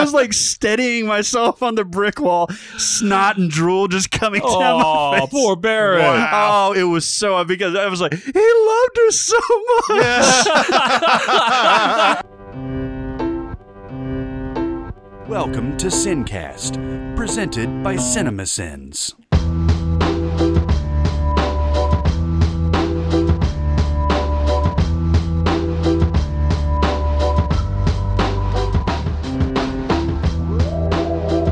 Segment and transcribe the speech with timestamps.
[0.00, 4.78] I was like steadying myself on the brick wall, snot and drool just coming down
[4.78, 5.28] my Oh, face.
[5.30, 6.02] poor Barrett.
[6.32, 9.36] Oh, it was so because I was like, he loved her so
[9.88, 11.50] much.
[15.28, 16.78] Welcome to Sincast,
[17.14, 19.14] presented by CinemaSins.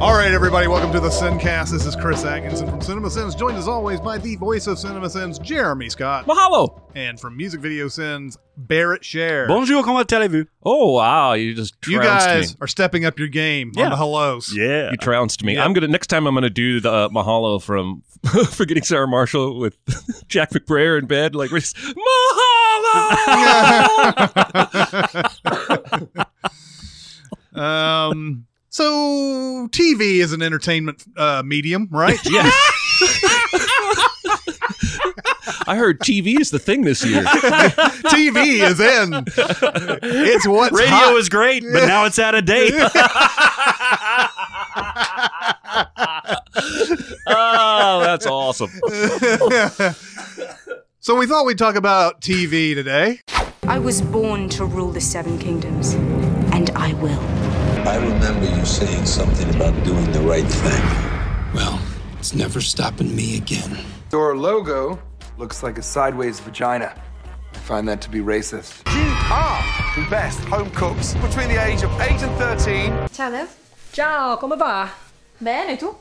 [0.00, 1.72] All right, everybody, welcome to the Sincast.
[1.72, 5.10] This is Chris Atkinson from Cinema Sins, joined as always by the voice of Cinema
[5.10, 6.80] Sins, Jeremy Scott, Mahalo.
[6.94, 9.48] and from Music Video Sins, Barrett Share.
[9.48, 10.44] Bonjour, comment allez-vous?
[10.62, 12.58] Oh wow, you just you trounced guys me.
[12.60, 13.84] are stepping up your game Yeah.
[13.86, 14.54] on the hellos.
[14.56, 14.92] Yeah.
[14.92, 15.54] You trounced me.
[15.54, 15.64] Yeah.
[15.64, 16.28] I'm gonna next time.
[16.28, 18.02] I'm gonna do the uh, Mahalo from
[18.50, 19.76] Forgetting Sarah Marshall with
[20.28, 21.34] Jack McBrayer in bed.
[21.34, 21.94] Like we're just, Mahalo.
[27.54, 28.46] Um,
[28.78, 32.18] so TV is an entertainment uh, medium, right?
[32.30, 32.48] Yeah.
[35.66, 37.22] I heard TV is the thing this year.
[37.24, 39.24] TV is in.
[40.02, 41.16] It's what Radio hot.
[41.16, 42.72] is great, but now it's out of date.
[47.26, 48.70] oh, that's awesome.
[51.00, 53.20] so we thought we'd talk about TV today.
[53.64, 55.92] I was born to rule the Seven Kingdoms,
[56.52, 57.47] and I will.
[57.88, 61.54] I remember you saying something about doing the right thing.
[61.54, 61.80] Well,
[62.18, 63.78] it's never stopping me again.
[64.12, 64.98] Your logo
[65.38, 66.92] looks like a sideways vagina.
[67.54, 68.84] I find that to be racist.
[68.94, 69.62] You are
[69.96, 73.08] the best home cooks between the age of 8 and 13.
[73.10, 73.56] Ciao Lev.
[73.94, 74.90] Ciao, come va?
[75.40, 75.96] Bene, tu?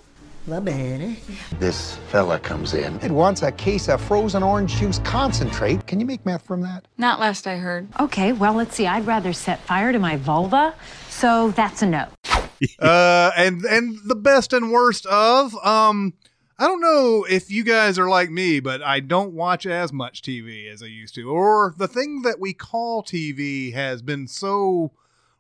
[0.48, 1.18] Va bene.
[1.60, 2.98] This fella comes in.
[3.02, 5.86] It wants a case of frozen orange juice concentrate.
[5.88, 6.86] Can you make meth from that?
[6.98, 7.88] Not last I heard.
[8.00, 8.88] Okay, well, let's see.
[8.88, 10.74] I'd rather set fire to my vulva,
[11.18, 12.08] so that's a no.
[12.80, 16.14] uh, and and the best and worst of um.
[16.60, 20.24] I don't know if you guys are like me, but I don't watch as much
[20.24, 21.30] TV as I used to.
[21.30, 24.92] Or the thing that we call TV has been so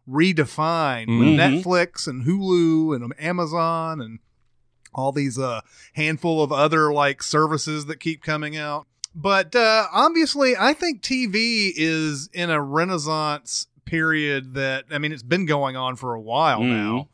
[0.08, 1.64] redefined with Mhm.
[1.64, 4.20] Netflix and Hulu and Amazon and
[4.94, 5.62] all these uh
[5.94, 8.86] handful of other like services that keep coming out.
[9.16, 15.24] But uh obviously I think TV is in a renaissance period that I mean it's
[15.24, 16.70] been going on for a while Mhm.
[16.70, 17.09] now.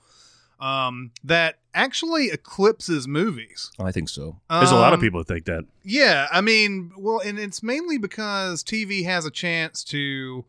[0.60, 3.72] Um that actually eclipses movies.
[3.80, 4.40] I think so.
[4.50, 5.64] There's a lot of Um, people that think that.
[5.84, 10.46] yeah, I mean, well, and it's mainly because TV has a chance to,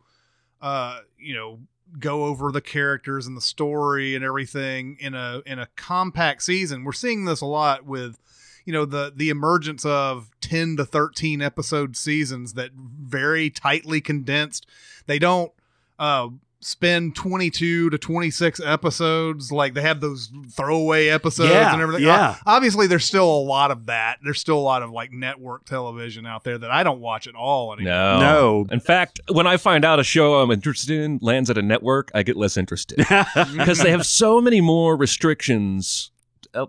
[0.61, 1.61] uh, you know,
[1.99, 6.83] go over the characters and the story and everything in a in a compact season.
[6.83, 8.19] We're seeing this a lot with,
[8.65, 14.65] you know, the the emergence of ten to thirteen episode seasons that very tightly condensed.
[15.07, 15.51] They don't.
[15.99, 16.29] Uh,
[16.61, 22.37] spend 22 to 26 episodes like they have those throwaway episodes Yeah, and everything yeah.
[22.47, 26.25] obviously there's still a lot of that there's still a lot of like network television
[26.25, 28.19] out there that i don't watch at all anymore No.
[28.19, 28.65] No.
[28.71, 32.09] In fact, when I find out a show I'm interested in lands at a network,
[32.15, 32.97] I get less interested
[33.55, 36.09] because they have so many more restrictions,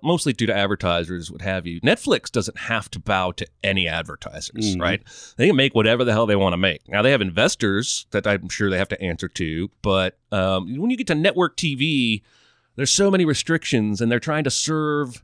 [0.02, 1.80] mostly due to advertisers, what have you.
[1.80, 4.80] Netflix doesn't have to bow to any advertisers, Mhm.
[4.80, 5.02] right?
[5.36, 6.88] They can make whatever the hell they want to make.
[6.88, 10.90] Now they have investors that I'm sure they have to answer to, but um, when
[10.90, 12.22] you get to network TV,
[12.76, 15.22] there's so many restrictions, and they're trying to serve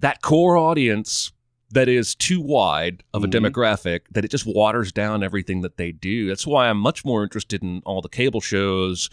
[0.00, 1.30] that core audience
[1.70, 3.32] that is too wide of a Mhm.
[3.32, 6.28] demographic that it just waters down everything that they do.
[6.28, 9.08] That's why I'm much more interested in all the cable shows,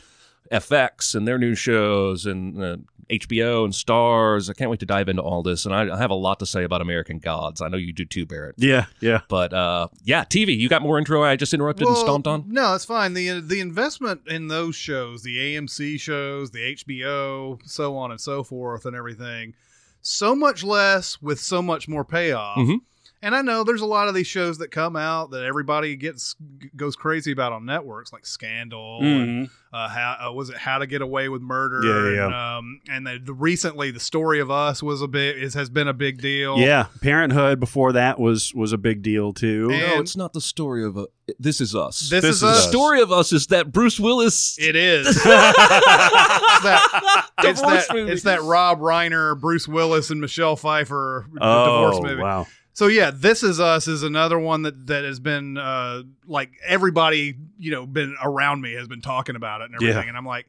[0.51, 2.77] FX and their new shows, and uh,
[3.11, 4.49] HBO and Starz.
[4.49, 6.45] I can't wait to dive into all this, and I, I have a lot to
[6.45, 7.61] say about American Gods.
[7.61, 8.55] I know you do too, Barrett.
[8.57, 9.21] Yeah, yeah.
[9.27, 10.57] But uh, yeah, TV.
[10.57, 11.23] You got more intro.
[11.23, 12.45] I just interrupted and stomped on.
[12.47, 17.97] no it's fine the the investment in those shows the amc shows the hbo so
[17.97, 19.53] on and so forth and everything
[20.01, 22.77] so much less with so much more payoff Mhm.
[23.21, 26.35] And i know there's a lot of these shows that come out that everybody gets
[26.75, 29.49] goes crazy about on networks like scandal and Mhm.
[29.73, 31.81] uh, how uh, was it How to Get Away with Murder?
[31.83, 35.37] Yeah, yeah, And, um, and the, the recently the Story of Us was a bit
[35.37, 36.57] is, has been a big deal.
[36.57, 39.69] Yeah, Parenthood before that was was a big deal too.
[39.71, 41.07] And- no, it's not the story of a.
[41.39, 42.01] This is us.
[42.09, 42.65] This, This is is us.
[42.65, 44.57] the story of us is that Bruce Willis.
[44.59, 45.07] It is.
[45.15, 48.11] it's that, it's, Divorce that movie.
[48.11, 52.21] it's that Rob Reiner, Bruce Willis, and Michelle Pfeiffer oh, divorce movie.
[52.21, 52.47] wow.
[52.73, 57.35] So yeah, This Is Us is another one that that has been uh like everybody,
[57.59, 60.03] you know, been around me has been talking about it and everything.
[60.03, 60.07] Yeah.
[60.09, 60.47] And I'm like,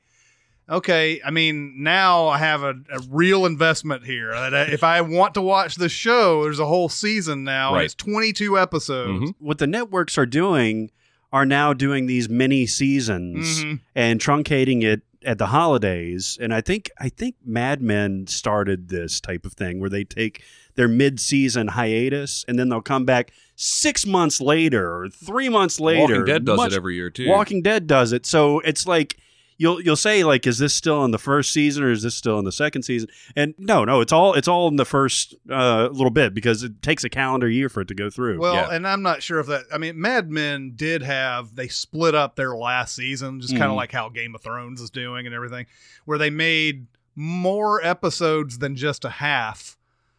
[0.69, 4.33] okay, I mean, now I have a, a real investment here.
[4.35, 7.75] If I want to watch the show, there's a whole season now.
[7.75, 7.85] Right.
[7.87, 9.31] It's 22 episodes.
[9.31, 9.35] Mhm.
[9.41, 10.91] What the networks are doing
[11.33, 13.81] are now doing these mini seasons Mhm.
[13.95, 19.21] and truncating it at the holidays, and I think I think Mad Men started this
[19.21, 20.43] type of thing where they take
[20.75, 26.01] their mid-season hiatus and then they'll come back six months later or three months later.
[26.15, 27.29] Walking Dead does Much- it every year too.
[27.29, 28.25] Walking Dead does it.
[28.27, 29.17] So it's like
[29.59, 32.39] you'll you'll say like, is this still in the first season or is this still
[32.39, 33.09] in the second season?
[33.37, 36.81] And no, no, it's all it's all in the first uh, little bit because it
[36.83, 38.41] takes a calendar year for it to go through.
[38.41, 38.71] Well, yeah.
[38.75, 39.65] and I'm not sure if that.
[39.73, 43.73] I mean, Mad Men did have they split up their last season, just kind of
[43.73, 43.77] Mhm.
[43.77, 45.67] like how Game of Thrones is doing and everything,
[46.07, 49.77] where they made more episodes than just a half,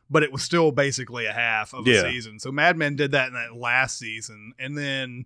[0.09, 2.39] but it was still basically a half of a season.
[2.39, 5.25] So Mad Men did that in that last season, and then.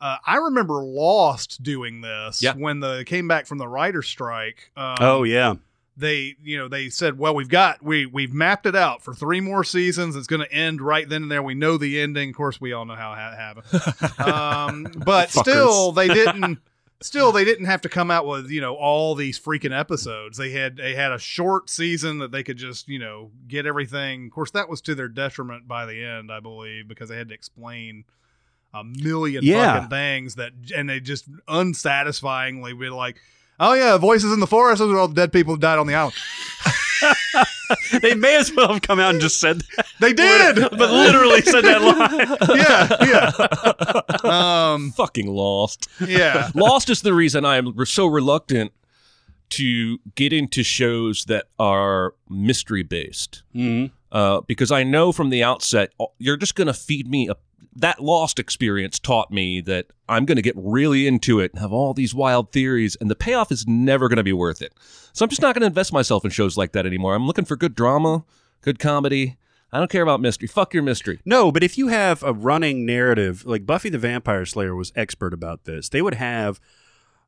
[0.00, 2.52] Uh, I remember Lost doing this Yeah.
[2.54, 4.70] when the came back from the writer's strike.
[4.76, 5.54] Um, oh yeah,
[5.96, 9.40] they you know they said well we've got we we've mapped it out for three
[9.40, 12.36] more seasons it's going to end right then and there we know the ending of
[12.36, 15.40] course we all know how it happened um, but Fuckers.
[15.40, 16.58] still they didn't
[17.04, 20.38] still they didn't have to come out with you know all these freaking episodes.
[20.38, 24.26] They had they had a short season that they could just you know get everything.
[24.26, 27.28] Of course that was to their detriment by the end i believe because they had
[27.28, 28.04] to explain
[28.72, 29.74] a million Yeah.
[29.74, 33.18] fucking things that and they just unsatisfyingly be like
[33.60, 34.78] oh yeah voices in the forest.
[34.80, 36.14] Those are all the dead people who died on the island
[38.02, 41.40] they may as well have come out and just said that, they did but literally
[41.42, 42.54] said that line.
[42.56, 45.88] yeah yeah um Fucking Lost.
[46.06, 48.72] yeah Lost is the reason I am so reluctant
[49.50, 53.42] to get into shows that are mystery based.
[53.54, 53.90] Mhm.
[54.10, 57.34] Uh, because I know from the outset uh, you're just going to feed me a
[57.76, 61.72] that Lost experience taught me that I'm going to get really into it and have
[61.72, 64.72] all these wild theories, and the payoff is never going to be worth it.
[65.12, 67.14] So I'm just not going to invest myself in shows like that anymore.
[67.14, 68.24] I'm looking for good drama,
[68.60, 69.36] good comedy.
[69.72, 70.46] I don't care about mystery.
[70.46, 71.18] Fuck your mystery.
[71.24, 75.34] No, but if you have a running narrative, like Buffy the Vampire Slayer was expert
[75.34, 76.60] about this, they would have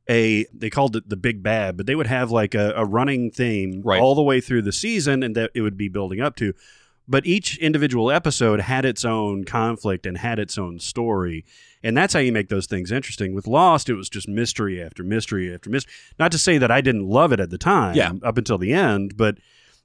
[0.09, 3.33] a they called it the big bad, but they would have like a, a running
[3.33, 4.01] theme Right.
[4.01, 6.53] all the way through the season, and that it would be building up to.
[7.09, 11.45] But each individual episode had its own conflict and had its own story,
[11.83, 13.33] and that's how you make those things interesting.
[13.35, 15.93] With Lost, it was just mystery after mystery after mystery.
[16.19, 18.13] Not to say that I didn't love it at the time, Yeah.
[18.25, 19.39] up until the end, but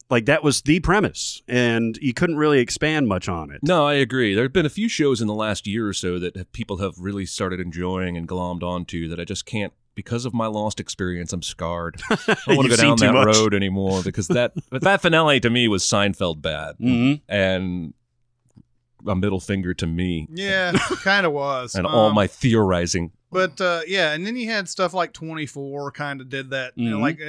[0.09, 3.61] like that was the premise, and you couldn't really expand much on it.
[3.63, 4.33] No, I agree.
[4.33, 6.77] There have been a few shows in the last year or so that have- people
[6.77, 10.79] have really started enjoying and glommed onto that I just can't because of my lost
[10.79, 11.33] experience.
[11.33, 12.01] I'm scarred.
[12.09, 12.15] I
[12.47, 13.25] don't want to go down that much.
[13.35, 17.21] road anymore because that but that finale to me was Seinfeld bad Mhm.
[17.27, 17.93] and
[19.07, 20.71] a middle finger to me yeah
[21.03, 23.11] kind of was and all Um, my theorizing.
[23.31, 26.73] But uh, yeah, and then you had stuff like 24 kind of did that.
[26.75, 27.01] you know, Mhm.
[27.01, 27.19] like,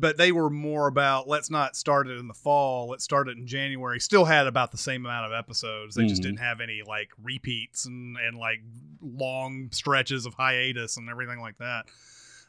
[0.00, 2.88] but they were more about let's not start it in the fall.
[2.88, 3.98] Let's start it in January.
[4.00, 5.94] Still had about the same amount of episodes.
[5.96, 6.26] They just Mhm.
[6.26, 8.60] didn't have any like repeats and and like
[9.02, 11.86] long stretches of hiatus and everything like that.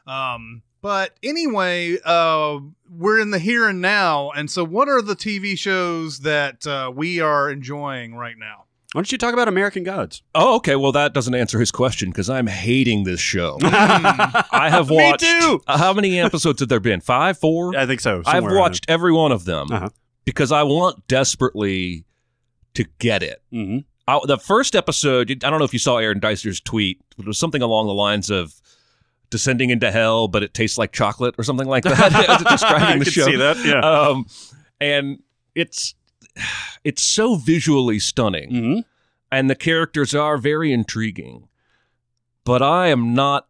[0.06, 2.58] Um, but anyway, uh,
[2.90, 6.90] we're in the here and now, and so what are the TV shows that uh,
[6.94, 8.61] we are enjoying right now?
[8.92, 10.22] Why don't you talk about American Gods?
[10.34, 10.76] Oh, okay.
[10.76, 13.58] Well, that doesn't answer his question because I'm hating this show.
[13.62, 15.20] I have Me watched.
[15.24, 15.62] too.
[15.66, 17.00] uh, How many episodes have there been?
[17.00, 17.74] Five, four?
[17.76, 18.18] I think so.
[18.26, 19.88] I've somewhere around watched every one of them Uh-huh.
[20.26, 22.04] because I want desperately
[22.74, 23.42] to get it.
[23.50, 23.60] there.
[23.62, 23.84] Mhm.
[24.08, 27.00] I, the first episode, I don't know if you saw Aaron Deister's tweet.
[27.18, 28.52] It was something along the lines of
[29.30, 32.44] descending into hell, but it tastes like chocolate or something like that.
[32.50, 33.24] describing I the could show.
[33.24, 33.80] see that, yeah.
[33.80, 34.26] Um,
[34.80, 35.22] and
[35.54, 35.94] it's
[36.84, 38.84] it's so visually stunning, Mhm.
[39.30, 41.48] and the characters are very intriguing,
[42.44, 43.48] but I am not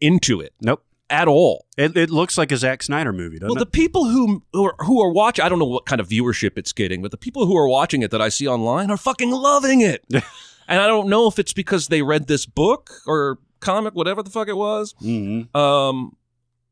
[0.00, 0.82] into it Nope.
[1.10, 1.66] at all.
[1.76, 4.74] It, it looks like a Zack Snyder movie, doesn't Well, the people who who are,
[4.80, 7.46] who are watching, I don't know what kind of viewership it's getting, but the people
[7.46, 10.04] who are watching it that I see online are fucking loving it.
[10.68, 14.30] and I don't know if it's because they read this book or comic, whatever the
[14.30, 15.54] fuck it was, Mhm.
[15.54, 16.16] um,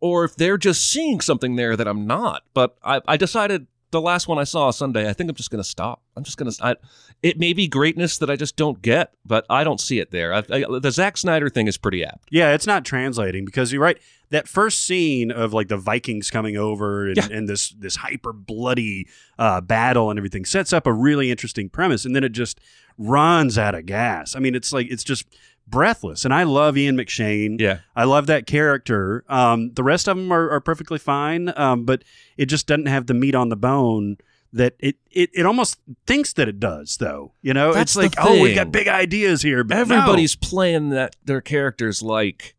[0.00, 2.44] or if they're just seeing something there that I'm not.
[2.54, 5.62] But I, I decided the last one I saw Sunday, I think I'm just going
[5.62, 6.02] to stop.
[6.16, 6.78] I'm just going to.
[7.22, 10.32] It may be greatness that I just don't get, but I don't see it there.
[10.34, 12.28] I, I, the Zack Snyder thing is pretty apt.
[12.30, 13.98] Yeah, it's not translating because you're right.
[14.30, 17.28] That first scene of like the Vikings coming over and, Yeah.
[17.30, 22.04] and this this hyper bloody uh, battle and everything sets up a really interesting premise,
[22.04, 22.60] and then it just
[22.98, 24.36] runs out of gas.
[24.36, 25.24] I mean, it's like it's just
[25.70, 26.24] breathless.
[26.24, 27.60] And I love Ian McShane.
[27.60, 27.78] Yeah.
[27.94, 29.24] I love that character.
[29.28, 32.02] Um, the rest of them are, are perfectly fine, um, but
[32.36, 34.16] it just doesn't have the meat on the bone
[34.50, 38.14] that it, it it almost thinks that it does though you know That's it's like
[38.26, 39.80] oh we've got big ideas here but no.
[39.82, 42.54] Everybody's playing that their characters like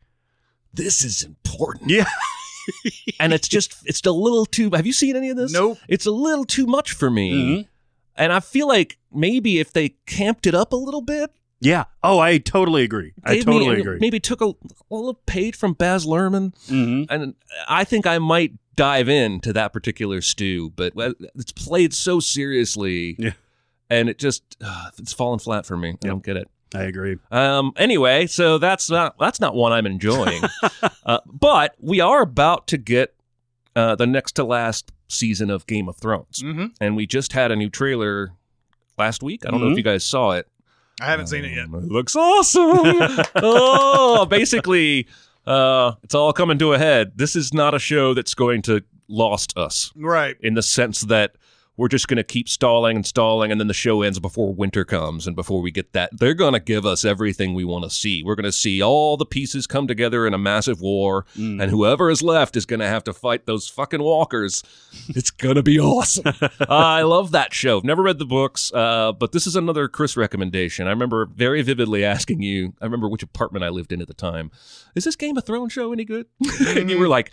[0.71, 1.89] this is important.
[1.89, 2.05] yeah
[3.19, 5.79] and it's just it's a little too have you seen any of this Nope.
[5.87, 7.67] it's a little too much for me Mhm.
[8.15, 11.85] and i feel like maybe if they camped it up a little bit Yeah.
[12.03, 13.13] Oh, I totally agree.
[13.23, 13.97] I Gave me- totally agree.
[13.99, 14.55] Maybe took a, a
[14.95, 17.07] little page from Baz Luhrmann, Mhm.
[17.09, 17.35] and
[17.67, 20.71] I think I might dive into that particular stew.
[20.75, 20.93] But
[21.35, 23.31] it's played so seriously, Yeah.
[23.89, 25.95] and it just uh, it's fallen flat for me.
[26.03, 26.47] I don't get it.
[26.73, 27.17] I agree.
[27.31, 27.73] Um.
[27.75, 30.43] Anyway, so that's not that's not one I'm enjoying.
[31.05, 33.15] uh, but we are about to get
[33.75, 36.67] uh, the next to last season of Game of Thrones, Mm-hmm.
[36.79, 38.31] and we just had a new trailer
[38.97, 39.45] last week.
[39.45, 39.71] I don't know Mhm.
[39.71, 40.47] if you guys saw it.
[41.01, 41.65] I haven't seen it yet.
[41.65, 42.63] Um, It looks awesome.
[43.35, 45.07] oh, basically,
[45.47, 47.13] uh, it's all coming to a head.
[47.15, 50.35] This is not a show that's going to lost us Right.
[50.41, 51.35] in the sense that
[51.79, 54.83] we're just going to keep stalling and stalling, and then the show ends before winter
[54.83, 57.89] comes, and before we get that, they're going to give us everything we want to
[57.89, 58.21] see.
[58.21, 61.61] We're going to see all the pieces come together in a massive war, Mm.
[61.61, 64.61] and whoever is left is going to have to fight those fucking walkers.
[65.07, 66.33] It's going to be awesome.
[66.69, 67.79] I love that show.
[67.83, 70.85] Never read the books, uh, but this is another Chris recommendation.
[70.87, 72.73] I remember very vividly asking you.
[72.81, 74.51] I remember which apartment I lived in at the time.
[74.95, 76.25] Is this Game of Thrones show any good?
[76.67, 77.31] and you were like.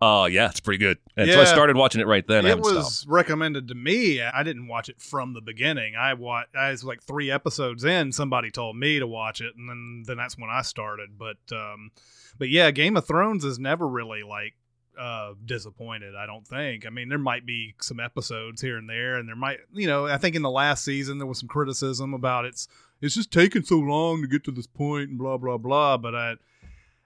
[0.00, 0.98] Oh yeah, it's pretty good.
[1.16, 2.46] And so I started watching it right then.
[2.46, 3.12] It was stopped.
[3.12, 4.22] recommended to me.
[4.22, 5.96] I didn't watch it from the beginning.
[5.96, 6.54] I watched.
[6.54, 8.12] I was like three episodes in.
[8.12, 11.18] Somebody told me to watch it, and then then that's when I started.
[11.18, 11.90] But um,
[12.38, 14.54] but yeah, Game of Thrones is never really like
[14.96, 16.14] uh disappointed.
[16.14, 16.86] I don't think.
[16.86, 20.06] I mean, there might be some episodes here and there, and there might you know.
[20.06, 22.68] I think in the last season there was some criticism about it's
[23.00, 25.96] it's just taking so long to get to this point and blah blah blah.
[25.96, 26.34] But I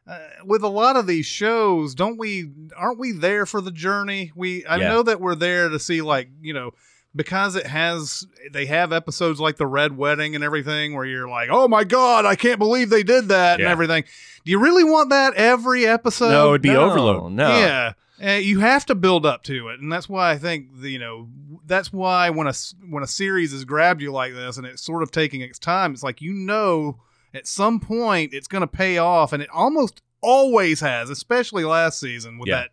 [0.06, 2.50] uh, with a lot of these shows, don't we?
[2.76, 4.32] Aren't we there for the journey?
[4.34, 4.88] We I Yeah.
[4.88, 6.72] know that we're there to see like you know
[7.14, 11.50] because it has they have episodes like the red wedding and everything where you're like
[11.52, 14.02] oh my god i can't believe they did that and everything
[14.46, 17.32] do you really want that every episode no, it'd be No, overload.
[17.32, 17.48] No.
[17.58, 17.92] yeah
[18.24, 20.98] Uh, you have to build up to it and that's why i think the, you
[20.98, 21.28] know
[21.66, 22.54] that's why when a
[22.88, 25.92] when a series has grabbed you like this and it's sort of taking its time
[25.92, 26.96] it's like you know
[27.34, 31.98] at some point it's going to pay off and it almost always has especially last
[32.00, 32.56] season with Yeah.
[32.62, 32.70] that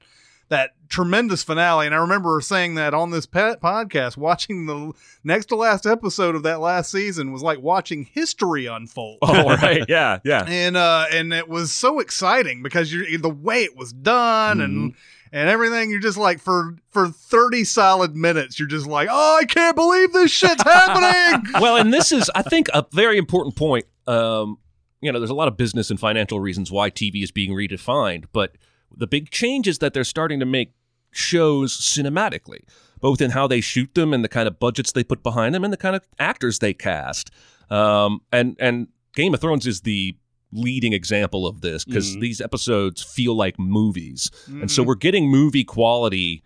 [0.49, 4.91] that tremendous finale and i remember saying that on this pet podcast watching the
[5.23, 9.85] next to last episode of that last season was like watching history unfold Oh right,
[9.87, 10.45] yeah, yeah.
[10.47, 14.95] and uh and it was so exciting because you're the way it was done and
[15.31, 19.45] and everything you're just like for for 30 solid minutes you're just like oh i
[19.45, 23.85] can't believe this shit's happening well, and this is, I think, a very important point.
[24.09, 24.57] Um,
[25.01, 28.25] you know, there's a lot of business and financial reasons why TV is being redefined,
[28.33, 28.55] but
[28.95, 30.73] the big change is that they're starting to make
[31.11, 32.61] shows cinematically,
[32.99, 35.63] both in how they shoot them and the kind of budgets they put behind them
[35.63, 37.31] and the kind of actors they cast.
[37.69, 40.17] Um, and and Game of Thrones is the
[40.51, 42.21] leading example of this because Mhm.
[42.21, 44.67] these episodes feel like movies, and Mm-hmm.
[44.67, 46.43] so we're getting movie quality.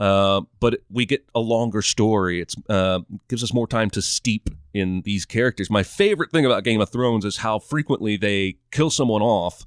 [0.00, 2.40] Uh, but we get a longer story.
[2.40, 5.68] It's uh, gives us more time to steep in these characters.
[5.70, 9.66] My favorite thing about Game of Thrones is how frequently they kill someone off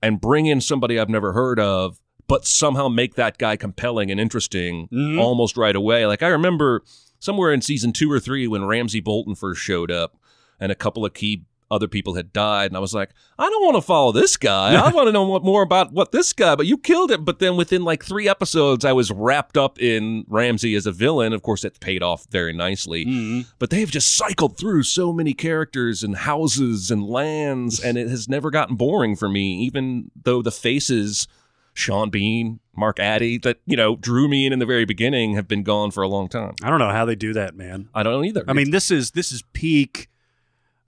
[0.00, 4.20] and bring in somebody I've never heard of, but somehow make that guy compelling and
[4.20, 5.18] interesting Mhm.
[5.18, 6.06] almost right away.
[6.06, 6.84] Like I remember
[7.18, 10.16] somewhere in season two or three when Ramsay Bolton first showed up,
[10.60, 13.64] and a couple of key other people had died, and I was like, I don't
[13.64, 14.74] want to follow this guy.
[14.86, 16.54] I want to know what, more about what this guy.
[16.54, 17.24] But you killed him.
[17.24, 21.32] But then within like three episodes, I was wrapped up in Ramsay as a villain.
[21.32, 23.04] Of course, it's paid off very nicely.
[23.04, 23.46] Mhm.
[23.58, 28.28] But they've just cycled through so many characters and houses and lands, and it has
[28.28, 31.26] never gotten boring for me, even though the faces,
[31.74, 35.48] Sean Bean, Mark Addy, that, you know, drew me in in the very beginning have
[35.48, 36.54] been gone for a long time.
[36.62, 37.88] I don't know how they do that, man.
[37.94, 38.44] I don't either.
[38.46, 40.08] I mean, this is this is peak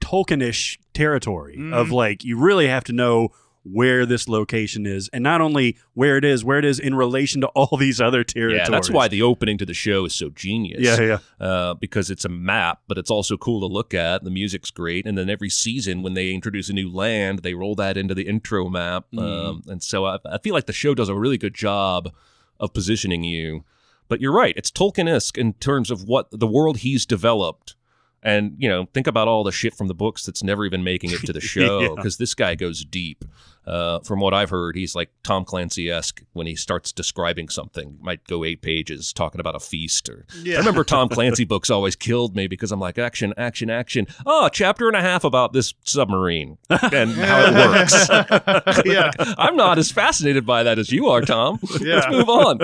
[0.00, 1.72] Tolkienish territory Mhm.
[1.74, 3.28] of like you really have to know
[3.70, 7.42] where this location is, and not only where it is, where it is in relation
[7.42, 8.62] to all these other territories.
[8.64, 10.80] yeah, that's why the opening to the show is so genius.
[10.80, 11.46] Yeah, yeah.
[11.46, 14.24] Uh, because it's a map, but it's also cool to look at.
[14.24, 17.74] The music's great, and then every season when they introduce a new land, they roll
[17.74, 19.04] that into the intro map.
[19.12, 19.20] Mhm.
[19.20, 22.10] Um, and so I, I feel like the show does a really good job
[22.58, 23.64] of positioning you.
[24.08, 27.74] But you're right; it's Tolkien-esque in terms of what the world he's developed.
[28.22, 31.12] And you know, think about all the shit from the books that's never even making
[31.12, 31.88] it to the show Yeah.
[31.96, 33.24] because this guy goes deep.
[33.68, 37.98] Uh, from what I've heard, he's like Tom Clancy esque when he starts describing something.
[38.00, 40.08] Might go eight pages talking about a feast.
[40.08, 40.54] Or Yeah.
[40.56, 44.06] I remember Tom Clancy books always killed me because I'm like action, action, action.
[44.24, 48.84] Oh, chapter and a half about this submarine and how it works.
[48.86, 49.10] Yeah.
[49.38, 51.58] I'm not as fascinated by that as you are, Tom.
[51.80, 51.96] Yeah.
[51.96, 52.58] Let's move on.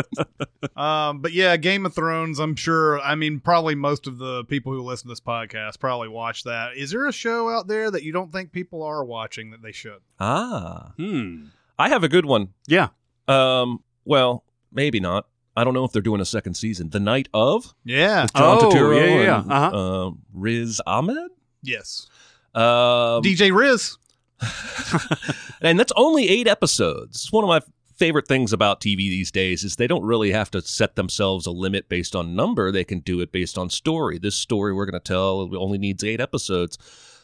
[0.76, 2.38] Um, but yeah, Game of Thrones.
[2.38, 3.00] I'm sure.
[3.00, 6.76] I mean, probably most of the people who listen to this podcast probably watch that.
[6.76, 9.72] Is there a show out there that you don't think people are watching that they
[9.72, 9.98] should?
[10.20, 11.46] Ah, Hmm.
[11.78, 12.48] I have a good one.
[12.66, 12.88] Yeah.
[13.28, 15.26] Um, well, maybe not.
[15.56, 16.90] I don't know if they're doing a second season.
[16.90, 18.26] The Night of Yeah.
[18.36, 19.42] John Oh, Turturro yeah, yeah, yeah.
[19.42, 20.06] and Uh-huh.
[20.06, 21.30] uh, Riz Ahmed.
[21.62, 22.06] Yes.
[22.54, 23.96] Um, DJ Riz.
[25.62, 27.16] and that's only eight episodes.
[27.24, 27.60] It's one of my
[27.96, 31.50] favorite things about TV these days is they don't really have to set themselves a
[31.52, 32.72] limit based on number.
[32.72, 34.18] They can do it based on story.
[34.18, 36.76] This story we're going to tell only needs eight episodes.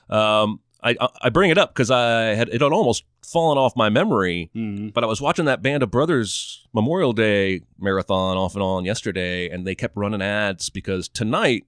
[0.08, 3.88] Um, I I bring it up because I had it had almost fallen off my
[3.88, 4.88] memory, Mm-hmm.
[4.88, 9.48] but I was watching that Band of Brothers Memorial Day marathon off and on yesterday,
[9.50, 11.64] and they kept running ads because tonight.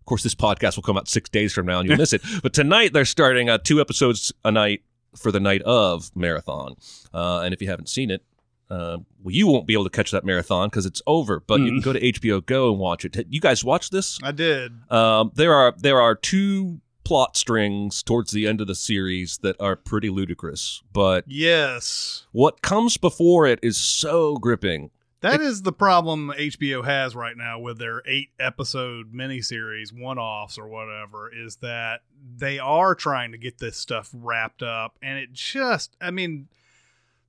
[0.00, 2.22] Of course, this podcast will come out six days from now, and you'll miss it.
[2.42, 4.82] But tonight they're starting uh, two episodes a night
[5.14, 6.76] for the night of marathon.
[7.12, 8.22] Uh, and if you haven't seen it,
[8.70, 11.40] uh, well, you won't be able to catch that marathon because it's over.
[11.46, 13.18] But you can go to HBO Go and watch it.
[13.28, 14.18] You guys watch this?
[14.22, 14.72] I did.
[14.90, 19.56] Um, there are there are two plot strings towards the end of the series that
[19.58, 22.26] are pretty ludicrous, but Yes.
[22.32, 24.90] what comes before it is so gripping.
[25.22, 30.58] That is the problem HBO has right now with their eight episode miniseries, one offs
[30.58, 32.02] or whatever, is that
[32.36, 34.98] they are trying to get this stuff wrapped up.
[35.02, 36.48] And it just, I mean,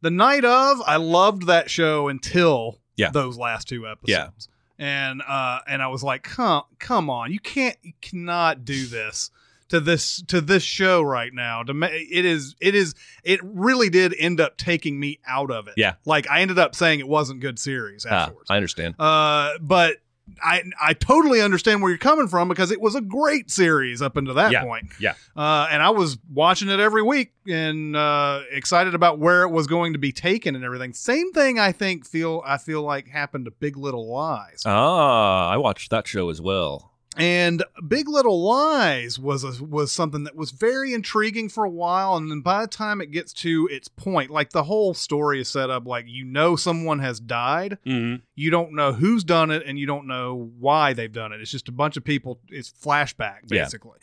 [0.02, 3.12] the night of, I loved that show until Yeah.
[3.12, 4.50] those last two episodes.
[4.50, 4.56] Yeah.
[4.78, 9.32] And uh and I was like, come come on, you can't you cannot do this
[9.70, 11.64] to this to this show right now.
[11.64, 15.68] To ma- it is it is it really did end up taking me out of
[15.68, 15.74] it.
[15.78, 15.94] Yeah.
[16.06, 18.50] Like I ended up saying it wasn't good series Ah, afterwards.
[18.50, 18.96] I understand.
[19.00, 19.98] Uh, but
[20.44, 24.16] I I totally understand where you're coming from because it was a great series up
[24.16, 24.64] until that Yeah.
[24.64, 24.86] point.
[25.00, 25.14] Yeah.
[25.36, 29.66] Uh, and I was watching it every week and uh, excited about where it was
[29.66, 30.94] going to be taken and everything.
[30.94, 34.62] Same thing I think feel I feel like happened to Big Little Lies.
[34.68, 36.94] Ah, I watched that show as well.
[37.20, 42.16] And Big Little Lies was a, was something that was very intriguing for a while,
[42.16, 45.50] and then by the time it gets to its point, like the whole story is
[45.50, 48.22] set up like you know someone has died, Mhm.
[48.36, 51.42] you don't know who's done it, and you don't know why they've done it.
[51.42, 52.40] It's just a bunch of people.
[52.48, 53.64] It's flashback Yeah.
[53.66, 54.00] basically.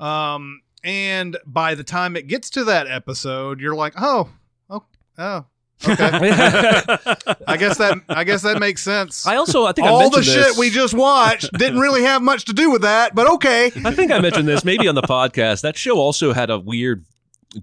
[0.00, 4.30] Um, and by the time it gets to that episode, you're like, oh,
[4.68, 4.84] oh,
[5.18, 5.44] oh.
[5.82, 5.94] Okay,
[7.46, 9.26] I guess that I guess that makes sense.
[9.26, 12.02] I also I think I all the mentioned shit this- we just watched didn't really
[12.02, 13.66] have much to do with that, but okay.
[13.84, 15.62] I think I mentioned this maybe on the podcast.
[15.62, 17.04] That show also had a weird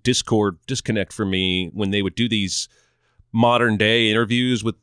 [0.03, 2.67] discord disconnect for me when they would do these
[3.31, 4.75] modern day interviews with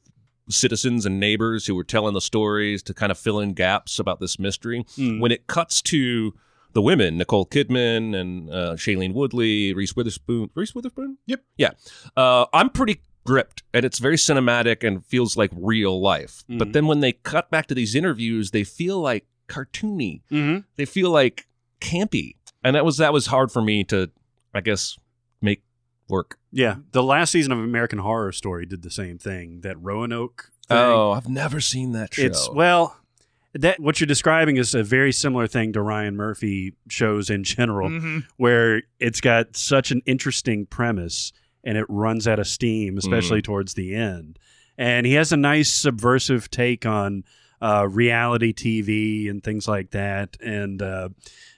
[0.49, 4.20] citizens and neighbors who were telling the stories to kind of fill in gaps about
[4.20, 4.85] this mystery.
[4.97, 5.20] Mm.
[5.20, 6.35] When it cuts to
[6.73, 11.18] the women, Nicole Kidman and uh, Shailene Woodley, Reese Witherspoon, Reese Witherspoon.
[11.27, 11.42] Yep.
[11.57, 11.70] Yeah,
[12.16, 16.44] uh, I'm pretty gripped, and it's very cinematic and feels like real life.
[16.48, 16.72] But Mhm.
[16.72, 21.10] then when they cut back to these interviews, they feel like cartoony hmm they feel
[21.10, 21.46] like
[21.78, 24.10] campy and that was that was hard for me to
[24.54, 24.96] i guess
[25.42, 25.62] make
[26.08, 29.60] work Yeah, the last season of American Horror Story did the same thing.
[29.60, 30.50] That Roanoke.
[30.66, 30.78] Thing.
[30.78, 32.96] oh i've never seen that show It's well,
[33.52, 37.90] that what you're describing is a very similar thing to Ryan Murphy shows in general,
[37.90, 38.24] Mhm.
[38.38, 41.32] where it's got such an interesting premise
[41.64, 44.38] and it runs out of steam, especially towards the end.
[44.77, 47.24] And he has a nice subversive take on
[47.62, 51.09] uh, reality TV and things like that, and uh,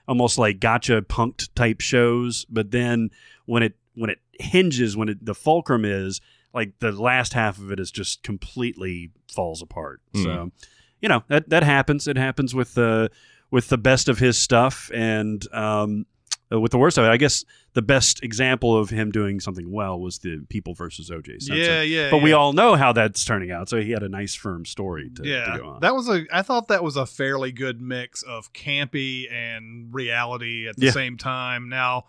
[0.07, 2.45] almost like gotcha punked type shows.
[2.49, 3.11] But then
[3.47, 6.21] when it when it hinges, when it, the fulcrum is
[6.53, 10.01] like the last half of it is just completely falls apart.
[10.15, 10.53] So
[11.01, 12.07] you know that that happens.
[12.07, 13.11] It happens with the
[13.51, 16.07] with the best of his stuff and um,
[16.53, 17.09] uh, with the worst of it.
[17.09, 21.33] I guess the best example of him doing something well was the People versus O.J.
[21.41, 21.57] Simpson.
[21.57, 22.11] Yeah, yeah.
[22.11, 23.69] But we all know how that's turning out.
[23.69, 25.81] So he had a nice firm story to, to yeah, go on.
[25.81, 26.25] that was a.
[26.33, 30.93] I thought that was a fairly good mix of campy and reality at the Yeah.
[30.93, 31.69] same time.
[31.69, 32.05] Now,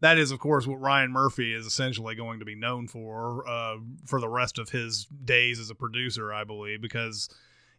[0.00, 3.76] that is, of course, what Ryan Murphy is essentially going to be known for uh,
[4.06, 7.28] for the rest of his days as a producer, I believe, because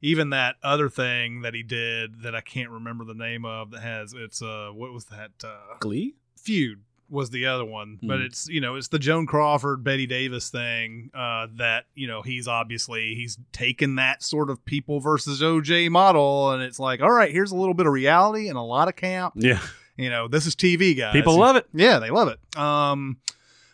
[0.01, 3.81] even that other thing that he did that I can't remember the name of that
[3.81, 6.15] has it's uh what was that uh, glee?
[6.37, 7.99] Feud was the other one.
[8.01, 8.25] But Mhm.
[8.25, 12.47] it's you know it's the joan crawford betty davis thing uh that you know he's
[12.47, 16.51] obviously he's taken that sort of people versus oj model.
[16.51, 18.95] And it's like all right here's a little bit of reality and a lot of
[18.95, 19.33] camp.
[19.35, 19.59] Yeah.
[19.97, 21.13] you know this is tv guys.
[21.13, 21.67] People love it.
[21.73, 22.39] yeah they love it.
[22.57, 23.17] Um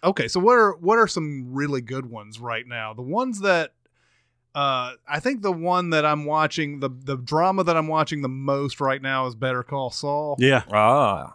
[0.04, 2.94] okay so what are what are some really good ones right now?
[2.96, 3.74] The ones that
[4.56, 8.30] uh, I think the one that I'm watching, the the drama that I'm watching the
[8.30, 10.36] most right now is Better Call Saul.
[10.40, 10.64] Yeah.
[10.72, 11.34] ah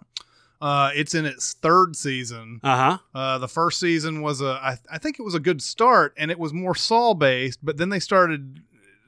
[0.60, 2.60] Uh, it's in its third season.
[2.62, 2.98] Uh huh.
[3.18, 6.30] Uh, the first season was a, I, I think it was a good start, and
[6.30, 7.58] it was more Saul based.
[7.64, 8.60] But then they started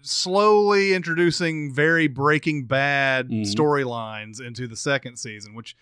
[0.02, 3.42] slowly introducing very Breaking Bad Mhm.
[3.52, 5.76] storylines into the second season, which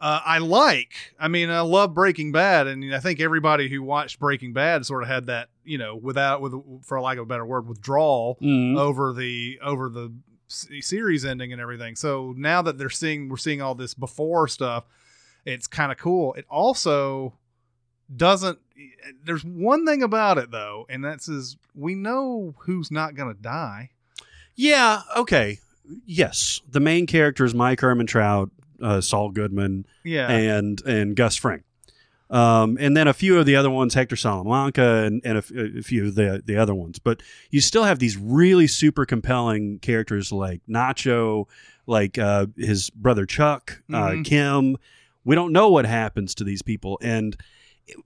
[0.00, 0.92] uh, I like.
[1.18, 5.02] I mean, I love Breaking Bad, and I think everybody who watched Breaking Bad sort
[5.02, 6.54] of had that, you know, without with
[6.84, 8.78] for lack of a better word, withdrawal Mhm.
[8.78, 10.12] over the over the
[10.48, 11.96] series ending and everything.
[11.96, 14.84] So now that they're seeing we're seeing all this before stuff,
[15.44, 16.34] it's kind of cool.
[16.34, 17.34] It also
[18.14, 18.58] doesn't.
[19.24, 23.90] There's one thing about it though, and that's is we know who's not gonna die.
[24.54, 25.02] Yeah.
[25.16, 25.58] Okay.
[26.04, 28.50] Yes, the main character is Mike Ehrmantraut,
[28.82, 30.28] uh, Saul Goodman, Yeah.
[30.30, 31.62] and and Gus Fring.
[32.28, 35.52] Um, and then a few of the other ones, Hector Salamanca, and, and a, f-
[35.52, 36.98] a few of the the other ones.
[36.98, 41.46] But you still have these really super compelling characters like Nacho,
[41.86, 44.24] like uh, his brother Chuck, uh, Mhm.
[44.24, 44.76] Kim.
[45.24, 47.36] We don't know what happens to these people, and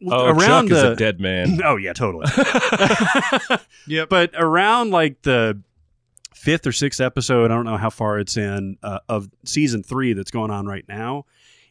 [0.06, 1.58] Oh, around Chuck is the a dead man.
[1.64, 2.26] oh yeah, totally.
[3.86, 4.08] Yep.
[4.10, 5.58] But around like the
[6.40, 10.14] fifth or sixth episode, I don't know how far it's in uh, of season three
[10.14, 11.26] that's going on right now.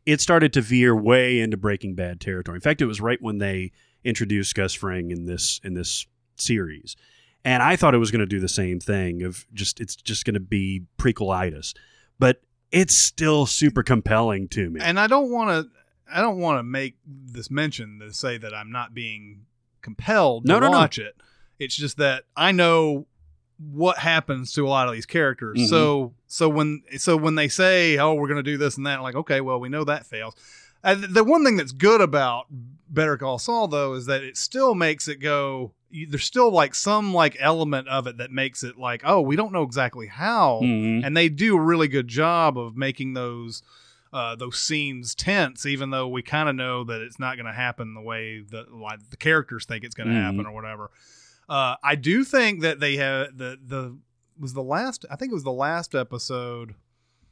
[0.06, 2.58] It started to veer way into Breaking Bad territory.
[2.58, 3.72] In fact, it was right when they
[4.04, 6.06] introduced Gus Fring in this in this
[6.36, 6.96] series,
[7.44, 10.24] and I thought it was going to do the same thing of just it's just
[10.26, 11.74] going to be prequelitis,
[12.20, 14.80] but it's still super compelling to me.
[14.84, 15.72] and I don't want to.
[16.12, 19.46] I don't want to make this mention to say that I'm not being
[19.82, 20.78] compelled to No, no, no.
[20.78, 21.16] watch it.
[21.60, 23.06] It's just that I know
[23.60, 25.58] what happens to a lot of these characters.
[25.60, 25.68] Mhm.
[25.68, 28.98] So so when so when they say, "Oh, we're going to do this and that,"
[28.98, 30.36] I'm like, okay, well, we know that fails.
[30.84, 32.46] And the one thing that's good about
[32.90, 35.74] Better Call Saul though is that it still makes it go.
[35.92, 39.36] you- There's still like some like element of it that makes it like, oh, we
[39.36, 41.04] don't know exactly how, Mhm.
[41.04, 43.64] and they do a really good job of making those
[44.14, 47.52] uh, those scenes tense, even though we kind of know that it's not going to
[47.54, 50.24] happen the way that like the characters think it's going to Mhm.
[50.24, 50.90] happen or whatever.
[51.50, 53.98] Uh, I do think that they have the the
[54.40, 55.06] was the last.
[55.12, 56.76] I think it was the last episode.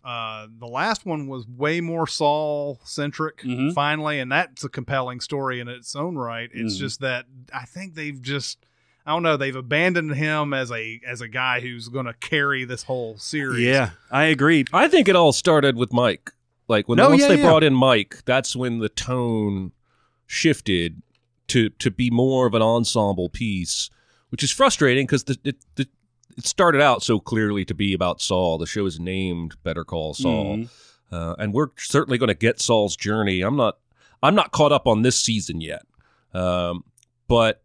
[0.03, 3.73] Uh, the last one was way more Saul centric, Mhm.
[3.73, 6.49] finally, and that's a compelling story in its own right.
[6.53, 6.79] It's Mhm.
[6.79, 8.57] just that I think they've just.
[9.05, 9.37] I don't know.
[9.37, 13.65] They've abandoned him as a as a guy who's going to carry this whole series.
[13.65, 14.65] yeah, I agree.
[14.73, 16.31] I think it all started with Mike.
[16.67, 17.43] Like when No, once yeah, they yeah.
[17.43, 19.71] brought in Mike, that's when the tone
[20.25, 21.01] shifted
[21.47, 23.89] to to be more of an ensemble piece,
[24.37, 25.87] which is frustrating because the, it the
[26.37, 28.59] it started out so clearly to be about Saul.
[28.59, 30.69] The show is named Better Call Saul, Mhm.
[31.11, 33.41] uh, and we're certainly going to get Saul's journey.
[33.41, 33.79] I'm not
[34.21, 35.81] I'm not caught up on this season yet,
[36.35, 36.83] um,
[37.27, 37.63] but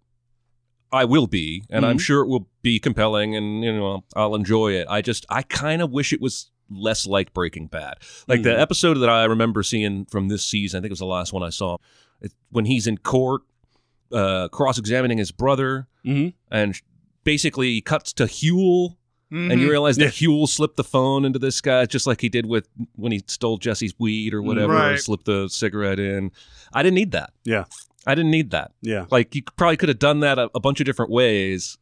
[0.90, 2.00] I will be, and I'm Mhm.
[2.00, 4.87] sure it will be compelling, and you know I'll enjoy it.
[4.88, 7.96] I just I kind of wish it was less like Breaking Bad.
[8.28, 8.58] Like the Mhm.
[8.61, 11.42] episode that I remember seeing from this season, I think it was the last one
[11.42, 11.76] I saw,
[12.22, 13.42] it, when he's in court,
[14.12, 16.35] uh, cross-examining his brother, Mhm.
[16.51, 16.81] and
[17.25, 18.96] basically he cuts to Huell.
[19.35, 19.70] And you Mhm.
[19.70, 20.09] realize Yeah.
[20.09, 23.22] that Huell slipped the phone into this guy, just like he did with when he
[23.27, 26.33] stole Jesse's weed or whatever, or slipped the cigarette in.
[26.75, 27.33] I didn't need that.
[27.42, 27.64] Yeah.
[28.07, 28.72] I didn't need that.
[28.83, 29.07] Yeah.
[29.11, 31.79] Like you probably could have done that a, a bunch of different ways.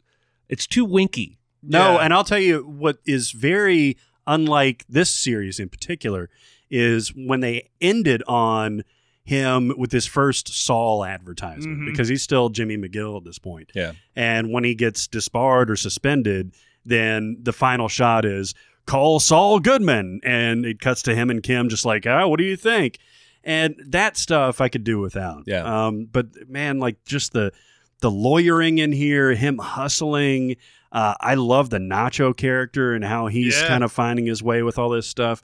[0.48, 1.40] It's too winky.
[1.60, 2.04] No, Yeah.
[2.04, 3.96] and I'll tell you what is very
[4.28, 6.30] unlike this series in particular
[6.70, 8.84] is when they ended on
[9.24, 11.86] him with his first Saul advertisement Mhm.
[11.86, 13.70] because he's still Jimmy McGill at this point.
[13.74, 13.92] Yeah.
[14.16, 16.54] And when he gets disbarred or suspended,
[16.84, 18.54] then the final shot is
[18.86, 22.44] call Saul Goodman and it cuts to him and Kim just like, "Oh, what do
[22.44, 22.98] you think?"
[23.44, 25.44] And that stuff I could do without.
[25.46, 25.62] Yeah.
[25.86, 27.52] Um but man, like just the
[28.00, 30.56] the lawyering in here, him hustling.
[30.90, 33.68] Uh, I love the Nacho character and how he's Yeah.
[33.68, 35.42] kind of finding his way with all this stuff.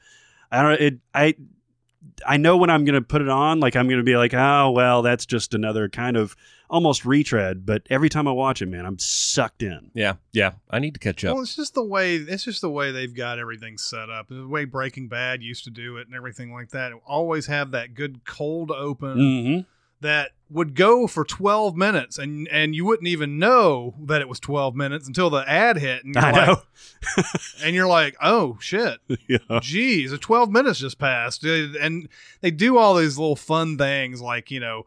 [0.50, 0.80] I don't.
[0.80, 0.98] It.
[1.14, 1.34] I.
[2.26, 4.32] I know when I'm going to put it on, like I'm going to be like,
[4.34, 6.36] oh well, that's just another kind of
[6.70, 7.66] almost retread.
[7.66, 9.90] But every time I watch it, man, I'm sucked in.
[9.94, 10.52] Yeah, yeah.
[10.70, 11.34] I need to catch up.
[11.34, 14.28] Well, it's just the way it's just the way they've got everything set up.
[14.28, 16.92] The way Breaking Bad used to do it and everything like that.
[17.06, 19.60] Always have that good cold open Mm-hmm.
[20.00, 24.38] that would go for 12 minutes and and you wouldn't even know that it was
[24.38, 26.62] 12 minutes until the ad hit and you're I like know.
[27.64, 29.00] and you're like, "Oh shit.
[29.28, 29.38] yeah.
[29.60, 32.08] Geez, 12 minutes just passed." And
[32.40, 34.86] they do all these little fun things like, you know,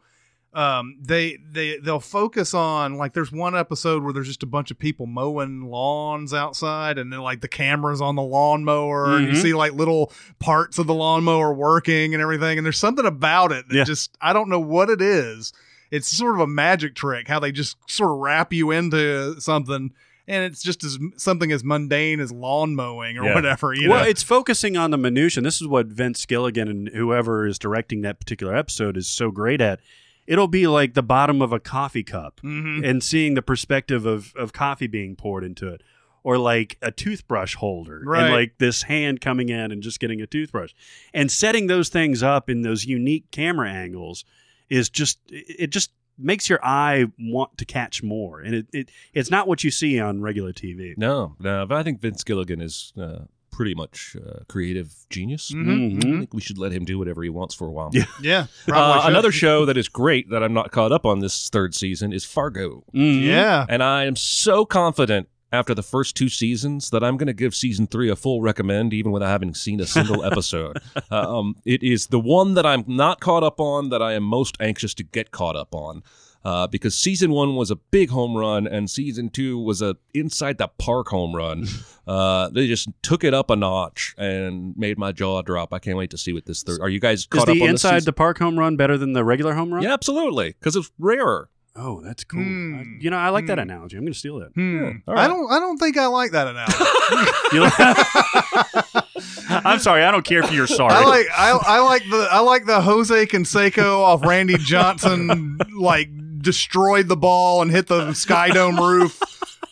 [0.52, 4.70] um, they they they'll focus on like there's one episode where there's just a bunch
[4.72, 9.32] of people mowing lawns outside, and then like the cameras on the lawnmower, and you
[9.34, 9.42] Mhm.
[9.42, 12.58] see like little parts of the lawnmower working and everything.
[12.58, 13.84] And there's something about it that Yeah.
[13.84, 15.52] just I don't know what it is.
[15.92, 19.92] It's sort of a magic trick how they just sort of wrap you into something.
[20.28, 23.34] And it's just as something as mundane as lawn mowing or Yeah.
[23.34, 23.74] whatever.
[23.74, 25.42] You well, know, it's focusing on the minutia.
[25.42, 29.60] This is what Vince Gilligan and whoever is directing that particular episode is so great
[29.60, 29.80] at.
[30.26, 32.86] It'll be like the bottom of a coffee cup Mhm.
[32.88, 35.82] and seeing the perspective of, of coffee being poured into it.
[36.22, 38.24] Or like a toothbrush holder Right.
[38.24, 40.72] and like this hand coming in and just getting a toothbrush.
[41.14, 44.24] And setting those things up in those unique camera angles
[44.68, 48.40] is just it it just makes your eye want to catch more.
[48.40, 50.92] And it, it it's not what you see on regular TV.
[50.98, 51.64] No, no.
[51.66, 53.20] But I think Vince Gilligan is uh,
[53.50, 55.50] pretty much uh, creative genius.
[55.52, 55.68] Mhm,
[56.02, 56.18] I mhm.
[56.20, 57.90] think we should let him do whatever he wants for a while.
[57.92, 58.04] Yeah.
[58.22, 61.48] Yeah, Uh, probably another show that is great that I'm not caught up on this
[61.48, 62.84] third season is Fargo.
[62.94, 63.22] Mhm.
[63.24, 67.32] Yeah, And I am so confident after the first two seasons that I'm going to
[67.32, 70.78] give season three a full recommend, even without having seen a single episode.
[71.10, 74.22] Uh, um, it is the one that I'm not caught up on that I am
[74.22, 76.02] most anxious to get caught up on.
[76.42, 80.56] Uh, because season one was a big home run and season two was a inside
[80.58, 81.66] the park home run.
[82.06, 85.72] Uh, they just took it up a notch and made my jaw drop.
[85.72, 86.80] I can't wait to see what this third.
[86.80, 88.04] Are you guys Is caught the up on this inside season?
[88.06, 89.84] the park home run better than the regular home run?
[89.84, 91.50] Yeah, absolutely, because it's rarer.
[91.76, 92.42] Oh, that's cool.
[92.42, 92.74] Hmm.
[92.80, 93.70] I- you know, I like that Hmm.
[93.70, 93.96] analogy.
[93.96, 94.50] I'm going to steal that.
[94.54, 94.88] Hmm.
[95.06, 95.24] all right.
[95.24, 95.52] I don't.
[95.52, 97.30] I don't think I like that analogy.
[97.52, 97.68] You-
[99.64, 100.02] I'm sorry.
[100.02, 100.92] I don't care if you're sorry.
[100.94, 101.26] I like.
[101.36, 102.28] I, I like the.
[102.30, 106.08] I like the Jose Canseco off Randy Johnson like
[106.40, 109.20] destroyed the ball and hit the Sky Dome roof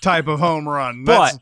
[0.00, 1.04] type of home run.
[1.04, 1.38] But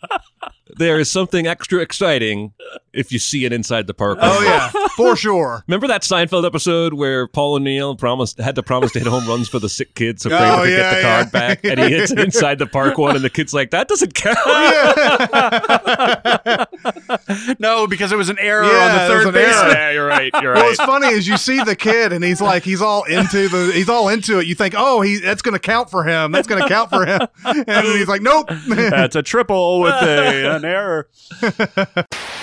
[0.78, 2.52] there is something extra exciting
[2.92, 4.18] if you see it inside the park.
[4.20, 5.62] oh yeah, for sure.
[5.66, 9.48] Remember that Seinfeld episode where Paul O'Neill promised had to promise to hit home runs
[9.48, 11.16] for the sick kid so oh, Kramer Oh, could yeah, get the yeah.
[11.22, 13.88] card back, and he hits it inside the park one, and the kid's like, "That
[13.88, 14.38] doesn't count."
[17.58, 19.54] no, because it was an error Yeah, on the third an base.
[19.54, 20.30] yeah, you're right.
[20.42, 20.76] You're Well, right.
[20.78, 23.88] what's funny is you see the kid and he's like he's all into the he's
[23.88, 24.46] all into it.
[24.46, 26.32] You think, oh, he that's going to count for him.
[26.32, 27.20] That's going to count for him.
[27.68, 28.48] And he's like, nope.
[28.66, 31.08] That's a triple with a, an error.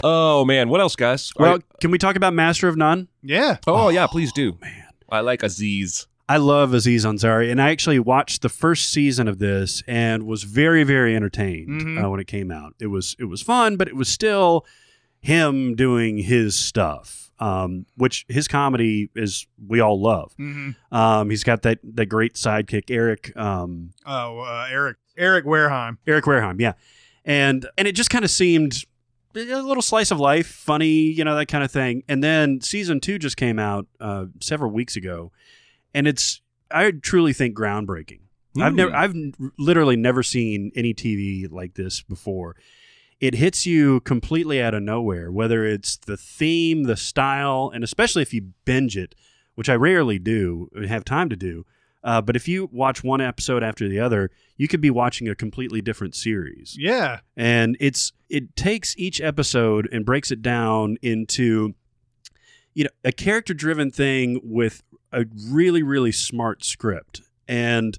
[0.04, 1.32] oh man, what else, guys?
[1.38, 3.08] Well, Are- can we talk about Master of None?
[3.22, 3.58] yeah.
[3.68, 4.58] oh yeah, please do.
[4.62, 6.08] Man, I like Aziz.
[6.30, 10.44] I love Aziz Ansari, and I actually watched the first season of this and was
[10.44, 12.04] very, very entertained Mhm.
[12.04, 12.74] uh, when it came out.
[12.80, 14.66] It was it was fun, but it was still
[15.20, 20.34] him doing his stuff, um, which his comedy is we all love.
[20.38, 25.98] hmm Um, he's got that that great sidekick Eric um, Oh, uh, Eric Eric Wareheim.
[26.08, 26.74] Eric Wareheim, yeah,
[27.26, 28.86] and and it just kind of seemed
[29.36, 32.04] a little slice of life, funny, you know, that kind of thing.
[32.08, 35.32] And then season two just came out uh, several weeks ago,
[35.94, 38.20] and it's I truly think groundbreaking.
[38.60, 39.16] I've never, I've
[39.58, 42.56] literally never seen any TV like this before.
[43.20, 48.22] It hits you completely out of nowhere, whether it's the theme, the style, and especially
[48.22, 49.16] if you binge it,
[49.56, 51.66] which I rarely do and have time to do.
[52.04, 55.36] Uh, but if you watch one episode after the other, you could be watching a
[55.36, 56.76] completely different series.
[56.78, 57.22] Yeah.
[57.38, 61.76] And it's it takes each episode and breaks it down into
[62.74, 67.98] you know a character driven thing with a really really smart script and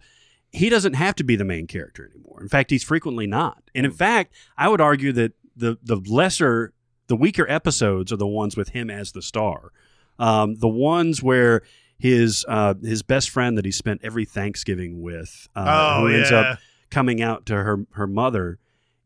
[0.51, 2.41] he doesn't have to be the main character anymore.
[2.41, 3.63] In fact he's frequently not.
[3.75, 6.73] And in fact i would argue that the the lesser
[7.07, 9.73] the weaker episodes are the ones with him as the star.
[10.19, 11.63] Um, the ones where
[11.99, 15.65] his uh, his best friend that he spent every thanksgiving with uh,
[15.97, 16.39] oh, who ends yeah.
[16.41, 16.59] up
[16.91, 18.59] coming out to her her mother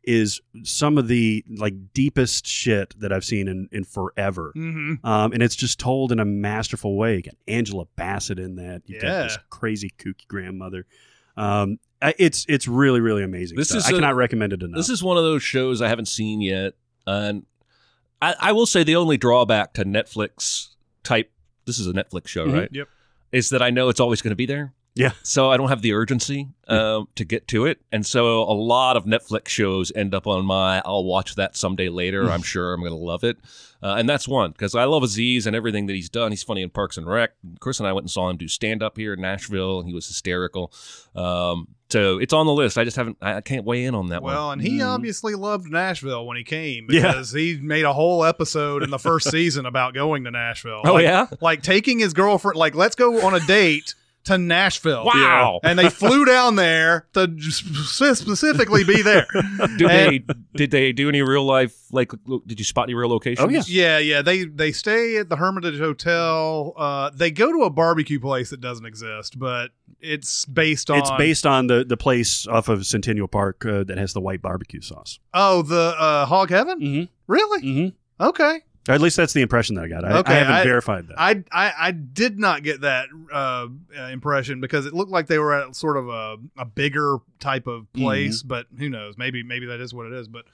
[0.08, 4.52] is some of the like deepest shit that I've seen in in forever.
[4.54, 7.16] hmm Um, and it's just told in a masterful way.
[7.16, 8.82] You got Angela Bassett in that.
[8.86, 9.22] You got Yeah.
[9.24, 10.86] this crazy kooky grandmother.
[11.36, 11.78] Um,
[12.18, 13.56] it's it's really really amazing.
[13.58, 13.80] This stuff.
[13.80, 14.76] is I a- cannot recommend it enough.
[14.78, 16.74] This is one of those shows I haven't seen yet,
[17.06, 17.44] and
[18.22, 20.68] I, I will say the only drawback to Netflix
[21.04, 21.30] type.
[21.66, 22.52] This is a Netflix show, Mhm.
[22.54, 22.68] right?
[22.72, 22.88] Yep.
[23.30, 24.72] Is that I know it's always going to be there.
[24.98, 25.12] Yeah.
[25.22, 28.96] So I don't have the urgency um, to get to it, and so a lot
[28.96, 30.82] of Netflix shows end up on my.
[30.84, 32.28] I'll watch that someday later.
[32.28, 33.38] I'm sure I'm going to love it,
[33.80, 36.32] uh, and that's one because I love Aziz and everything that he's done.
[36.32, 37.30] He's funny in Parks and Rec.
[37.60, 39.94] Chris and I went and saw him do stand up here in Nashville, and he
[39.94, 40.72] was hysterical.
[41.14, 42.76] Um, so it's on the list.
[42.76, 43.18] I just haven't.
[43.22, 44.34] I I can't weigh in on that one.
[44.34, 44.86] Well, and he Mm.
[44.94, 47.02] obviously loved Nashville when he came Yeah.
[47.12, 50.82] because he made a whole episode in the first season about going to Nashville.
[50.84, 51.26] Oh Like- yeah.
[51.40, 53.94] like taking his girlfriend, like let's go on a date
[54.28, 55.04] to Nashville.
[55.04, 55.60] Wow.
[55.62, 59.26] And they flew down there to specifically be there.
[59.78, 62.12] Did they did they do any real life like
[62.46, 63.46] did you spot any real locations?
[63.46, 63.62] Oh, yeah.
[63.66, 64.22] Yeah, yeah.
[64.22, 66.74] They they stay at the Hermitage Hotel.
[66.76, 71.10] Uh, they go to a barbecue place that doesn't exist, but it's based on it's
[71.12, 74.80] based on the the place off of Centennial Park uh, that has the white barbecue
[74.80, 75.18] sauce.
[75.32, 76.80] Oh, the uh, Hog Heaven.
[76.80, 77.04] Mm-hmm.
[77.26, 77.62] Really?
[77.62, 78.24] Mm-hmm.
[78.26, 78.60] Okay.
[78.88, 80.04] Or at least that's the impression that I got.
[80.04, 81.14] I, Okay, I haven't I- verified that.
[81.20, 83.66] I, I I did not get that uh,
[83.98, 87.66] uh, impression because it looked like they were at sort of a, a bigger type
[87.66, 88.48] of place, Mm-hmm.
[88.48, 89.18] but who knows?
[89.18, 90.26] Maybe maybe that is what it is.
[90.28, 90.44] But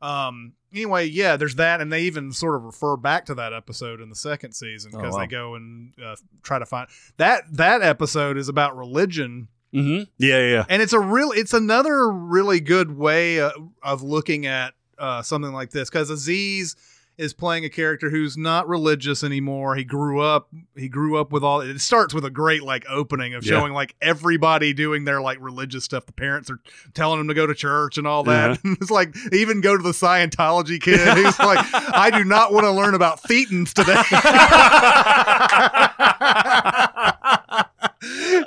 [0.00, 4.00] um, anyway, yeah, there's that, and they even sort of refer back to that episode
[4.00, 5.20] in the second season Oh, because wow.
[5.20, 10.04] they go and uh, try to find that that episode is about religion, mm-hmm.
[10.18, 10.64] Yeah, yeah, yeah.
[10.68, 13.50] and it's a real it's another really good way uh,
[13.82, 16.76] of looking at uh, something like this because Aziz
[17.18, 19.74] is playing a character who's not religious anymore.
[19.74, 23.34] He grew up he grew up with all it starts with a great like opening
[23.34, 23.58] of Yeah.
[23.58, 26.06] showing like everybody doing their like religious stuff.
[26.06, 26.60] The parents are
[26.94, 28.58] telling him to go to church and all that.
[28.64, 32.70] it's like even go to the Scientology kid who's like, I do not want to
[32.70, 33.98] learn about thetans today.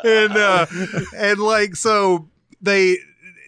[0.04, 0.66] and uh
[1.16, 2.28] and like so
[2.62, 2.98] they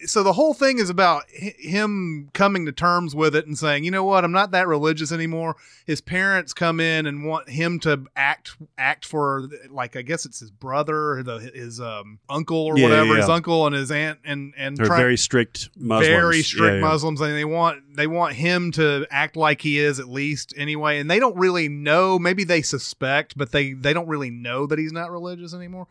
[0.06, 3.84] so the whole thing is about hi- him coming to terms with it and saying,
[3.84, 5.56] you know what, I'm not that religious anymore.
[5.86, 10.40] His parents come in and want him to act act for like I guess it's
[10.40, 14.18] his brother, the, his um, uncle or Yeah, whatever, yeah, his uncle and his aunt
[14.24, 16.06] and and They're try- very strict Muslims.
[16.08, 16.86] very strict Yeah, yeah.
[16.88, 20.98] Muslims, and they want they want him to act like he is at least anyway.
[20.98, 22.18] And they don't really know.
[22.18, 25.86] Maybe they suspect, but they they don't really know that he's not religious anymore.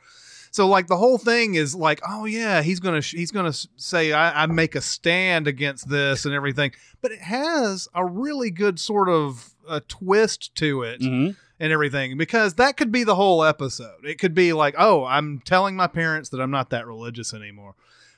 [0.53, 4.13] So like the whole thing is like, oh yeah, he's gonna sh- he's gonna say
[4.13, 8.79] I, I make a stand against this and everything, but it has a really good
[8.79, 11.35] sort of a twist to it Mhm.
[11.59, 14.05] and everything because that could be the whole episode.
[14.05, 17.73] It could be like, oh, I'm telling my parents that I'm not that religious anymore.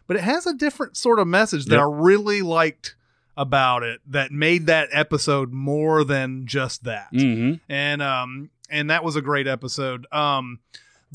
[0.05, 1.81] But it has a different sort of message that Yep.
[1.83, 2.95] I really liked
[3.37, 7.13] about it that made that episode more than just that.
[7.13, 7.61] Mhm.
[7.69, 10.05] And um and that was a great episode.
[10.11, 10.59] Um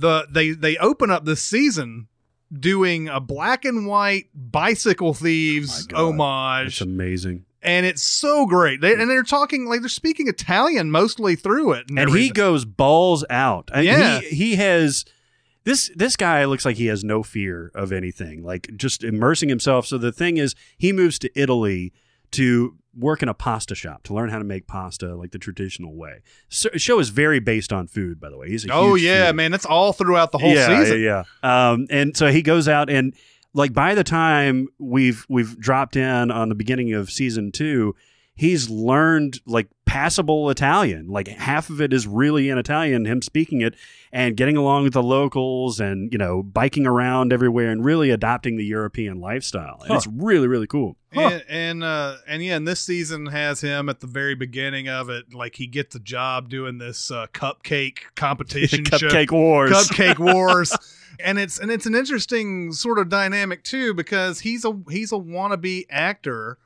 [0.00, 2.08] the they they open up this season
[2.52, 7.44] doing a black and white bicycle thieves oh homage It's amazing.
[7.62, 8.80] and it's so great.
[8.80, 12.22] They, and they're talking like they're speaking Italian mostly through it, and everything.
[12.22, 13.70] he goes balls out.
[13.72, 14.20] And Yeah.
[14.20, 15.04] he he has
[15.64, 19.86] this this guy looks like he has no fear of anything, like just immersing himself.
[19.86, 21.92] So the thing is, he moves to Italy
[22.32, 25.94] to work in a pasta shop to learn how to make pasta like the traditional
[25.94, 26.20] way.
[26.48, 28.48] So, show is very based on food, by the way.
[28.48, 29.36] He's a oh yeah, foodie.
[29.36, 31.00] man, that's all throughout the whole yeah, season.
[31.00, 31.70] Yeah, yeah.
[31.70, 33.14] Um, and so he goes out and
[33.54, 37.94] like by the time we've we've dropped in on the beginning of season two,
[38.40, 41.08] he's learned like passable Italian.
[41.08, 43.74] Like half of it is really in Italian, him speaking it
[44.12, 48.56] and getting along with the locals and, you know, biking around everywhere and really adopting
[48.56, 49.76] the European lifestyle.
[49.82, 49.96] And Huh.
[49.96, 50.96] it's really, really cool.
[51.12, 55.10] And and, uh, and yeah, and this season has him at the very beginning of
[55.10, 55.34] it.
[55.34, 58.96] Like he gets a job doing this uh, cupcake competition, show.
[58.96, 59.70] Cupcake Wars.
[59.70, 60.74] Cupcake Wars,
[61.22, 65.16] and it's and it's an interesting sort of dynamic too because he's a he's a
[65.16, 66.56] wannabe actor,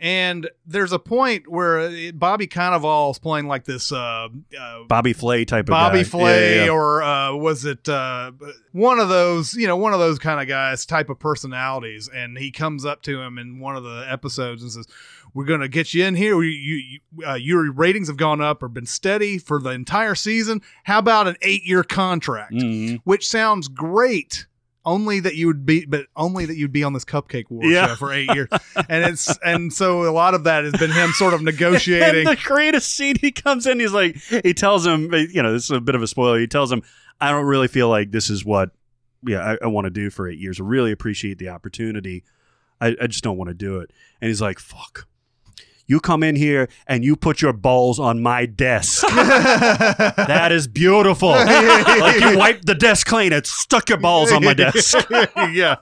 [0.00, 5.44] and there's a point where it, Bobby is playing like this uh, uh, Bobby Flay
[5.44, 6.04] type of Bobby guy.
[6.04, 6.70] Flay, Yeah, yeah.
[6.70, 8.32] or uh, was it uh,
[8.72, 12.08] one of those, you know, one of those kind of guys, type of personalities?
[12.12, 14.86] And he comes up to him in one of the episodes and says,
[15.34, 16.42] "We're gonna get you in here.
[16.42, 20.14] You, you, you, uh, your ratings have gone up or been steady for the entire
[20.14, 20.62] season.
[20.84, 23.00] How about an eight-year contract?" Mhm.
[23.04, 24.46] Which sounds great.
[24.84, 27.88] Only that you would be, but only that you'd be on this Cupcake War Yeah.
[27.88, 28.48] show for eight years,
[28.88, 32.26] and it's and so a lot of that has been him sort of negotiating.
[32.26, 35.64] And the greatest scene, he comes in, he's like, he tells him, you know, this
[35.64, 36.38] is a bit of a spoiler.
[36.40, 36.82] He tells him,
[37.20, 38.70] I don't really feel like this is what,
[39.26, 40.58] yeah, I, I want to do for eight years.
[40.58, 42.24] I really appreciate the opportunity.
[42.80, 43.90] I, I just don't want to do it.
[44.22, 45.06] And he's like, fuck.
[45.90, 49.04] You come in here and you put your balls on my desk.
[49.08, 51.30] that is beautiful.
[51.30, 54.96] like you wiped the desk clean and stuck your balls on my desk.
[55.52, 55.76] yeah.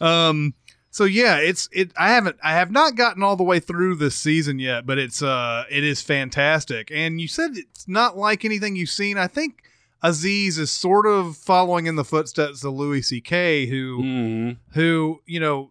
[0.00, 0.54] Um
[0.90, 4.16] so yeah, it's it I haven't I have not gotten all the way through this
[4.16, 6.90] season yet, but it's uh it is fantastic.
[6.92, 9.18] And you said it's not like anything you've seen.
[9.18, 9.62] I think
[10.02, 13.66] Aziz is sort of following in the footsteps of Louis C.K.
[13.66, 14.56] who Mhm.
[14.72, 15.70] who, you know,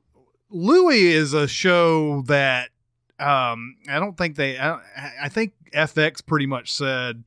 [0.49, 2.69] Louis is a show that
[3.19, 4.79] um I don't think they I,
[5.23, 7.23] I think FX pretty much said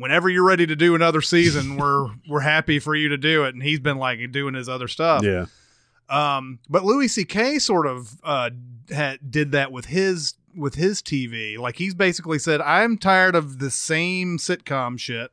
[0.00, 3.54] whenever you're ready to do another season, we're we're happy for you to do it.
[3.54, 5.22] And he's been like doing his other stuff.
[5.22, 5.46] Yeah.
[6.08, 7.60] Um, but Louis C.K.
[7.60, 8.50] sort of uh,
[8.90, 11.56] had, did that with his with his TV.
[11.56, 15.30] Like he's basically said, "I'm tired of the same sitcom shit.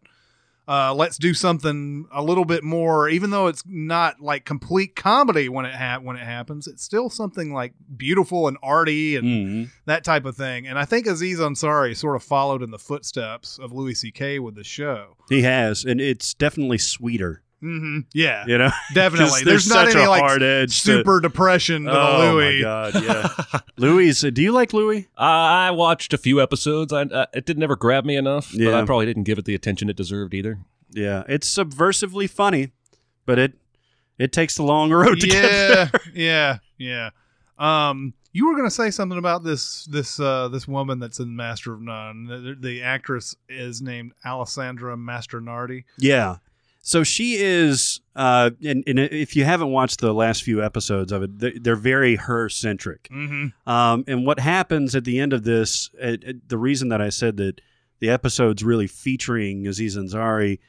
[0.67, 3.07] Uh, let's do something a little bit more.
[3.07, 7.09] Even though it's not like complete comedy when it ha- when it happens, it's still
[7.09, 9.69] something like beautiful and arty and Mhm.
[9.85, 10.67] that type of thing.
[10.67, 14.39] And I think Aziz Ansari sort of followed in the footsteps of Louis C.K.
[14.39, 15.15] with the show.
[15.29, 15.85] He has.
[15.85, 17.43] And it's definitely sweeter.
[17.63, 17.99] Mm-hmm.
[18.13, 18.69] Yeah, You know?
[18.93, 19.43] definitely.
[19.43, 22.57] There's, not such any a like hard edge to- super depression to oh Louis.
[22.57, 23.59] my god, yeah.
[23.77, 25.07] Louis, do you like Louis?
[25.17, 26.93] Uh, I watched a few episodes.
[26.93, 28.79] I, uh, it did never grab me enough, but Yeah.
[28.79, 30.59] I probably didn't give it the attention it deserved either.
[30.91, 32.71] Yeah, it's subversively funny,
[33.25, 33.53] but it
[34.19, 35.91] it takes the long road to get yeah, there.
[36.13, 37.09] yeah, yeah.
[37.59, 41.73] Um, you were gonna say something about this this uh this woman that's in Master
[41.73, 42.25] of None.
[42.25, 45.83] The, the actress is named Alessandra Mastronardi.
[45.97, 46.37] Yeah.
[46.87, 51.21] So she is, uh, and, and if you haven't watched the last few episodes of
[51.21, 53.09] it, they- they're very her centric.
[53.11, 53.69] Mm-hmm.
[53.69, 57.09] Um, and what happens at the end of this, uh, uh, the reason that I
[57.09, 57.59] said that
[57.99, 60.59] the episodes really featuring Aziz Ansari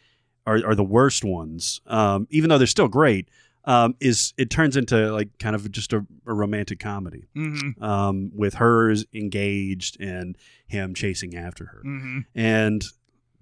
[0.45, 3.29] are, are the worst ones, um, even though they're still great,
[3.65, 7.81] um, is it turns into like kind of just a, a romantic comedy Mm-hmm.
[7.85, 11.83] um, with hers engaged and him chasing after her.
[11.87, 12.19] Mm-hmm.
[12.35, 12.83] And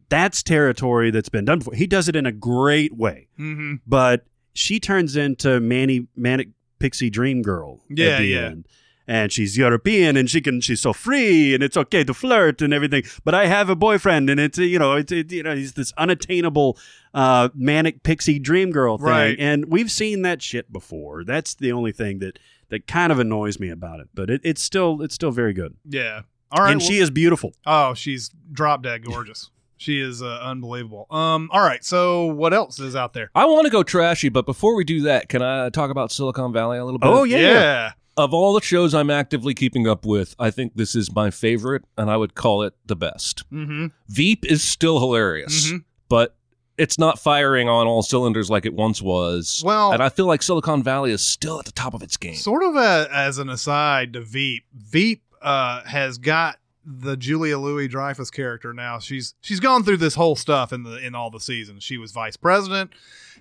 [0.09, 1.74] that's territory that's been done before.
[1.74, 3.74] He does it in a great way, Mm-hmm.
[3.86, 6.48] but she turns into Manny Manic
[6.78, 8.40] Pixie Dream Girl Yeah, at the yeah.
[8.46, 8.66] end.
[9.09, 12.74] And she's European, and she can she's so free, and it's okay to flirt and
[12.74, 13.04] everything.
[13.24, 15.92] But I have a boyfriend, and it's you know it's it, you know he's this
[15.96, 16.76] unattainable
[17.14, 19.36] uh, manic pixie dream girl thing, Right.
[19.38, 21.22] and we've seen that shit before.
[21.22, 22.40] That's the only thing that
[22.70, 24.09] that kind of annoys me about it.
[24.12, 26.22] But it, it's still it's still very good, Yeah.
[26.50, 26.72] All right.
[26.72, 27.54] and well- she is beautiful.
[27.64, 29.50] Oh, she's drop dead gorgeous.
[29.77, 31.07] She is uh, unbelievable.
[31.11, 31.49] Um.
[31.53, 31.85] All right.
[31.85, 33.31] So what else is out there?
[33.35, 36.53] I want to go trashy, but before we do that, can I talk about Silicon
[36.53, 37.09] Valley a little bit?
[37.09, 37.93] Oh yeah, yeah.
[38.18, 41.85] Of all the shows I'm actively keeping up with, I think this is my favorite,
[41.99, 43.43] and I would call it the best.
[43.53, 43.89] Mm-hmm.
[44.09, 45.85] Veep is still hilarious, Mhm.
[46.09, 46.35] but
[46.79, 49.62] it's not firing on all cylinders like it once was.
[49.64, 52.37] Well- and I feel like Silicon Valley is still at the top of its game.
[52.37, 56.57] Sort of a, as an aside to Veep, Veep uh, has got
[56.89, 58.99] the Julia Louis Dreyfus character now.
[59.01, 61.82] She's she's gone through this whole stuff in the in all the seasons.
[61.82, 62.93] She was vice president,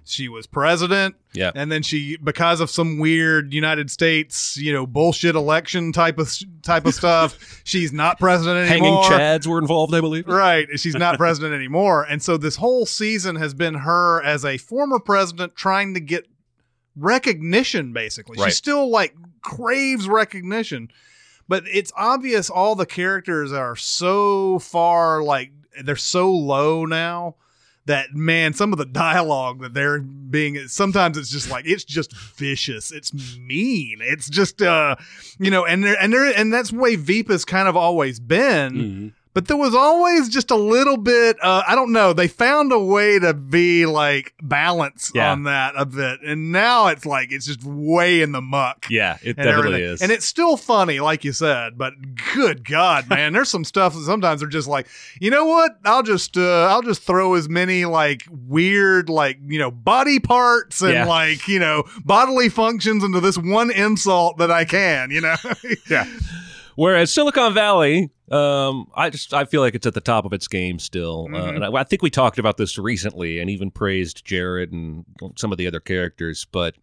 [0.03, 1.51] she was president, Yeah.
[1.53, 6.33] and then she because of some weird United States you know bullshit election type of
[6.63, 9.03] type of stuff, she's not president anymore.
[9.03, 9.19] Hanging.
[9.19, 10.27] Chads were involved, I believe.
[10.27, 10.67] Right.
[10.79, 12.03] She's not president anymore.
[12.09, 16.25] And so this whole season has been her as a former president trying to get
[16.95, 18.37] recognition, basically.
[18.39, 18.47] Right.
[18.47, 20.89] She still like craves recognition.
[21.47, 25.51] But it's obvious all the characters are so far like
[25.83, 27.35] they're so low now
[27.85, 32.15] that man, some of the dialogue that they're being sometimes it's just like it's just
[32.17, 32.91] vicious.
[32.91, 33.99] It's mean.
[34.01, 34.95] It's just uh
[35.39, 38.19] you know, and there and there and that's the way Veep has kind of always
[38.19, 38.73] been.
[38.73, 39.11] Mhm.
[39.35, 41.35] But there was always just a little bit.
[41.43, 42.13] Uh, I don't know.
[42.13, 45.33] They found a way to be like balance Yeah.
[45.33, 48.87] on that a bit, and now it's like it's just way in the muck.
[48.89, 49.81] Yeah, it definitely everything.
[49.95, 50.01] is.
[50.01, 51.77] and it's still funny, like you said.
[51.77, 51.93] But
[52.33, 54.87] good God, man, there's some stuff that sometimes they're just like,
[55.19, 55.77] you know what?
[55.83, 60.81] I'll just, uh, I'll just throw as many like weird, like you know, body parts
[60.81, 61.05] and Yeah.
[61.07, 65.11] like you know, bodily functions into this one insult that I can.
[65.11, 65.35] You know,
[65.89, 66.05] yeah.
[66.75, 70.47] Whereas Silicon Valley, um, I just I feel like it's at the top of its
[70.47, 71.55] game still, uh, Mhm.
[71.55, 75.05] and I, I think we talked about this recently, and even praised Jared and
[75.37, 76.45] some of the other characters.
[76.51, 76.75] But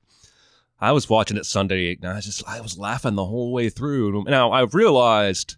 [0.81, 3.69] I was watching it Sunday, and I was just I was laughing the whole way
[3.69, 4.25] through.
[4.25, 5.57] Now I've realized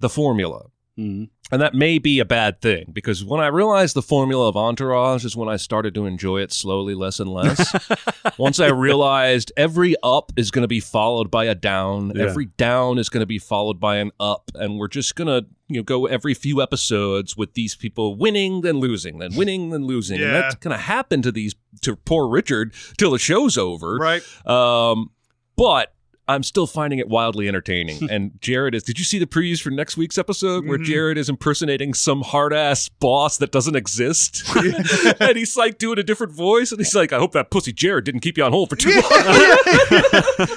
[0.00, 0.66] the formula,
[0.98, 1.30] Mhm.
[1.50, 5.24] and that may be a bad thing because when I realized the formula of Entourage
[5.24, 7.74] is when I started to enjoy it slowly, less and less.
[8.38, 12.24] Once I realized every up is going to be followed by a down, Yeah.
[12.24, 15.48] every down is going to be followed by an up, and we're just going to
[15.68, 19.86] you know go every few episodes with these people winning then losing, then winning then
[19.86, 23.96] losing, and that's going to happen to these to poor Richard till the show's over.
[23.96, 24.22] right.
[24.46, 25.10] Um,
[25.56, 25.94] but
[26.28, 27.98] I'm still finding it wildly entertaining.
[28.10, 28.82] and Jared is.
[28.84, 30.84] Did you see the previews for next week's episode where Mhm.
[30.84, 34.44] Jared is impersonating some hard ass boss that doesn't exist?
[35.20, 38.04] and he's like doing a different voice, and he's like, "I hope that pussy Jared
[38.04, 40.48] didn't keep you on hold for too long."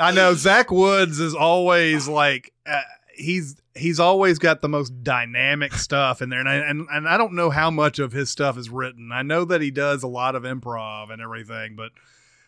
[0.00, 2.80] I know Zach Woods is always like uh,
[3.14, 7.18] he's he's always got the most dynamic stuff in there, and I, and and I
[7.18, 9.10] don't know how much of his stuff is written.
[9.12, 11.92] I know that he does a lot of improv and everything, but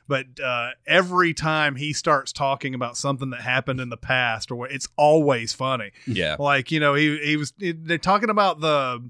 [0.07, 4.57] but uh, every time he starts talking about something that happened in the past, or
[4.57, 5.93] what, it's always funny.
[6.07, 6.37] yeah.
[6.39, 9.09] Like you know, he he was they're talking about the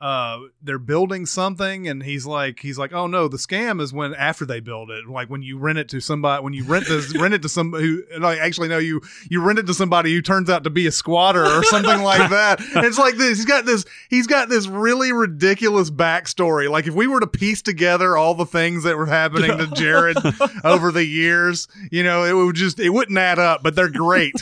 [0.00, 4.14] uh they're building something and he's like he's like oh no the scam is when
[4.14, 7.16] after they build it like when you rent it to somebody when you rent this
[7.20, 10.20] rent it to somebody who like actually no you you rent it to somebody who
[10.20, 13.46] turns out to be a squatter or something like that And it's like this he's
[13.46, 18.16] got this he's got this really ridiculous backstory like if we were to piece together
[18.16, 20.16] all the things that were happening to Jared
[20.64, 24.34] over the years you know it would just it wouldn't add up but they're great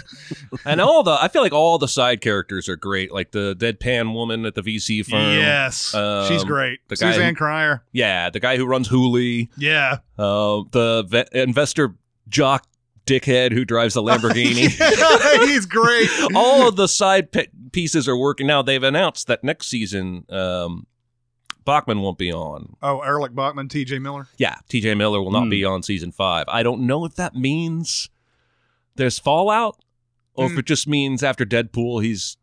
[0.64, 3.12] And all the I feel like all the side characters are great.
[3.12, 5.20] Like the deadpan woman at the VC firm.
[5.42, 6.80] Yes, Um, she's great.
[6.88, 7.82] the guy Suzanne who- Cryer.
[7.92, 9.48] Yeah, the guy who runs Hooli.
[9.56, 11.94] Yeah, Uh, the ve- investor
[12.28, 12.66] jock
[13.06, 14.68] dickhead who drives the Lamborghini.
[15.46, 16.08] he's great.
[16.34, 18.62] all of the side pe- pieces are working now.
[18.62, 20.86] They've announced that next season, um,
[21.64, 22.74] Bachman won't be on.
[22.82, 24.00] Oh, Erlich Bachman, T.J.
[24.00, 24.26] Miller.
[24.36, 25.50] Yeah, TJ Miller will not Hmm.
[25.50, 26.44] be on season five.
[26.48, 28.08] I don't know if that means
[28.96, 29.78] there's fallout
[30.34, 30.58] or if Hmm.
[30.58, 32.36] it just means after Deadpool he's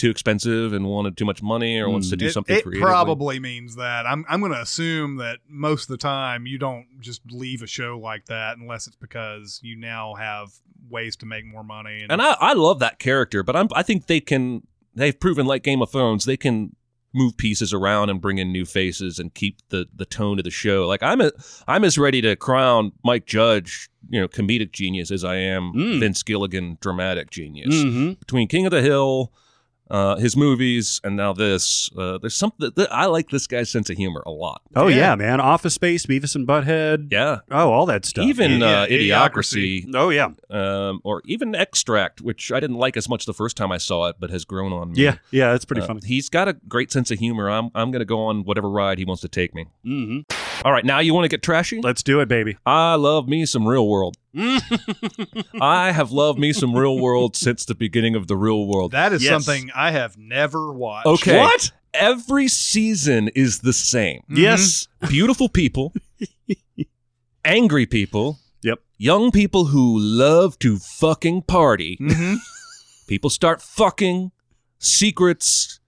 [0.00, 2.86] too expensive and wanted too much money or wants to do It, something it creatively.
[2.86, 4.06] probably means that.
[4.06, 7.66] I'm I'm going to assume that most of the time you don't just leave a
[7.66, 10.48] show like that unless it's because you now have
[10.88, 12.04] ways to make more money.
[12.08, 15.62] And I, I love that character, but I'm I think they can they've proven like
[15.62, 16.74] Game of Thrones, they can
[17.12, 20.50] move pieces around and bring in new faces and keep the the tone of the
[20.50, 20.86] show.
[20.86, 21.32] Like I'm a,
[21.68, 25.98] I'm as ready to crown Mike Judge, you know, comedic genius as I am Mm.
[26.00, 27.74] Vince Gilligan dramatic genius.
[27.74, 28.18] Mhm.
[28.20, 29.32] Between King of the Hill,
[29.90, 33.90] uh, his movies, and now this, uh, there's something that I like this guy's sense
[33.90, 34.62] of humor a lot.
[34.76, 35.14] Oh yeah.
[35.16, 35.40] man.
[35.40, 37.10] Office Space, Beavis and Butthead.
[37.10, 37.40] Yeah.
[37.50, 38.24] Oh, all that stuff.
[38.26, 39.86] Even Yeah, uh, Idiocracy.
[39.86, 40.28] Idiocracy, oh yeah.
[40.50, 44.08] um, or even Extract, which I didn't like as much the first time I saw
[44.08, 45.02] it, but has grown on me.
[45.02, 45.16] Yeah.
[45.30, 45.54] Yeah.
[45.54, 46.00] it's pretty Uh, funny.
[46.04, 47.50] He's got a great sense of humor.
[47.50, 49.66] I'm I'm gonna go on whatever ride he wants to take me.
[49.84, 50.20] hmm
[50.62, 51.80] All right, now you want to get trashy?
[51.80, 52.58] Let's do it, baby.
[52.66, 54.16] I love me some Real World.
[55.60, 58.92] I have loved me some Real World since the beginning of the Real World.
[58.92, 59.30] that is Yes.
[59.44, 61.06] something I have never watched.
[61.06, 61.70] Okay, What?
[61.94, 64.22] Every season is the same.
[64.28, 64.86] Yes.
[65.08, 65.92] Beautiful people,
[67.44, 68.78] angry people, Yep.
[68.98, 71.96] young people who love to fucking party.
[71.98, 72.34] hmm
[73.08, 74.30] People start fucking,
[74.78, 75.80] secrets,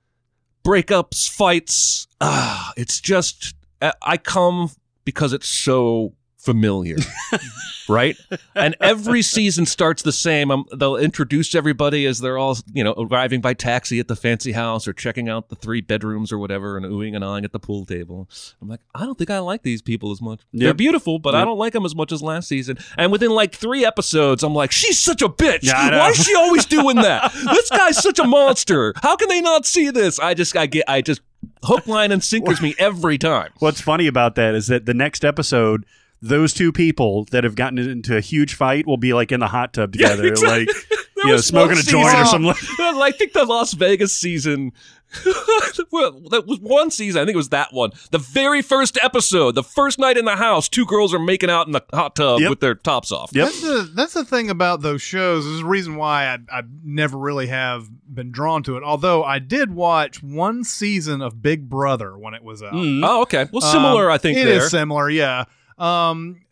[0.64, 2.08] breakups, fights.
[2.20, 3.54] Ah, it's just
[4.02, 4.70] I- come
[5.04, 6.96] because it's so familiar,
[7.88, 8.16] right?
[8.54, 10.50] And every season starts the same.
[10.50, 14.52] Um, they'll introduce everybody as they're all you know arriving by taxi at the fancy
[14.52, 17.60] house or checking out the three bedrooms or whatever and oohing and ahhing at the
[17.60, 18.28] pool table.
[18.60, 20.40] I'm like, I don't think I like these people as much.
[20.52, 22.78] They're beautiful, but I don't like them as much as last season.
[22.98, 25.60] And within like three episodes, I'm like, she's such a bitch.
[25.62, 27.32] Yeah, Why is she always doing that?
[27.52, 28.94] this guy's such a monster.
[29.02, 30.18] How can they not see this?
[30.18, 31.20] I just, I get, I just
[31.64, 33.51] hook, line, and sinkers me every time.
[33.59, 35.84] What's funny about that is that the next episode,
[36.20, 39.49] those two people that have gotten into a huge fight will be like in the
[39.49, 40.66] hot tub together, exactly.
[40.66, 40.76] like
[41.16, 42.51] you know, smoking a joint or something.
[42.78, 44.72] I think the Las Vegas season.
[45.90, 47.20] well, that was one season.
[47.20, 47.90] I think it was that one.
[48.10, 51.66] The very first episode, the first night in the house, two girls are making out
[51.66, 52.50] in the hot tub Yep.
[52.50, 53.30] with their tops off.
[53.34, 53.44] Yep.
[53.46, 55.44] That's the that's the thing about those shows.
[55.44, 58.82] This Is the reason why I I never really have been drawn to it.
[58.82, 62.72] Although I did watch one season of Big Brother when it was out.
[62.72, 63.02] Mm.
[63.06, 63.46] Oh, okay.
[63.52, 64.38] Well, similar, Um, I think.
[64.38, 64.58] it there.
[64.64, 65.08] is similar.
[65.10, 65.44] Yeah.
[65.78, 66.42] Um,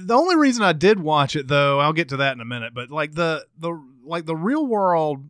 [0.00, 2.72] the only reason I did watch it though, I'll get to that in a minute.
[2.74, 3.72] But like the the
[4.04, 5.28] like the real world,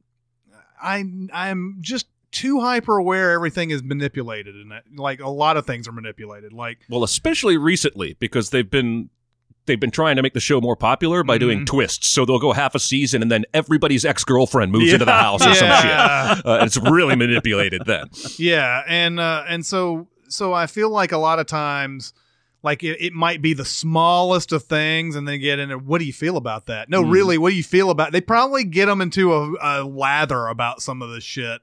[0.82, 1.02] I
[1.32, 2.06] I'm just
[2.36, 6.52] too hyper aware everything is manipulated and like a lot of things are manipulated.
[6.52, 9.10] Like Well, especially recently because they've been
[9.66, 11.66] they've been trying to make the show more popular by doing Mhm.
[11.66, 12.08] twists.
[12.08, 14.92] So they'll go half a season and then everybody's ex girlfriend moves Yeah.
[14.94, 15.90] into the house or some shit.
[15.90, 18.04] Uh, it's really manipulated then.
[18.38, 22.12] yeah, and uh, and so so I feel like a lot of times.
[22.62, 26.04] Like it, it might be the smallest of things, and they get into what do
[26.04, 26.88] you feel about that?
[26.90, 27.12] No, Mhm.
[27.12, 28.10] really, what do you feel about?
[28.10, 31.60] They probably get them into a, a lather about some of this shit,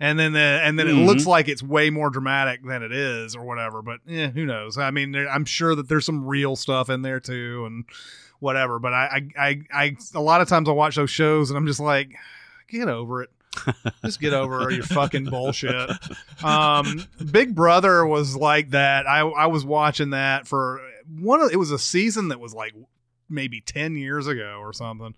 [0.00, 1.02] and then the, and then Mhm.
[1.02, 3.82] it looks like it's way more dramatic than it is, or whatever.
[3.82, 4.76] But yeah, who knows?
[4.78, 7.84] I mean, there, I'm sure that there's some real stuff in there too, and
[8.40, 8.78] whatever.
[8.78, 11.66] But I, I, I, I a lot of times I watch those shows, and I'm
[11.66, 12.12] just like,
[12.68, 13.30] get over it.
[14.04, 15.88] Just get over your fucking bullshit.
[16.42, 19.06] Um, Big Brother was like that.
[19.06, 20.80] I I was watching that for
[21.20, 22.74] one of it was a season that was like
[23.28, 25.14] maybe 10 years ago or something.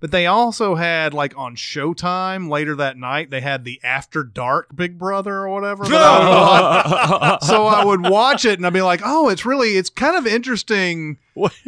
[0.00, 4.74] But they also had like on Showtime later that night, they had the After Dark
[4.76, 5.84] Big Brother or whatever.
[5.86, 10.16] I so I would watch it and I'd be like, "Oh, it's really it's kind
[10.16, 11.18] of interesting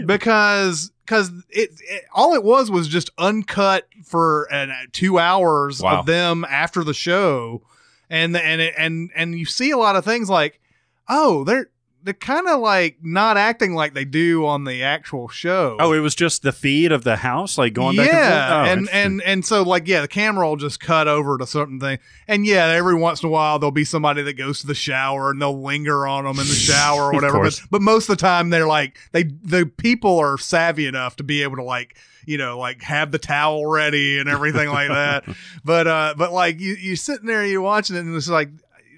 [0.07, 6.01] because because it, it all it was was just uncut for uh, two hours Wow.
[6.01, 7.63] of them after the show,
[8.11, 10.61] and and it, and and you see a lot of things like,
[11.09, 11.71] oh, they're
[12.03, 15.77] they're kind of like not acting like they do on the actual show.
[15.81, 18.25] Oh, it was just the feed of the house, like going back and forth.
[18.31, 21.47] yeah, Oh, and and and so like yeah, the camera will just cut over to
[21.47, 24.67] certain thing, and yeah, every once in a while there'll be somebody that goes to
[24.67, 27.41] the shower and they'll linger on them in the shower or whatever.
[27.43, 31.25] but but most of the time they're like they the people are savvy enough to
[31.25, 31.97] be able to like
[32.27, 35.25] you know like have the towel ready and everything like that.
[35.65, 38.49] But uh, but like you you sitting there you're watching it and it's like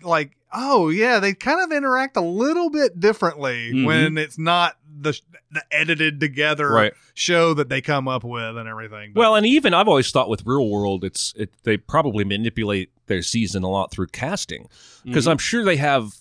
[0.03, 3.85] like oh yeah they kind of interact a little bit differently Mhm.
[3.87, 5.19] when it's not the
[5.53, 6.93] the edited together Right.
[7.15, 9.13] show that they come up with and everything.
[9.15, 12.91] But- Well, and even I've always thought with Real World, it's it, they probably manipulate
[13.07, 14.69] their season a lot through casting
[15.05, 15.31] because Mhm.
[15.33, 16.13] I'm sure they have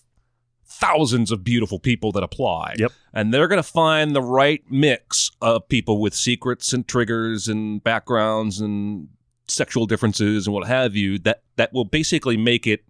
[0.65, 2.75] thousands of beautiful people that apply.
[2.77, 2.91] Yep.
[3.13, 7.83] And they're going to find the right mix of people with secrets and triggers and
[7.83, 9.09] backgrounds and
[9.47, 12.83] sexual differences and what have you that that will basically make it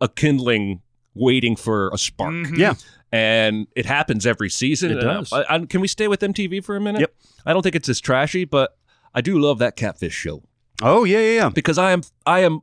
[0.00, 0.82] a kindling
[1.14, 2.32] waiting for a spark.
[2.32, 2.56] Mhm.
[2.58, 2.74] Yeah.
[3.12, 4.92] And it happens every season.
[4.92, 5.32] It does.
[5.32, 7.00] I- I- can we stay with MTV for a minute?
[7.00, 7.14] Yep.
[7.44, 8.76] I don't think it's as trashy, but
[9.14, 10.42] I do love that catfish show
[10.82, 11.48] oh yeah, yeah, yeah.
[11.48, 12.60] because I am I am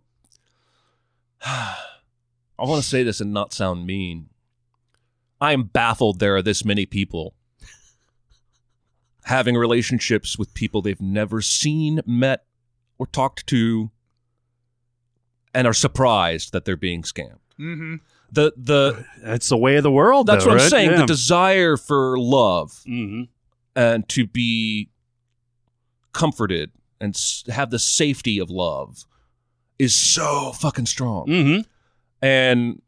[1.46, 1.76] I
[2.60, 4.30] want to say this and not sound mean.
[5.40, 7.36] I am baffled there are this many people
[9.26, 12.46] having relationships with people they've never seen, met,
[12.98, 13.92] or talked to
[15.58, 17.40] and are surprised that they're being scammed.
[17.60, 17.96] Mm-hmm.
[18.32, 20.28] The the That's the way of the world.
[20.28, 20.92] that's though, what I'm saying.
[20.92, 20.98] Yeah.
[21.02, 23.24] The desire for love hmm
[23.76, 24.90] and to be
[26.14, 27.16] comforted and
[27.48, 29.06] have the safety of love
[29.80, 31.26] is so fucking strong.
[31.28, 31.60] hmm
[32.22, 32.82] And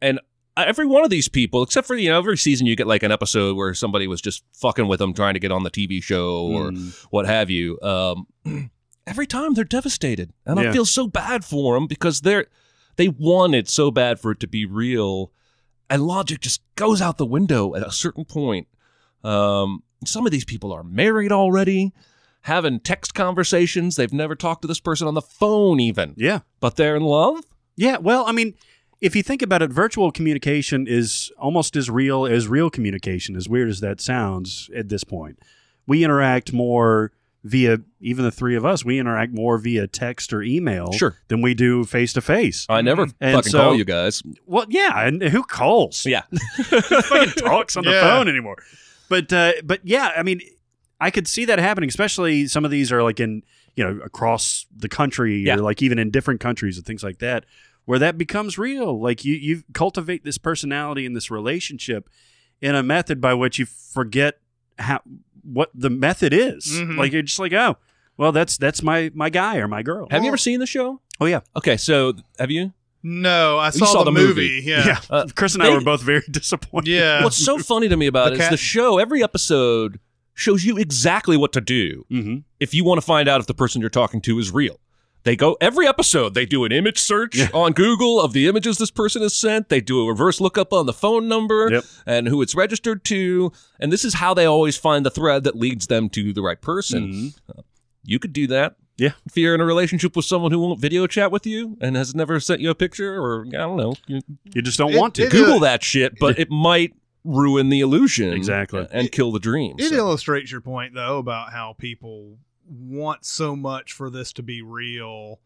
[0.00, 0.20] and
[0.56, 3.10] every one of these people, except for you know every season, you get like an
[3.12, 6.46] episode where somebody was just fucking with them, trying to get on the TV show
[6.46, 7.06] or Mm.
[7.10, 7.78] what have you.
[7.82, 8.26] Um,
[9.06, 10.70] every time they're devastated, and Yeah.
[10.70, 12.46] I feel so bad for them because they're
[12.96, 15.32] they wanted so bad for it to be real,
[15.90, 18.68] and logic just goes out the window at a certain point.
[19.24, 21.92] Um, some of these people are married already,
[22.42, 23.96] having text conversations.
[23.96, 26.40] They've never talked to this person on the phone, even, Yeah.
[26.60, 27.40] but they're in love.
[27.76, 28.54] Yeah, well, I mean,
[29.00, 33.48] if you think about it, virtual communication is almost as real as real communication, as
[33.48, 35.38] weird as that sounds at this point.
[35.86, 37.10] We interact more
[37.44, 41.16] via, even the three of us, we interact more via text or email Sure.
[41.28, 42.64] than we do face to face.
[42.68, 44.22] I never And fucking so- call you guys.
[44.46, 46.06] Well, yeah, and who calls?
[46.06, 46.22] Yeah.
[46.30, 48.56] Who fucking talks on the phone anymore?
[49.10, 50.40] But uh, but yeah, I mean,
[51.00, 51.88] I could see that happening.
[51.88, 53.42] Especially some of these are like in
[53.76, 55.56] you know across the country Yeah.
[55.56, 57.44] or like even in different countries and things like that,
[57.84, 58.98] where that becomes real.
[58.98, 62.08] Like you you cultivate this personality and this relationship
[62.62, 64.38] in a method by which you forget
[64.78, 65.00] how
[65.44, 66.66] what the method is.
[66.72, 66.96] Mhm.
[66.96, 67.76] Like you're just like oh.
[68.16, 70.06] Well, that's that's my my guy or my girl.
[70.10, 71.00] Have you ever seen the show?
[71.20, 72.72] Oh yeah, Okay, so have you?
[73.02, 74.48] No, I saw, saw the, the movie.
[74.48, 74.62] movie.
[74.64, 74.86] Yeah.
[74.86, 75.00] yeah.
[75.10, 76.90] Uh, Chris and I were both very disappointed.
[76.90, 77.22] Yeah.
[77.24, 78.98] What's so funny to me about The it is cat- the show.
[78.98, 79.98] Every episode
[80.34, 83.54] shows you exactly what to do hmm if you want to find out if the
[83.54, 84.78] person you're talking to is real.
[85.24, 86.34] They go every episode.
[86.34, 87.48] They do an image search Yeah.
[87.54, 89.70] on Google of the images this person has sent.
[89.70, 91.84] They do a reverse lookup on the phone number Yep.
[92.06, 93.50] and who it's registered to.
[93.80, 96.60] And this is how they always find the thread that leads them to the right
[96.60, 97.08] person.
[97.10, 97.62] Mhm.
[98.04, 98.76] You could do that.
[98.98, 99.12] Yeah.
[99.26, 102.14] If you're in a relationship with someone who won't video chat with you and has
[102.14, 104.20] never sent you a picture, or I don't know, you
[104.54, 105.24] You just don't It- want to.
[105.24, 106.92] it- Google that shit, but it might
[107.24, 108.86] ruin the illusion Exactly.
[108.92, 109.76] and kill the dream.
[109.78, 112.36] It So- illustrates your point though about how people
[112.68, 115.40] want so much for this to be real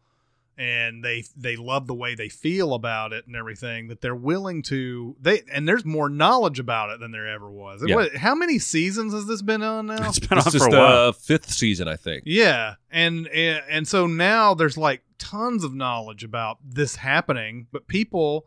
[0.57, 4.61] and they they love the way they feel about it and everything that they're willing
[4.61, 7.81] to they and there's more knowledge about it than there ever was.
[7.85, 7.95] Yeah.
[7.95, 10.09] What, how many seasons has this been on now?
[10.09, 11.13] It's been This on is for a while.
[11.13, 12.23] fifth season, I think.
[12.25, 17.87] Yeah, and, and and so now there's like tons of knowledge about this happening, but
[17.87, 18.45] people,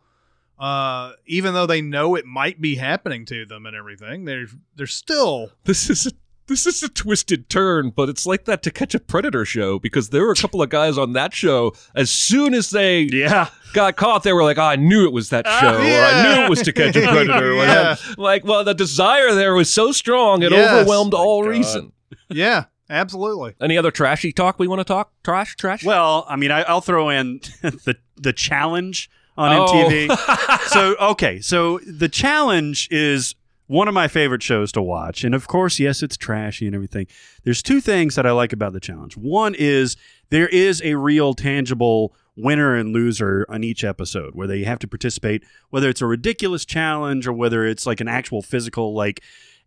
[0.59, 4.45] uh, even though they know it might be happening to them and everything, they're
[4.75, 6.11] they're still This is a,
[6.47, 10.09] this is a twisted turn, but it's like that to catch a predator show because
[10.09, 11.73] there were a couple of guys on that show.
[11.95, 13.47] As soon as they Yeah.
[13.73, 16.23] got caught, they were like, oh, "I knew it was that ah, show, or I
[16.37, 17.89] knew it was to catch a predator." or Yeah.
[17.95, 18.21] whatever.
[18.21, 20.71] Like, well, the desire there was so strong it Yes.
[20.73, 21.49] overwhelmed all God.
[21.49, 21.91] reason.
[22.29, 23.55] yeah, absolutely.
[23.61, 25.11] Any other trashy talk we want to talk?
[25.23, 25.83] Trash, trash.
[25.83, 29.65] Well, I mean, I, I'll throw in the the challenge on Oh.
[29.65, 30.59] MTV.
[30.67, 33.33] so okay, so the challenge is
[33.67, 37.07] one of my favorite shows to watch, and of course, yes, it's trashy and everything.
[37.43, 39.15] There's two things that I like about the challenge.
[39.17, 39.95] One is
[40.29, 44.87] there is a real, tangible winner and loser on each episode where they have to
[44.87, 49.21] participate, whether it's a ridiculous challenge or whether it's like an actual physical, like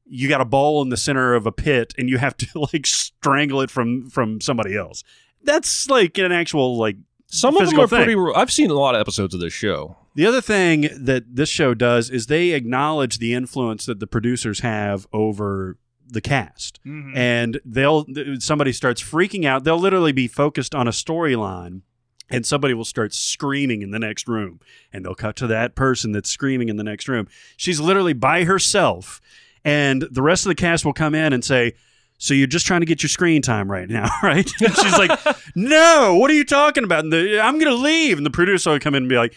[0.04, 2.86] you got a ball in the center of a pit and you have to like
[2.86, 5.04] strangle it from from somebody else.
[5.42, 6.96] That's like an actual like
[7.28, 8.04] Some of them are thing.
[8.04, 8.32] pretty.
[8.34, 9.96] I've seen a lot of episodes of this show.
[10.16, 14.60] The other thing that this show does is they acknowledge the influence that the producers
[14.60, 15.76] have over
[16.08, 16.80] the cast.
[16.86, 17.14] Mhm.
[17.14, 18.06] And they'll
[18.38, 19.64] somebody starts freaking out.
[19.64, 21.82] They'll literally be focused on a storyline
[22.30, 24.58] and somebody will start screaming in the next room
[24.92, 27.28] and they'll cut to that person that's screaming in the next room.
[27.56, 29.20] She's literally by herself
[29.64, 31.74] and the rest of the cast will come in and say
[32.18, 34.50] so you're just trying to get your screen time right now, right?
[34.62, 35.10] And she's like,
[35.54, 38.70] "No, what are you talking about?" And the, I'm going to leave, and the producer
[38.70, 39.34] will come in and be like,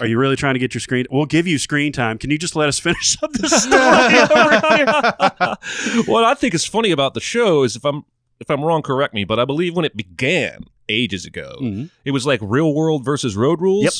[0.00, 1.06] "Are you really trying to get your screen?
[1.10, 2.18] We'll give you screen time.
[2.18, 3.70] Can you just let us finish up this story
[6.06, 8.04] what I think is funny about the show is if I'm
[8.40, 11.90] if I'm wrong, correct me, but I believe when it began ages ago, Mhm.
[12.06, 13.84] it was like real world versus road rules.
[13.84, 13.92] Yep.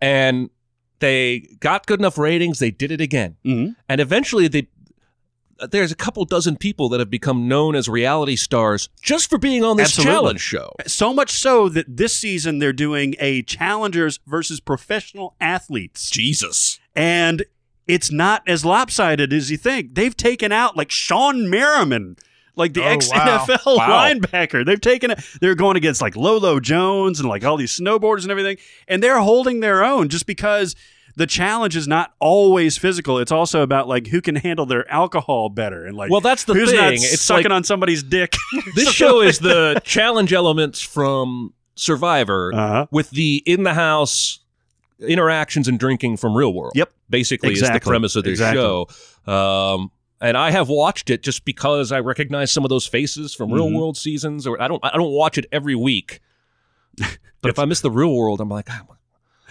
[0.00, 0.50] And
[1.00, 3.36] they got good enough ratings, they did it again.
[3.44, 3.76] Mhm.
[3.88, 4.68] And eventually they
[5.62, 9.38] Uh, there's a couple dozen people that have become known as reality stars just for
[9.38, 10.12] being on this Absolutely.
[10.12, 10.72] challenge show.
[10.86, 16.10] So much so that this season they're doing a challengers versus professional athletes.
[16.10, 16.78] Jesus.
[16.96, 17.44] and
[17.88, 19.94] it's not as lopsided as you think.
[19.96, 22.16] They've taken out like Shawne Merriman.
[22.54, 23.44] like the Oh, ex wow.
[23.46, 23.88] NFL Wow.
[24.08, 24.64] linebacker.
[24.64, 25.18] They've taken it.
[25.40, 29.18] They're going against like Lolo Jones and like all these snowboarders and everything, and they're
[29.20, 30.76] holding their own just because
[31.16, 33.18] the challenge is not always physical.
[33.18, 36.54] It's also about like who can handle their alcohol better and like Well, that's the
[36.54, 36.98] who's not thing.
[37.02, 38.34] It's sucking like- on somebody's dick.
[38.74, 42.86] This show is the challenge elements from Survivor Uh-huh.
[42.90, 44.40] with the in the house
[45.00, 46.72] interactions and drinking from real world.
[46.76, 46.92] Yep.
[47.10, 48.62] Basically, is the premise of this Exactly.
[48.62, 48.86] show.
[49.32, 49.90] Um,
[50.20, 53.68] and I have watched it just because I recognize some of those faces from real
[53.68, 53.74] Mhm.
[53.76, 54.46] world seasons.
[54.46, 56.20] Or I don't, I don't watch it every week.
[57.42, 58.82] But if I miss the real world, I'm like, "Ah,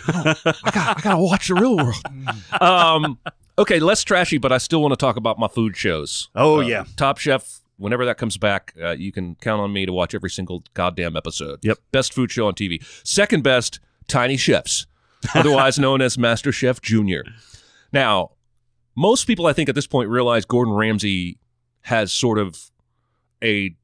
[0.08, 1.95] I, don't- I got, I got to watch the real world.
[2.62, 3.18] um,
[3.58, 6.30] okay, less trashy, but I still want to talk about my food shows.
[6.36, 6.86] Oh, Uh, yeah.
[6.97, 7.60] Top Chef.
[7.78, 11.18] Whenever that comes back, uh, you can count on me to watch every single goddamn
[11.18, 11.60] episode.
[11.64, 11.80] Yep.
[11.91, 12.84] Best food show on TV.
[13.04, 14.86] Second best, Tiny Chefs,
[15.36, 17.24] otherwise known as Master Chef Junior.
[17.91, 18.32] Now,
[18.95, 21.39] most people, I think, at this point realize Gordon Ramsay
[21.82, 22.70] has sort of
[23.43, 23.76] a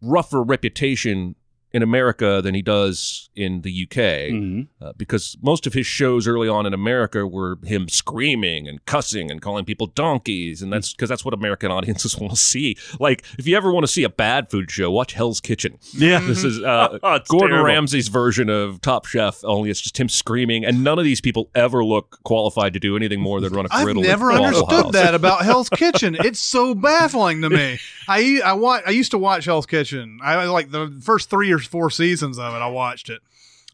[0.00, 1.34] rougher reputation
[1.74, 4.68] in America than he does in the UK Mhm.
[4.80, 9.30] uh, because most of his shows early on in America were him screaming and cussing
[9.30, 12.76] and calling people donkeys, and that's because that's what American audiences want to see.
[13.00, 15.78] Like, if you ever want to see a bad food show, watch Hell's Kitchen.
[15.92, 16.20] Yeah.
[16.20, 17.66] This is uh, Oh, Gordon terrible.
[17.66, 21.50] Ramsay's version of Top Chef, only it's just him screaming, and none of these people
[21.54, 24.04] ever look qualified to do anything more than run a I've griddle.
[24.04, 26.14] at never understood that about Hell's Kitchen.
[26.20, 27.80] It's so baffling to me.
[28.06, 30.20] I I wa- I used to watch Hell's Kitchen.
[30.22, 32.58] I like the first three or four seasons of it.
[32.58, 33.20] I watched it.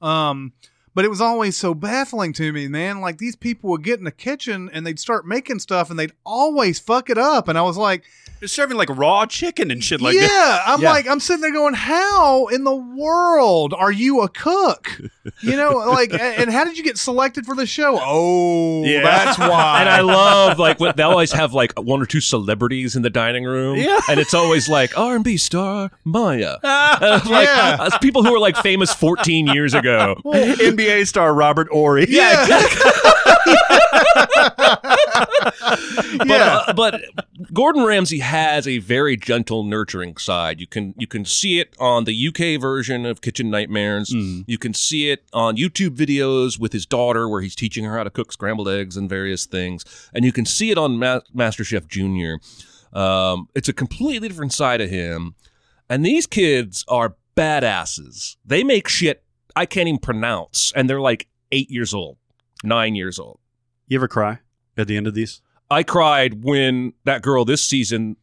[0.02, 0.52] Um,
[0.94, 3.00] but it was always so baffling to me, man.
[3.00, 6.12] Like these people would get in the kitchen and they'd start making stuff and they'd
[6.24, 7.48] always fuck it up.
[7.48, 8.04] And I was like,
[8.40, 10.62] They're serving like raw chicken and shit like yeah, that.
[10.66, 10.90] I'm Yeah.
[10.92, 14.98] like, I'm sitting there going, how in the world are you a cook?
[15.42, 17.98] You know, like, and how did you get selected for the show?
[18.00, 19.02] Oh, Yeah.
[19.02, 19.80] that's why.
[19.80, 23.10] And I love like what they always have like one or two celebrities in the
[23.10, 24.00] dining room, Yeah.
[24.08, 27.76] and it's always like R and B star Maya, Uh, like, Yeah.
[27.78, 30.16] uh, people who are like famous 14 years ago.
[30.24, 32.06] NBA star Robert Horry.
[32.08, 32.46] Yeah.
[35.20, 36.62] But, Yeah.
[36.66, 37.00] uh, but
[37.52, 40.60] Gordon Ramsay has a very gentle, nurturing side.
[40.60, 44.10] You can you can see it on the UK version of Kitchen Nightmares.
[44.10, 48.04] You can see it on YouTube videos with his daughter, where he's teaching her how
[48.04, 51.88] to cook scrambled eggs and various things, and you can see it on Ma- MasterChef
[51.88, 52.38] Junior.
[52.92, 55.34] Um, it's a completely different side of him,
[55.88, 58.36] and these kids are badasses.
[58.44, 59.22] They make shit
[59.56, 62.16] I can't even pronounce, and they're like eight years old,
[62.64, 63.38] nine years old.
[63.88, 64.38] You ever cry
[64.80, 65.40] at the end of these?
[65.70, 68.16] I cried when that girl this season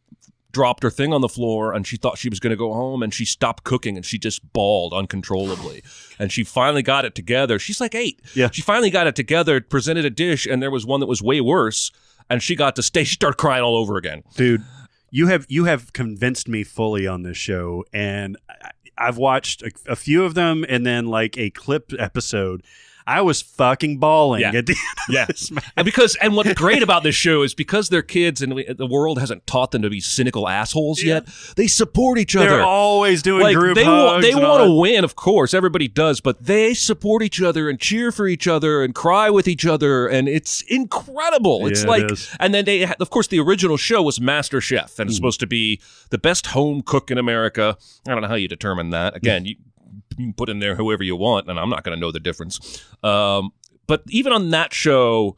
[0.52, 3.02] dropped her thing on the floor and she thought she was going to go home
[3.02, 5.82] and she stopped cooking and she just bawled uncontrollably.
[6.18, 7.58] and she finally got it together.
[7.58, 8.20] She's like eight.
[8.34, 8.50] Yeah.
[8.50, 11.40] She finally got it together, presented a dish, and there was one that was way
[11.40, 11.90] worse.
[12.30, 13.04] And she got to stay.
[13.08, 14.22] She started crying all over again.
[14.36, 14.62] dude
[15.10, 19.70] you have you have convinced me fully on this show and I, i've watched a,
[19.86, 22.62] a few of them and then like a clip episode
[23.08, 24.52] i was fucking bawling Yeah.
[24.54, 25.26] at the end Yeah.
[25.76, 28.86] And because and what's great about this show is because they're kids and we, the
[28.86, 31.26] world hasn't taught them to be cynical assholes yet.
[31.56, 32.48] They support each other.
[32.50, 35.54] they're always doing like group they wa- hugs they want to win, of course.
[35.54, 39.48] Everybody does, but they support each other and cheer for each other and cry with
[39.48, 41.66] each other, and it's incredible.
[41.66, 45.08] It's Yeah, like, and then they, of course, the original show was Master Chef, and
[45.08, 45.22] it's hmm.
[45.22, 45.80] supposed to be
[46.10, 47.76] the best home cook in America.
[48.06, 49.16] I don't know how you determine that.
[49.16, 49.56] Again, you,
[50.18, 52.20] you can put in there whoever you want, and I'm not going to know the
[52.20, 52.84] difference.
[53.02, 53.50] Um,
[53.86, 55.36] but even on that show.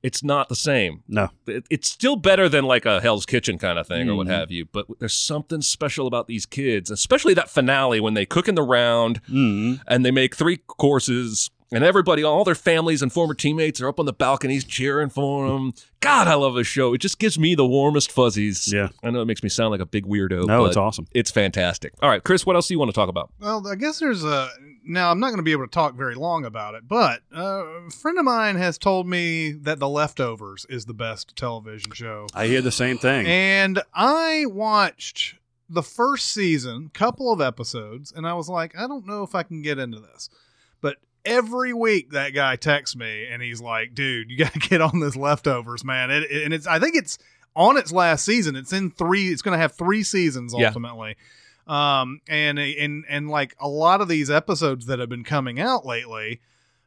[0.00, 3.80] It's not the same no it- it's still better than like a Hell's Kitchen kind
[3.80, 4.30] of thing or what Mhm.
[4.30, 4.64] have you.
[4.64, 8.62] But there's something special about these kids, especially that finale when they cook in the
[8.62, 11.50] round mm and they make three courses.
[11.70, 15.48] And everybody, all their families and former teammates are up on the balconies cheering for
[15.48, 15.74] them.
[16.00, 16.94] God, I love this show.
[16.94, 18.72] It just gives me the warmest fuzzies.
[18.72, 18.88] Yeah.
[19.02, 20.46] I know it makes me sound like a big weirdo.
[20.46, 21.92] no but it's awesome It's fantastic.
[22.00, 23.30] All right, Chris, what else do you want to talk about?
[23.38, 24.48] Well, I guess there's a.
[24.84, 27.64] Now, I'm not going to be able to talk very long about it, but uh,
[27.86, 32.26] a friend of mine has told me that The Leftovers is the best television show.
[32.32, 35.34] i hear the same thing And I watched
[35.68, 39.42] the first season, couple of episodes, and I was like, I don't know if I
[39.42, 40.30] can get into this.
[40.80, 40.96] But
[41.28, 45.00] every week that guy texts me and he's like, dude, you got to get on
[45.00, 46.10] this leftovers, man.
[46.10, 47.18] It, it- and it's, I think it's
[47.54, 48.56] on its last season.
[48.56, 50.68] It's in three, it's going to have three seasons Yeah.
[50.68, 51.16] ultimately.
[51.66, 55.84] Um, and, and, and like a lot of these episodes that have been coming out
[55.84, 56.40] lately,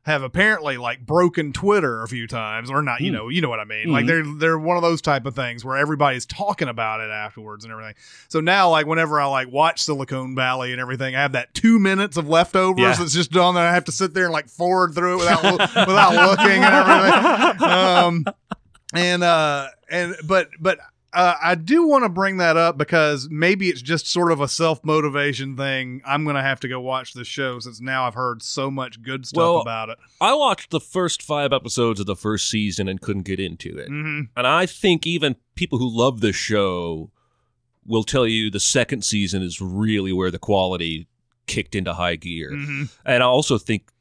[0.04, 3.02] have apparently like broken Twitter a few times, or not.
[3.02, 3.18] You Hmm.
[3.18, 3.92] know, you know what I mean.
[3.92, 4.08] Like Mhm.
[4.08, 7.72] they're they're one of those type of things where everybody's talking about it afterwards and
[7.72, 7.94] everything.
[8.28, 11.78] So now, like whenever I like watch Silicon Valley and everything, I have that two
[11.78, 12.94] minutes of leftovers Yeah.
[12.96, 13.68] that's just on there.
[13.68, 15.44] I have to sit there and like forward through it without
[15.88, 17.70] without looking and everything.
[17.70, 18.26] Um,
[18.94, 20.80] and uh, and but but
[21.14, 24.48] uh, I do want to bring that up because maybe it's just sort of a
[24.48, 26.02] self motivation thing.
[26.06, 29.02] I'm going to have to go watch the show since now I've heard so much
[29.02, 29.98] good stuff Well, about it.
[30.22, 33.90] I watched the first five episodes of the first season and couldn't get into it.
[33.90, 34.30] Mhm.
[34.38, 37.12] And I think even people who love the show
[37.86, 41.08] will tell you the second season is really where the quality
[41.48, 42.52] kicked into high gear.
[42.52, 42.90] Mhm.
[43.06, 43.92] And I also think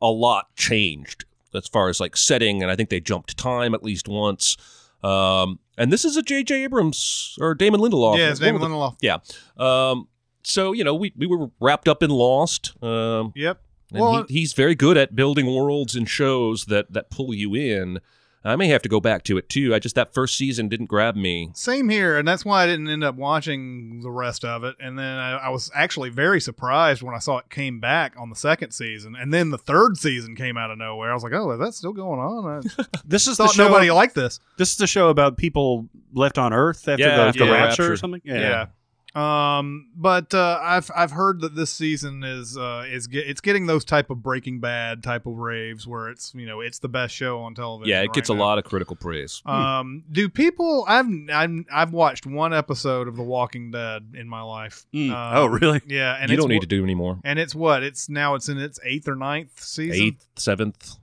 [0.00, 3.82] a lot changed as far as like setting, and I think they jumped time at
[3.82, 4.56] least once.
[5.02, 6.64] Um, and this is a J.J.
[6.64, 8.18] Abrams or Damon Lindelof.
[8.18, 8.96] Yeah, it's Damon the- Lindelof.
[9.00, 9.18] Yeah.
[9.56, 10.08] Um,
[10.42, 12.72] so you know, we we were wrapped up in Lost.
[12.82, 13.60] Um, Yep.
[13.92, 17.54] and Well- he, he's very good at building worlds and shows that that pull you
[17.54, 17.98] in.
[18.46, 19.74] I may have to go back to it too.
[19.74, 21.50] I just that first season didn't grab me.
[21.54, 24.76] Same here, and that's why I didn't end up watching the rest of it.
[24.78, 28.28] And then I, I was actually very surprised when I saw it came back on
[28.28, 31.10] the second season, and then the third season came out of nowhere.
[31.10, 33.66] I was like, "Oh, is that still going on?" I This is the thought show.
[33.68, 34.40] nobody liked this.
[34.58, 37.52] This is the show about people left on Earth after Yeah, the, after the the
[37.52, 37.96] rapture, or rapture.
[37.96, 38.20] something.
[38.24, 38.66] Yeah.
[39.14, 43.66] Um, but uh, I've I've heard that this season is uh is get, it's getting
[43.66, 47.14] those type of Breaking Bad type of raves where it's you know it's the best
[47.14, 47.90] show on television.
[47.90, 49.40] Yeah, it gets right a lot of critical praise.
[49.46, 50.84] Um, do people?
[50.88, 54.84] I've I've I've watched one episode of The Walking Dead in my life.
[54.92, 55.10] Mm.
[55.10, 55.80] Um, Oh, really?
[55.86, 57.18] Yeah, and you don't need to do anymore.
[57.24, 57.82] And it's what?
[57.82, 60.00] It's now it's in its eighth or ninth season.
[60.00, 60.96] Eighth, seventh.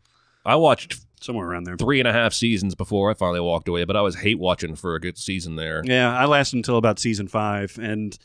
[0.46, 1.78] I watched Somewhere around there.
[1.78, 4.76] three and a half seasons before I finally walked away, but I was hate watching
[4.76, 5.82] for a good season there.
[5.86, 8.18] Yeah, I lasted until about season five, and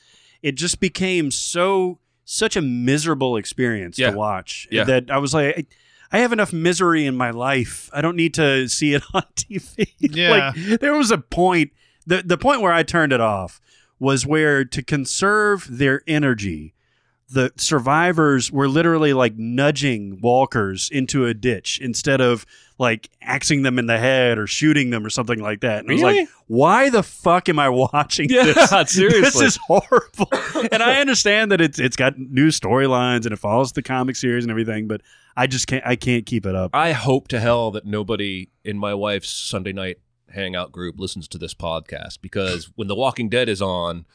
[0.42, 4.10] it just became so such a miserable experience Yeah.
[4.10, 4.84] to watch Yeah.
[4.84, 5.56] that I was like,
[6.10, 7.88] I, I have enough misery in my life.
[7.92, 9.92] I don't need to see it on TV.
[10.00, 10.52] Yeah.
[10.54, 11.72] like there was a point.
[12.06, 13.60] the The point where I turned it off
[13.98, 16.74] was where to conserve their energy.
[17.28, 22.46] The survivors were literally like nudging walkers into a ditch instead of
[22.78, 25.80] like axing them in the head or shooting them or something like that.
[25.80, 26.20] And I was Really?
[26.20, 28.70] like, why the fuck am I watching Yeah, this?
[28.92, 29.20] seriously.
[29.22, 30.28] This is horrible.
[30.70, 34.44] and I understand that it's it's got new storylines and it follows the comic series
[34.44, 35.00] and everything, but
[35.36, 36.70] I just can't I can't keep it up.
[36.74, 39.98] I hope to hell that nobody in my wife's Sunday night
[40.32, 44.06] hangout group listens to this podcast because when The Walking Dead is on,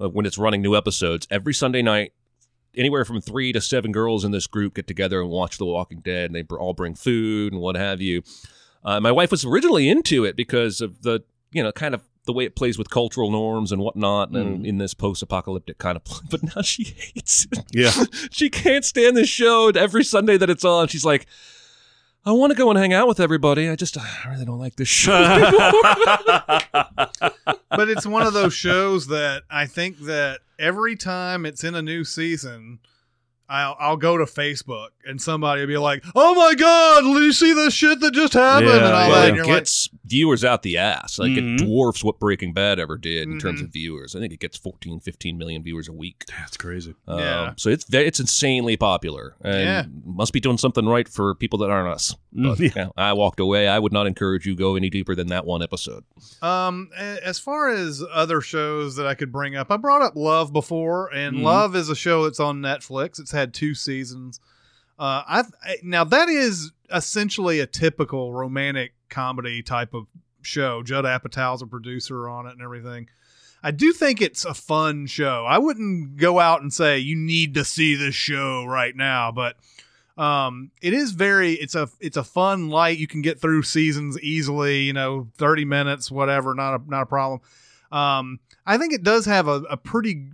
[0.00, 2.12] uh, when it's running new episodes, every Sunday night,
[2.76, 6.00] anywhere from three to seven girls in this group get together and watch The Walking
[6.00, 8.22] Dead, and they all bring food and what have you.
[8.84, 12.32] Uh, my wife was originally into it because of the, you know, kind of the
[12.32, 16.04] way it plays with cultural norms and whatnot, and in this post-apocalyptic kind of.
[16.04, 16.20] Play.
[16.30, 17.64] But now she hates it.
[17.70, 17.92] Yeah.
[18.30, 19.68] she can't stand this show.
[19.68, 21.26] Every Sunday that it's on, she's like,
[22.26, 23.68] I want to go and hang out with everybody.
[23.68, 25.12] I just, I really don't like this show.
[26.72, 31.82] but it's one of those shows that I think that every time it's in a
[31.82, 32.78] new season,
[33.48, 37.32] I'll, I'll go to Facebook and somebody will be like, "Oh my god, did you
[37.32, 38.98] see this shit that just happened?" Yeah, and all yeah.
[39.00, 39.08] that.
[39.08, 41.18] Well, And it you're gets viewers out the ass.
[41.18, 41.60] Like Mhm.
[41.60, 43.64] it dwarfs what Breaking Bad ever did in terms Mhm.
[43.64, 44.16] of viewers.
[44.16, 46.24] I think it gets 14, 15 million viewers a week.
[46.28, 46.94] That's crazy.
[47.06, 47.52] Um, Yeah.
[47.56, 49.84] So it's it's insanely popular, and Yeah.
[50.06, 52.14] must be doing something right for people that aren't us.
[52.32, 53.68] But, Mm, yeah, I walked away.
[53.68, 56.02] I would not encourage you go any deeper than that one episode.
[56.42, 60.52] um, as far as other shows that I could bring up, I brought up Love
[60.52, 61.42] before, and Mhm.
[61.42, 63.20] Love is a show that's on Netflix.
[63.20, 64.40] It's had two seasons.
[64.98, 70.06] Uh, I've I, now that is essentially a typical romantic comedy type of
[70.42, 70.82] show.
[70.82, 73.08] Judd Apatow's a producer on it and everything.
[73.62, 75.46] I do think it's a fun show.
[75.48, 79.56] I wouldn't go out and say you need to see this show right now, but
[80.16, 82.98] um, it is very it's a it's a fun light.
[82.98, 84.82] You can get through seasons easily.
[84.82, 87.40] You know, thirty minutes, whatever, not a not a problem.
[87.90, 90.28] Um, I think it does have a, a pretty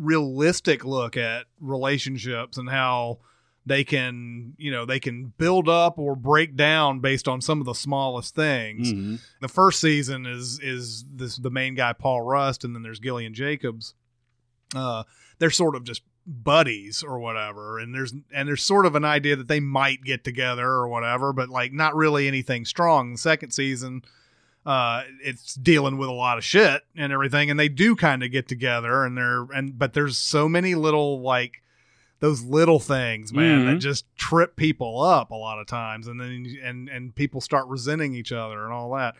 [0.00, 3.18] realistic look at relationships and how
[3.66, 7.66] they can you know they can build up or break down based on some of
[7.66, 9.20] the smallest things Mhm.
[9.42, 13.34] the first season is is this the main guy Paul Rust, and then there's Gillian
[13.34, 13.94] Jacobs.
[14.74, 15.02] Uh,
[15.38, 19.36] they're sort of just buddies or whatever, and there's and there's sort of an idea
[19.36, 23.12] that they might get together or whatever, but like not really anything strong.
[23.12, 24.02] The second season,
[24.66, 28.30] uh, it's dealing with a lot of shit and everything, and they do kind of
[28.30, 31.62] get together, and they're and but there's so many little like
[32.20, 33.80] those little things, man, that Mhm.
[33.80, 38.14] just trip people up a lot of times, and then and and people start resenting
[38.14, 39.14] each other and all that.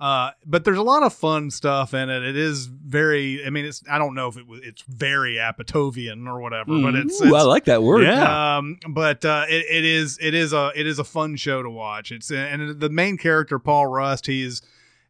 [0.00, 2.22] Uh, but there's a lot of fun stuff in it.
[2.22, 3.44] It is very.
[3.46, 3.82] I mean, it's.
[3.90, 4.60] I don't know if it was.
[4.62, 7.20] It's very Apatovian or whatever, but it's.
[7.22, 8.02] Ooh, I like that word.
[8.02, 8.56] Yeah.
[8.58, 11.70] um, but uh, it, it is it is a it is a fun show to
[11.70, 12.10] watch.
[12.12, 14.26] It's and the main character Paul Rust.
[14.26, 14.62] He's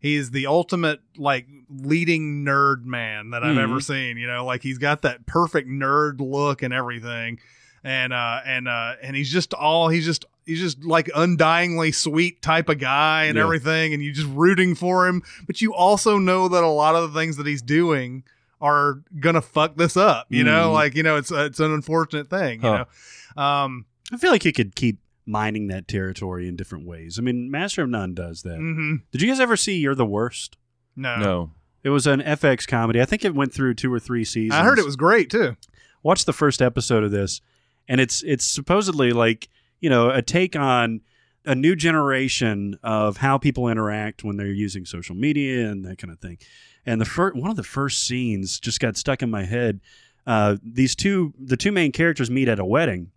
[0.04, 4.18] he's the ultimate like leading nerd man that I've ever seen.
[4.18, 7.40] You know, like he's got that perfect nerd look and everything,
[7.82, 12.42] and uh and uh and he's just all he's just he's just like undyingly sweet
[12.42, 13.44] type of guy and Yeah.
[13.44, 15.22] everything, and you're just rooting for him.
[15.46, 18.24] But you also know that a lot of the things that he's doing
[18.60, 20.26] are gonna fuck this up.
[20.28, 20.74] You know, Mhm.
[20.74, 22.60] like you know, it's it's an unfortunate thing.
[22.60, 22.68] Huh.
[22.68, 27.18] You know, um, I feel like he could keep mining that territory in different ways.
[27.18, 28.58] I mean, Master of None does that.
[28.58, 29.02] mhm.
[29.10, 30.56] Did you guys ever see You're the Worst?
[30.96, 31.50] no, No.
[31.82, 33.00] It was an FX comedy.
[33.02, 34.54] I think it went through two or three seasons.
[34.58, 35.54] I heard it was great too.
[36.02, 37.42] Watch the first episode of this,
[37.88, 39.50] and it's it's supposedly like
[39.80, 41.02] you know a take on
[41.44, 46.10] a new generation of how people interact when they're using social media and that kind
[46.10, 46.38] of thing.
[46.86, 49.80] And the first one of the first scenes just got stuck in my head.
[50.26, 53.10] Uh, these two, the two main characters meet at a wedding,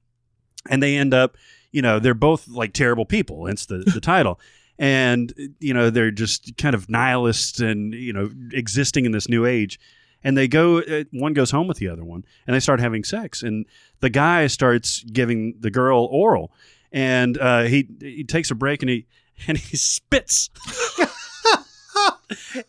[0.69, 1.37] and they end up,
[1.72, 3.45] you know, they're both like terrible people.
[3.45, 4.39] Hence the the title.
[4.80, 9.43] And you know they're just kind of nihilists and you know existing in this new
[9.43, 9.80] age
[10.24, 13.03] and they go uh, one goes home with the other one and they start having
[13.03, 13.65] sex and
[13.99, 16.51] the guy starts giving the girl oral
[16.91, 19.05] and uh, he he takes a break and he
[19.47, 20.49] and he spits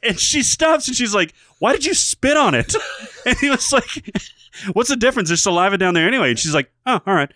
[0.03, 2.75] and she stops and she's like why did you spit on it
[3.27, 4.17] and he was like
[4.73, 7.33] what's the difference there's saliva down there anyway and she's like oh all right.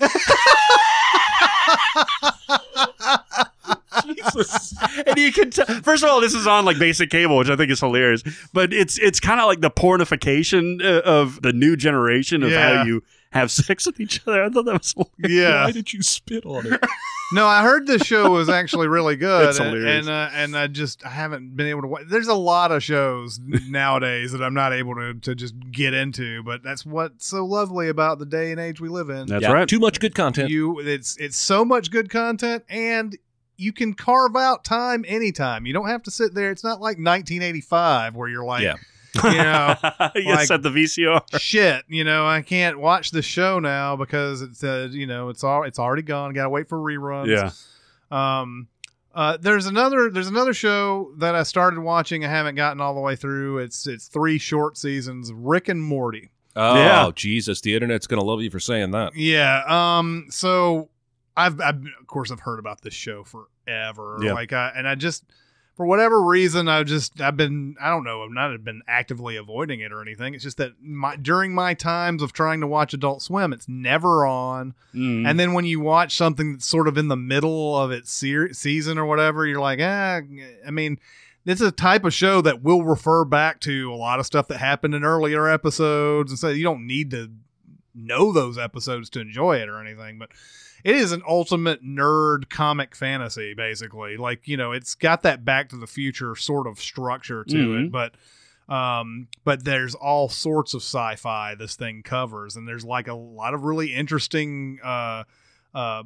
[5.07, 5.67] And you can tell.
[5.83, 8.23] First of all, this is on like basic cable, which I think is hilarious.
[8.53, 12.79] But it's it's kind of like the pornification uh, of the new generation of Yeah.
[12.79, 13.03] how you
[13.33, 14.45] have sex with each other.
[14.45, 15.43] I thought that was hilarious.
[15.43, 15.65] Yeah.
[15.65, 16.81] Why did you spit on it?
[17.33, 20.07] No, I heard this show was actually really good, It's and hilarious.
[20.07, 21.89] and, uh, and I just I haven't been able to.
[21.89, 22.03] Watch.
[22.09, 26.43] There's a lot of shows nowadays that I'm not able to to just get into,
[26.43, 29.27] but that's what's so lovely about the day and age we live in.
[29.27, 29.69] That's Yeah, right.
[29.69, 30.51] Too much good content.
[30.51, 33.17] You, it's it's so much good content, and
[33.57, 35.67] you can carve out time anytime.
[35.67, 36.51] You don't have to sit there.
[36.51, 38.75] It's not like 1985 where you're like, Yeah.
[39.25, 39.75] You know,
[40.15, 41.23] you like- set the VCR.
[41.41, 45.45] shit, you know, I can't watch the show now because it's uh, you know, it's
[45.45, 46.33] all it's already gone.
[46.33, 47.27] Got to wait for reruns.
[47.29, 47.51] Yeah.
[48.11, 48.69] Um,
[49.15, 52.25] uh, there's another there's another show that I started watching.
[52.25, 53.59] I haven't gotten all the way through.
[53.59, 55.33] It's it's three short seasons.
[55.33, 56.31] Rick and Morty.
[56.57, 57.11] Oh, Yeah.
[57.15, 57.61] Jesus.
[57.63, 59.15] The internet's going to love you for saying that.
[59.17, 59.63] Yeah.
[59.67, 60.27] Um.
[60.31, 60.89] So
[61.37, 64.19] I've, I've of course I've heard about this show forever.
[64.23, 64.33] Yeah.
[64.33, 65.25] Like I and I just
[65.83, 69.81] for whatever reason I've just I've been I don't know I've not been actively avoiding
[69.81, 70.33] it or anything.
[70.33, 74.25] It's just that my during my times of trying to watch Adult Swim, it's never
[74.25, 74.75] on.
[74.95, 75.29] Mm.
[75.29, 78.53] And then when you watch something that's sort of in the middle of its ser-
[78.53, 80.21] season or whatever, you're like, ah,
[80.65, 81.01] I mean,
[81.45, 84.47] this is a type of show that will refer back to a lot of stuff
[84.49, 86.31] that happened in earlier episodes.
[86.31, 87.29] And so you don't need to
[87.93, 90.21] know those episodes to enjoy it or anything.
[90.21, 90.29] But
[90.85, 94.17] it is an ultimate nerd comic fantasy, basically.
[94.17, 97.87] Like, you know, it's got that back to the future sort of structure to Mhm.
[97.87, 97.93] it.
[97.93, 98.15] But
[98.69, 103.55] um but there's all sorts of sci-fi this thing covers and there's like a lot
[103.55, 105.25] of really interesting uh
[105.75, 106.05] uh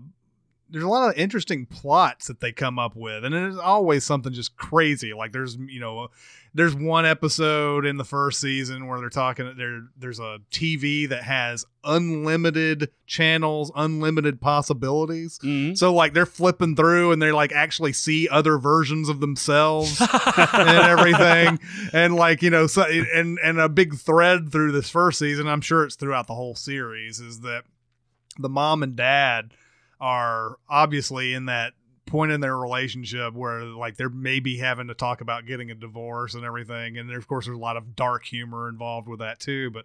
[0.71, 4.33] there's a lot of interesting plots that they come up with and there's always something
[4.33, 5.13] just crazy.
[5.15, 6.09] Like there's you know
[6.55, 11.23] there's one episode in the first season where they're talking there there's a TV that
[11.23, 15.39] has unlimited channels unlimited possibilities.
[15.43, 15.77] Mhm.
[15.77, 20.01] so like they're flipping through and they like actually see other versions of themselves
[20.53, 21.59] and everything.
[21.93, 25.61] And like you know so and and a big thread through this first season i'm
[25.61, 27.65] sure it's throughout the whole series is that
[28.39, 29.53] the mom and dad
[30.01, 31.73] are obviously in that
[32.07, 36.35] point in their relationship where like they're maybe having to talk about getting a divorce
[36.35, 36.99] and everything.
[36.99, 39.71] And there, of course there's a lot of dark humor involved with that too.
[39.71, 39.85] But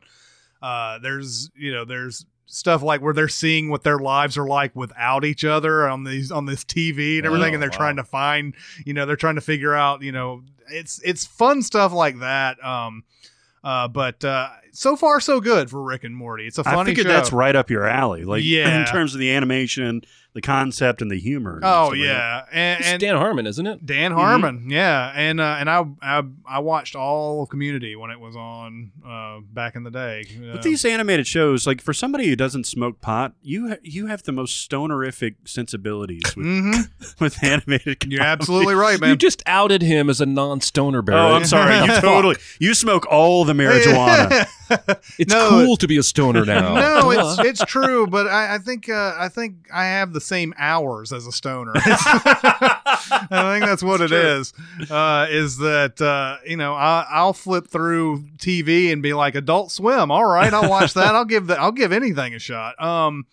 [0.61, 4.75] uh there's you know there's stuff like where they're seeing what their lives are like
[4.75, 7.51] without each other on these on this TV and everything.
[7.51, 7.77] Oh, and they're wow.
[7.77, 8.53] trying to find
[8.85, 12.63] you know they're trying to figure out you know it's it's fun stuff like that.
[12.63, 13.03] Um
[13.63, 16.85] uh but uh so far so good for Rick and Morty it's a funny I
[16.85, 18.23] figured show that's right up your alley.
[18.23, 18.79] Like Yeah.
[18.81, 20.01] in terms of the animation,
[20.33, 21.55] the concept, and the humor.
[21.57, 22.05] and oh stuff like that.
[22.05, 23.85] yeah and, It's and Dan Harmon, isn't it?
[23.85, 28.35] Dan Harmon, yeah, and uh, and I, I I watched all Community when it was
[28.35, 30.23] on uh, back in the day.
[30.37, 34.07] Uh, With these animated shows, like for somebody who doesn't smoke pot, you ha- you
[34.07, 36.89] have the most stonerific sensibilities with, mhm.
[37.19, 38.03] with animated.
[38.07, 39.09] you're absolutely right, man.
[39.11, 41.19] You just outed him as a non-stoner, Barry.
[41.19, 41.71] Oh, I'm sorry.
[41.81, 44.47] You totally you smoke all the marijuana.
[45.17, 46.75] It's No, cool to be a stoner now.
[47.01, 50.53] no, it's it's true, but I, I think uh, I think I have the same
[50.57, 51.73] hours as a stoner.
[51.75, 54.53] I think that's what it is.
[54.89, 59.71] Uh, is that uh, you know I, I'll flip through TV and be like Adult
[59.71, 60.11] Swim.
[60.11, 61.15] All right, I'll watch that.
[61.15, 61.59] I'll give that.
[61.59, 62.81] I'll give anything a shot.
[62.81, 63.25] Um,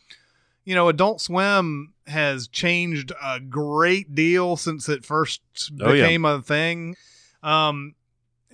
[0.65, 5.41] you know, Adult Swim has changed a great deal since it first
[5.81, 6.03] Oh, yeah.
[6.05, 6.97] became a thing.
[7.43, 7.95] Um,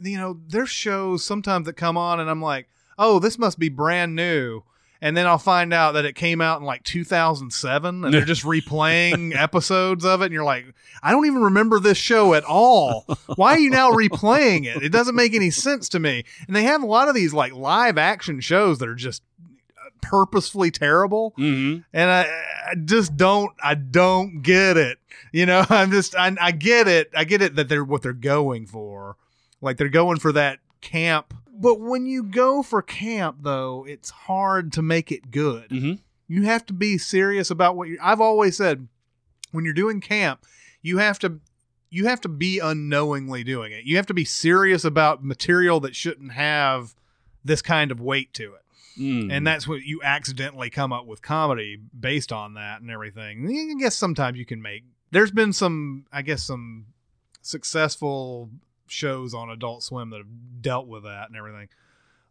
[0.00, 2.68] you know, there's shows sometimes that come on, and I'm like,
[2.98, 4.62] oh, this must be brand new.
[5.00, 8.42] And then I'll find out that it came out in like 2007 and they're just
[8.44, 10.66] replaying episodes of it and you're like
[11.02, 13.04] I don't even remember this show at all.
[13.36, 14.82] Why are you now replaying it?
[14.82, 16.24] It doesn't make any sense to me.
[16.46, 19.22] And they have a lot of these like live action shows that are just
[20.00, 21.80] purposefully terrible Mm-hmm.
[21.92, 22.22] and I,
[22.70, 24.98] I just don't I don't get it.
[25.32, 27.10] You know, I'm just I, I get it.
[27.16, 29.16] I get it that they're what they're going for.
[29.60, 31.34] Like they're going for that camp.
[31.56, 35.68] But when you go for camp though, it's hard to make it good.
[35.70, 36.00] Mhm.
[36.28, 38.88] You have to be serious about what you I've always said
[39.52, 40.44] when you're doing camp,
[40.82, 41.40] you have to
[41.90, 43.84] you have to be unknowingly doing it.
[43.84, 46.94] You have to be serious about material that shouldn't have
[47.44, 48.60] this kind of weight to it
[48.98, 49.30] Mm.
[49.32, 53.46] and that's what you accidentally come up with comedy based on that and everything.
[53.48, 54.84] I guess sometimes you can make.
[55.10, 56.86] There's been some, I guess, some
[57.42, 58.50] successful
[58.86, 61.68] shows on Adult Swim that have dealt with that and everything.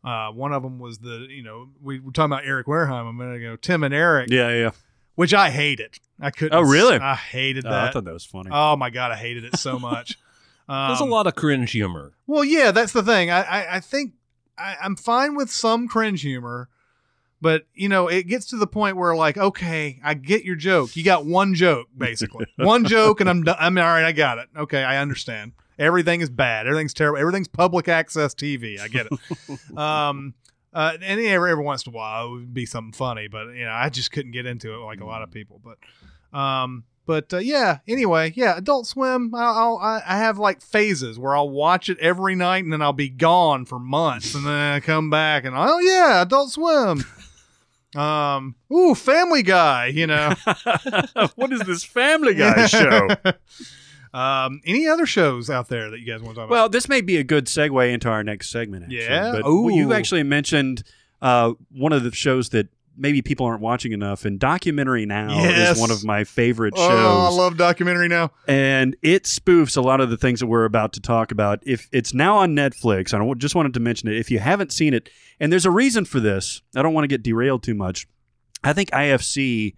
[0.03, 3.13] Uh, one of them was the, you know, we were talking about Eric Wareheim a
[3.13, 4.71] minute ago, Tim and Eric, yeah, yeah.
[5.15, 5.97] which I hated.
[6.19, 6.57] I couldn't.
[6.57, 6.97] Oh, really?
[6.97, 7.89] I hated Oh, that.
[7.89, 8.49] I thought that was funny.
[8.51, 10.17] Oh my god, I hated it so much.
[10.67, 12.13] There's a Um, lot of cringe humor.
[12.27, 13.29] well, yeah, that's the thing.
[13.31, 14.13] I I, I think
[14.57, 16.69] I, I'm fine with some cringe humor,
[17.41, 20.95] but you know, it gets to the point where like, okay, I get your joke.
[20.95, 23.55] You got one joke, basically, one joke, and I'm done.
[23.59, 24.03] I'm all right.
[24.05, 24.49] I got it.
[24.55, 25.53] Okay, I understand.
[25.83, 26.65] Everything is bad.
[26.67, 27.19] Everything's terrible.
[27.19, 28.79] Everything's public access TV.
[28.79, 29.77] I get it.
[29.77, 30.33] um.
[30.75, 33.63] Uh, and every, every once in a while it would be something funny, but you
[33.63, 35.61] know I just couldn't get into it like a lot of people.
[35.63, 37.77] But, um, but uh, yeah.
[37.87, 39.35] Anyway, yeah, Adult Swim.
[39.35, 42.81] I'll, I'll I I have like phases where I'll watch it every night and then
[42.81, 47.03] I'll be gone for months and then I come back and oh yeah, Adult Swim.
[47.95, 49.87] Um, ooh, Family Guy.
[49.87, 50.33] You know,
[51.35, 53.07] what is this Family Guy show?
[54.13, 56.53] Um, any other shows out there that you guys want to talk about?
[56.53, 58.83] Well, this may be a good segue into our next segment.
[58.83, 58.99] Actually.
[59.03, 59.31] Yeah?
[59.31, 59.69] but Ooh.
[59.71, 60.83] you actually mentioned
[61.21, 65.75] uh, one of the shows that maybe people aren't watching enough, and Documentary Now Yes.
[65.77, 67.33] is one of my favorite oh, shows.
[67.33, 68.29] I love documentary now.
[68.47, 71.59] and it spoofs a lot of the things that we're about to talk about.
[71.65, 74.17] If it's now on Netflix, I don't- just wanted to mention it.
[74.17, 75.09] If you haven't seen it,
[75.39, 78.07] and there's a reason for this, I don't want to get derailed too much.
[78.63, 79.73] I think IFC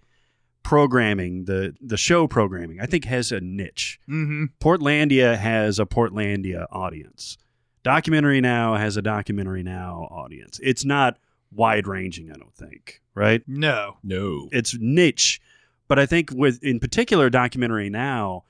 [0.66, 4.00] programming, the the show programming, I think has a niche.
[4.08, 4.46] Mm-hmm.
[4.60, 7.38] Portlandia has a Portlandia audience.
[7.84, 10.58] Documentary Now has a Documentary Now audience.
[10.60, 11.18] It's not
[11.52, 13.44] wide ranging, I don't think, right?
[13.46, 13.98] No.
[14.02, 14.48] No.
[14.50, 15.40] It's niche,
[15.86, 18.42] but I think with in particular Documentary Now,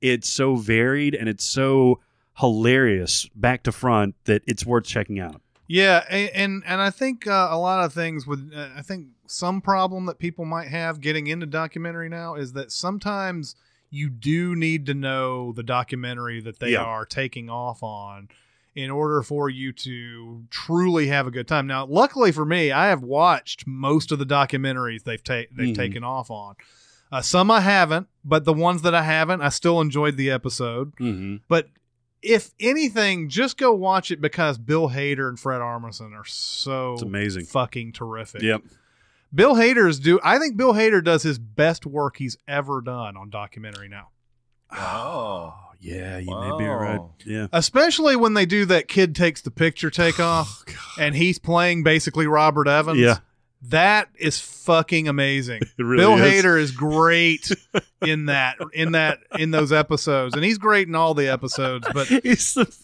[0.00, 1.98] it's so varied and it's so
[2.36, 5.42] hilarious back to front that it's worth checking out.
[5.66, 9.60] Yeah, and and I think uh, a lot of things with uh, I think some
[9.60, 13.56] problem that people might have getting into documentary now is that sometimes
[13.90, 16.82] you do need to know the documentary that they Yeah.
[16.82, 18.28] are taking off on
[18.74, 21.66] in order for you to truly have a good time.
[21.66, 25.76] Now, luckily for me, I have watched most of the documentaries they've ta- they've Mhm.
[25.76, 26.56] taken off on.
[27.12, 30.94] Uh, some I haven't, but the ones that I haven't, I still enjoyed the episode.
[30.96, 31.36] Mm-hmm.
[31.48, 31.68] But
[32.24, 37.02] if anything, just go watch it because Bill Hader and Fred Armisen are so It's
[37.02, 37.44] amazing.
[37.44, 38.42] fucking terrific.
[38.42, 38.62] Yep.
[39.34, 43.30] Bill Hader's do I think Bill Hader does his best work he's ever done on
[43.30, 44.08] documentary now.
[44.76, 45.54] Oh.
[45.80, 47.00] Yeah, you may be right.
[47.26, 47.48] Yeah.
[47.52, 51.82] Especially when they do that kid takes the picture take off oh, and he's playing
[51.82, 52.98] basically Robert Evans.
[52.98, 53.18] Yeah.
[53.70, 55.62] That is fucking amazing.
[55.78, 56.44] Really Bill is.
[56.44, 57.50] Hader is great
[58.02, 60.34] in that in that in those episodes.
[60.34, 62.74] And he's great in all the episodes, but he's the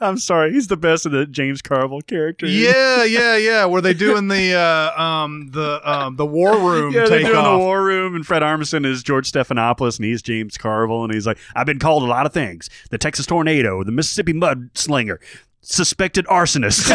[0.00, 2.46] I'm sorry, he's the best of the James Carville character.
[2.46, 3.66] Yeah, yeah, yeah.
[3.66, 7.52] Were they doing the uh, um the um the war room Yeah, they're doing off?
[7.60, 11.26] the war room, and Fred Armisen is George Stephanopoulos, and he's James Carville, and he's
[11.26, 15.20] like, "I've been called a lot of things: the Texas tornado, the Mississippi mud slinger,
[15.60, 16.90] suspected arsonist."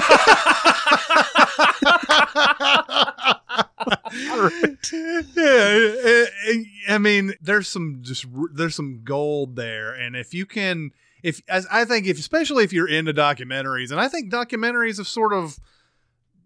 [4.94, 10.46] Yeah, eh, eh, I mean, there's some just there's some gold there, and if you
[10.46, 10.92] can,
[11.24, 15.08] if as I think, if especially if you're into documentaries, and I think documentaries have
[15.08, 15.60] sort of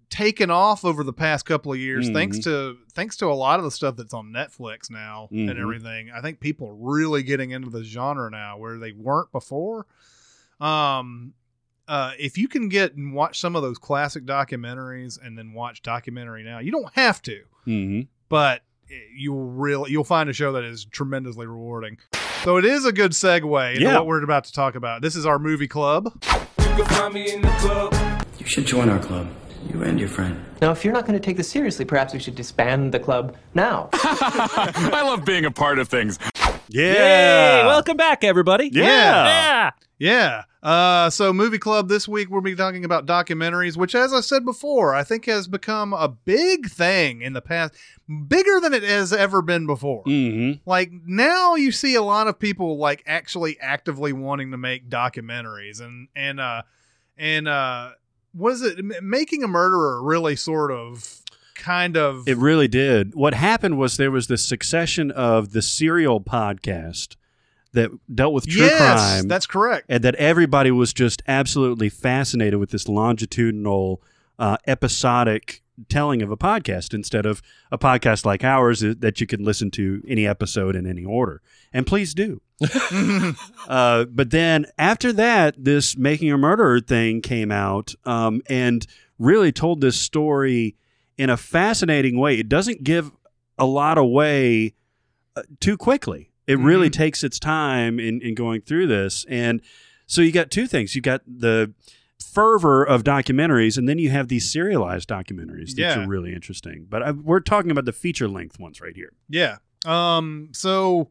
[0.09, 2.43] taken off over the past couple of years, thanks Mhm.
[2.43, 5.59] to thanks to a lot of the stuff that's on Netflix now and Mhm.
[5.61, 6.11] everything.
[6.11, 9.85] I think people are really getting into the genre now where they weren't before.
[10.59, 11.33] Um,
[11.87, 15.81] uh, if you can get and watch some of those classic documentaries and then watch
[15.81, 18.01] documentary now, you don't have to mm-hmm.
[18.29, 18.61] but
[19.15, 21.97] you'll really you'll find a show that is tremendously rewarding.
[22.43, 23.95] So it is a good segue into Yeah.
[23.95, 25.01] what we're about to talk about.
[25.01, 26.11] This is our movie club.
[28.39, 29.29] You should join our club.
[29.71, 30.43] You and your friend.
[30.59, 33.37] Now, if you're not going to take this seriously, perhaps we should disband the club
[33.53, 33.89] now.
[33.93, 36.17] I love being a part of things.
[36.67, 37.61] Yeah.
[37.61, 37.65] Yay!
[37.67, 38.69] Welcome back, everybody.
[38.73, 38.83] Yeah.
[38.83, 39.71] Yeah.
[39.99, 40.43] Yeah.
[40.63, 44.45] Uh, so movie club this week we'll be talking about documentaries, which, as I said
[44.45, 47.73] before, I think has become a big thing in the past,
[48.27, 50.03] bigger than it has ever been before.
[50.03, 50.59] Mm-hmm.
[50.69, 55.81] Like now, you see a lot of people like actually actively wanting to make documentaries,
[55.81, 56.61] and and uh
[57.17, 57.91] and uh,
[58.33, 59.03] what is it?
[59.03, 61.21] Making a murderer really sort of
[61.55, 63.15] kind of It really did.
[63.15, 67.15] What happened was there was this succession of the serial podcast
[67.73, 69.27] that dealt with true yes, crime.
[69.27, 69.85] that's correct.
[69.89, 74.01] and that everybody was just absolutely fascinated with this longitudinal,
[74.39, 77.41] uh, episodic telling of a podcast instead of
[77.71, 81.41] a podcast like ours that you can listen to any episode in any order.
[81.73, 82.41] And please do.
[83.67, 88.85] uh, but then after that, this Making a Murderer thing came out um, and
[89.17, 90.75] really told this story
[91.17, 92.37] in a fascinating way.
[92.37, 93.11] It doesn't give
[93.57, 94.73] a lot away
[95.35, 96.30] uh, too quickly.
[96.51, 96.93] It really Mhm.
[96.93, 99.25] takes its time in, in going through this.
[99.29, 99.61] And
[100.07, 100.95] so you got two things.
[100.95, 101.73] You got the
[102.19, 106.03] fervor of documentaries, and then you have these serialized documentaries that Yeah.
[106.03, 106.85] are really interesting.
[106.89, 109.13] But I, we're talking about the feature length ones right here.
[109.29, 109.57] Yeah.
[109.85, 110.49] Um.
[110.53, 111.09] So,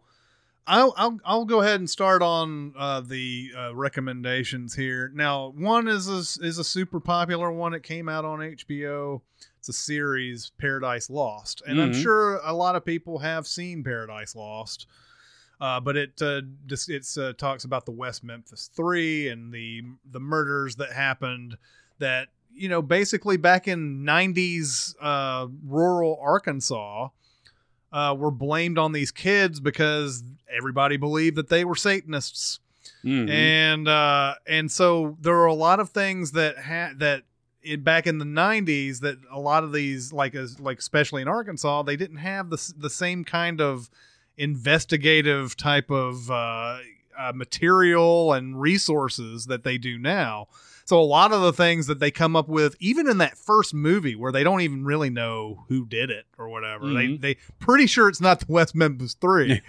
[0.66, 5.10] I'll I'll, I'll go ahead and start on uh, the uh, recommendations here.
[5.14, 7.74] Now, one is a, is a super popular one.
[7.74, 9.22] It came out on HBO.
[9.58, 12.02] It's a series, Paradise Lost, and I'm Mhm.
[12.02, 14.86] sure a lot of people have seen Paradise Lost.
[15.60, 19.82] Uh, but it uh, just it's uh, talks about the West Memphis Three and the
[20.10, 21.58] the murders that happened
[21.98, 27.08] that you know basically back in 90s uh, rural Arkansas
[27.92, 32.60] uh, were blamed on these kids because everybody believed that they were Satanists,
[33.04, 33.28] Mhm.
[33.30, 37.24] and uh, and so there were a lot of things that had that
[37.62, 41.28] in, back in the '90s that a lot of these like as like especially in
[41.28, 43.90] Arkansas they didn't have the the same kind of
[44.40, 46.78] investigative type of uh,
[47.18, 50.48] uh, material and resources that they do now.
[50.86, 53.72] So a lot of the things that they come up with, even in that first
[53.74, 57.20] movie, where they don't even really know who did it or whatever, Mhm.
[57.20, 59.60] they they pretty sure it's not the West Memphis Three,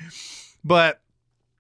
[0.64, 1.02] but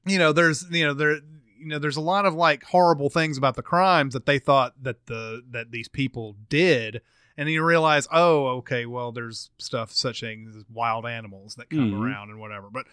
[0.05, 1.17] you know, there's you know there
[1.59, 4.73] you know there's a lot of like horrible things about the crimes that they thought
[4.81, 7.01] that the that these people did.
[7.37, 11.69] And then you realize, oh, okay, well, there's stuff such things as wild animals that
[11.69, 12.01] come Mhm.
[12.01, 12.69] around and whatever.
[12.71, 12.85] But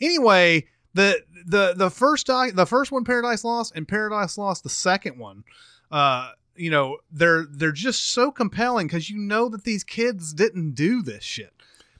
[0.00, 5.18] anyway, the the the first the first one, Paradise Lost, and Paradise Lost, the second
[5.18, 5.44] one,
[5.90, 10.72] uh, you know, they're they're just so compelling because you know that these kids didn't
[10.72, 11.52] do this shit,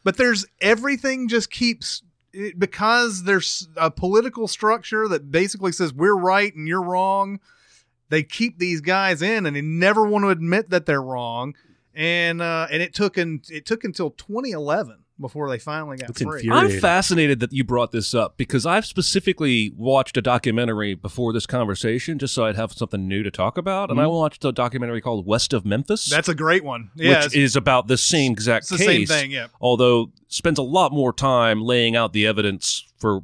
[0.05, 2.03] but there's everything just keeps
[2.33, 7.41] it, because there's a political structure that basically says we're right and you're wrong.
[8.09, 11.55] They keep these guys in, and they never want to admit that they're wrong.
[11.99, 16.21] And uh, and it took in, it took until 2011 before they finally got It's
[16.21, 16.41] free.
[16.43, 16.75] infuriating.
[16.77, 21.47] I'm fascinated that you brought this up because I've specifically watched a documentary before this
[21.47, 23.91] conversation just so I'd have something new to talk about.
[23.91, 24.11] And I Mhm.
[24.13, 26.05] watched a documentary called West of Memphis.
[26.11, 26.91] That's a great one.
[26.97, 28.87] Yeah, which is about the same exact it's the case.
[28.87, 29.47] same thing, yeah.
[29.59, 33.23] Although spends a lot more time laying out the evidence for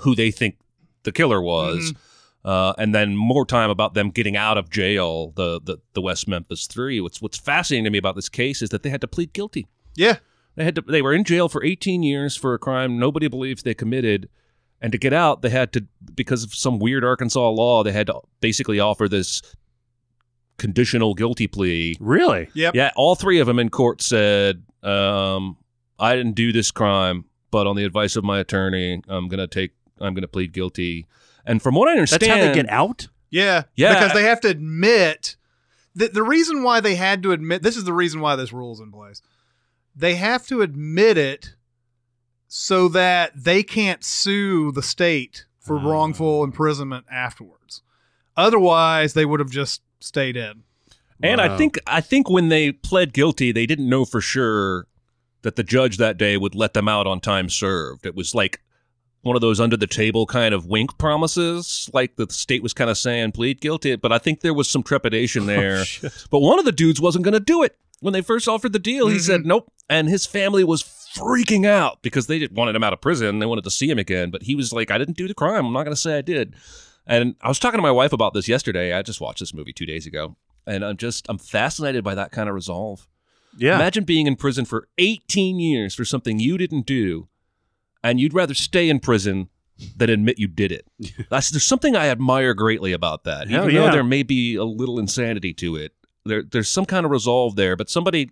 [0.00, 0.56] who they think
[1.04, 1.92] the killer was.
[1.92, 1.98] Mm-hmm.
[2.44, 6.26] Uh, and then more time about them getting out of jail, the, the the West
[6.26, 7.00] Memphis Three.
[7.00, 9.68] What's what's fascinating to me about this case is that they had to plead guilty.
[9.94, 10.16] Yeah.
[10.56, 10.82] They had to.
[10.82, 14.28] They were in jail for 18 years for a crime nobody believes they committed,
[14.80, 17.82] and to get out, they had to because of some weird Arkansas law.
[17.82, 19.40] They had to basically offer this
[20.58, 21.96] conditional guilty plea.
[22.00, 22.48] Really?
[22.54, 22.74] Yep.
[22.74, 25.56] Yeah, all three of them in court said, um,
[25.98, 29.70] "I didn't do this crime, but on the advice of my attorney, I'm gonna take.
[30.00, 31.06] I'm gonna plead guilty."
[31.46, 33.08] And from what I understand, That's how they get out?
[33.30, 33.64] Yeah.
[33.76, 33.94] Yeah.
[33.94, 35.36] Because they have to admit
[35.94, 38.80] the, the reason why they had to admit this is the reason why this rule's
[38.80, 39.20] in place.
[39.94, 41.54] They have to admit it
[42.48, 45.82] so that they can't sue the state for Oh.
[45.90, 47.82] wrongful imprisonment afterwards.
[48.36, 50.62] Otherwise, they would have just stayed in.
[51.22, 54.88] And I think I think when they pled guilty, they didn't know for sure
[55.42, 58.06] that the judge that day would let them out on time served.
[58.06, 58.60] It was like
[59.22, 62.90] one of those under the table kind of wink promises, like the state was kind
[62.90, 63.94] of saying plead guilty.
[63.96, 65.84] But I think there was some trepidation oh, there.
[66.30, 68.78] but one of the dudes wasn't going to do it when they first offered the
[68.78, 69.08] deal.
[69.08, 69.48] He said mm-hmm.
[69.48, 73.38] nope, and his family was freaking out because they didn't wanted him out of prison.
[73.38, 75.66] They wanted to see him again, but he was like, I didn't do the crime.
[75.66, 76.54] I'm not going to say I did.
[77.06, 78.92] And I was talking to my wife about this yesterday.
[78.92, 80.36] I just watched this movie two days ago,
[80.66, 83.08] and I'm just I'm fascinated by that kind of resolve.
[83.56, 83.74] Yeah.
[83.76, 87.28] Imagine being in prison for 18 years for something you didn't do,
[88.02, 89.48] and you'd rather stay in prison
[89.96, 90.86] than admit you did it.
[91.30, 93.48] That's there's something I admire greatly about that.
[93.48, 93.86] Hell Even yeah.
[93.86, 95.92] though there may be a little insanity to it,
[96.24, 97.74] there there's some kind of resolve there.
[97.76, 98.30] But somebody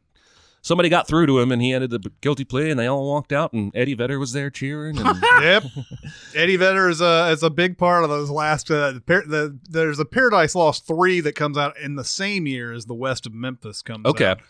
[0.62, 3.32] somebody got through to him and he ended the guilty plea and they all walked
[3.32, 5.64] out and Eddie Vedder was there cheering and yep.
[6.34, 8.70] Eddie Vedder is a is a big part of those last.
[8.70, 12.47] Uh, the, par- the there's a Paradise Lost three that comes out in the same
[12.47, 14.26] year as the West of Memphis comes Okay.
[14.26, 14.40] out.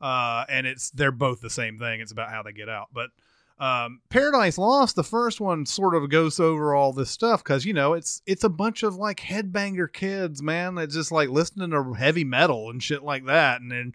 [0.00, 2.00] Uh, and it's they're both the same thing.
[2.00, 3.10] It's about how they get out, but.
[3.60, 7.72] Um, Paradise Lost, the first one, sort of goes over all this stuff because you
[7.72, 10.76] know it's it's a bunch of like headbanger kids, man.
[10.76, 13.94] That's just like listening to heavy metal and shit like that, and then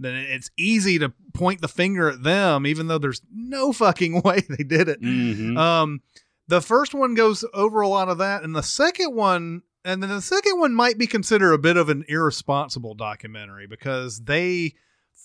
[0.00, 4.40] then it's easy to point the finger at them, even though there's no fucking way
[4.48, 5.00] they did it.
[5.00, 5.56] Mhm.
[5.56, 6.00] Um,
[6.48, 10.10] the first one goes over a lot of that, and the second one, and then
[10.10, 14.74] the second one might be considered a bit of an irresponsible documentary because they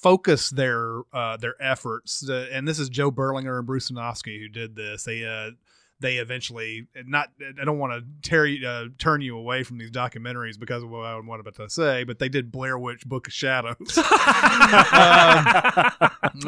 [0.02, 2.28] focus their uh, their efforts.
[2.28, 5.04] Uh, and this is Joe Berlinger and Bruce Sinofsky who did this.
[5.04, 5.52] They uh,
[6.00, 7.30] they eventually not.
[7.62, 10.90] I don't want to tear you, uh, turn you away from these documentaries because of
[10.90, 13.98] what I'm about to say, but they did Blair Witch Book of Shadows.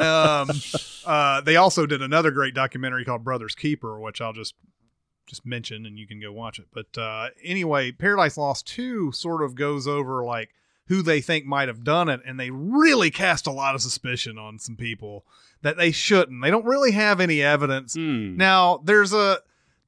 [0.00, 0.50] um,
[1.04, 4.54] uh, they also did another great documentary called Brothers Keeper, which I'll just
[5.26, 6.66] just mention and you can go watch it.
[6.72, 10.50] But uh, anyway, Paradise Lost 2 sort of goes over like
[10.86, 14.38] who they think might have done it, and they really cast a lot of suspicion
[14.38, 15.24] on some people
[15.62, 16.42] that they shouldn't.
[16.42, 17.94] They don't really have any evidence.
[17.94, 18.36] Hmm.
[18.36, 19.38] Now there's a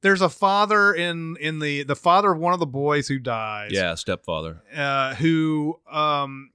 [0.01, 3.71] there's a father in in the the father of one of the boys who dies
[3.73, 4.61] yeah, stepfather.
[4.75, 6.51] uh, who um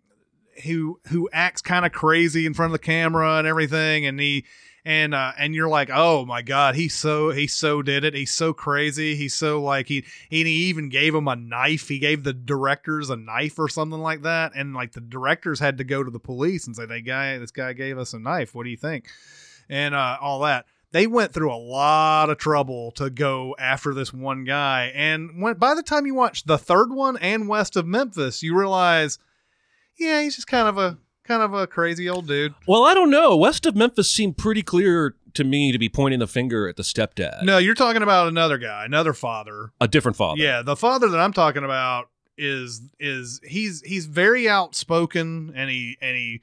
[0.64, 4.44] who who acts kind of crazy in front of the camera and everything and he
[4.84, 8.14] and uh and you're like oh my god he so he so did it.
[8.14, 9.14] He's so crazy.
[9.14, 11.88] He's so like he and he even gave him a knife.
[11.88, 14.52] He gave the directors a knife or something like that.
[14.54, 17.50] And like the directors had to go to the police and say they guy this
[17.50, 18.54] guy gave us a knife.
[18.54, 19.08] What do you think?
[19.68, 20.66] And uh all that.
[20.92, 24.90] They went through a lot of trouble to go after this one guy.
[24.92, 28.56] And when, by the time you watch the third one and west of memphis you
[28.58, 29.18] realize
[29.98, 30.98] yeah he's just kind of a
[31.30, 33.36] kind of a crazy old dude Well, I don't know.
[33.36, 36.82] West of Memphis seemed pretty clear to me to be pointing the finger at the
[36.82, 37.42] stepdad.
[37.44, 40.40] no you're talking about another guy another father A different father.
[40.42, 45.96] yeah the father that i'm talking about is is he's he's very outspoken and he
[46.00, 46.40] and he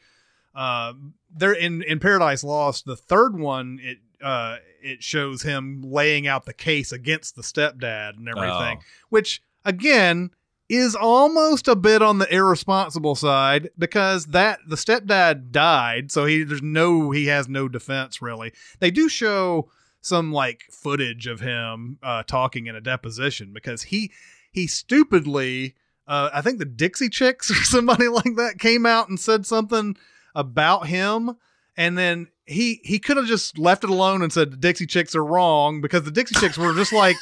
[0.56, 0.94] uh
[1.36, 6.46] there in in paradise lost the third one it uh it shows him laying out
[6.46, 8.84] the case against the stepdad and everything Oh.
[9.10, 10.32] which again
[10.70, 16.44] is almost a bit on the irresponsible side because that the stepdad died so he
[16.44, 18.52] there's no he has no defense really.
[18.80, 19.70] They do show
[20.02, 24.12] some like footage of him uh talking in a deposition because he
[24.52, 25.76] he stupidly
[26.08, 29.98] uh i think the dixie chicks or somebody like that came out and said something
[30.36, 31.36] about him
[31.78, 35.24] and then he he could have just left it alone and said Dixie Chicks are
[35.24, 37.16] wrong because the Dixie Chicks were just like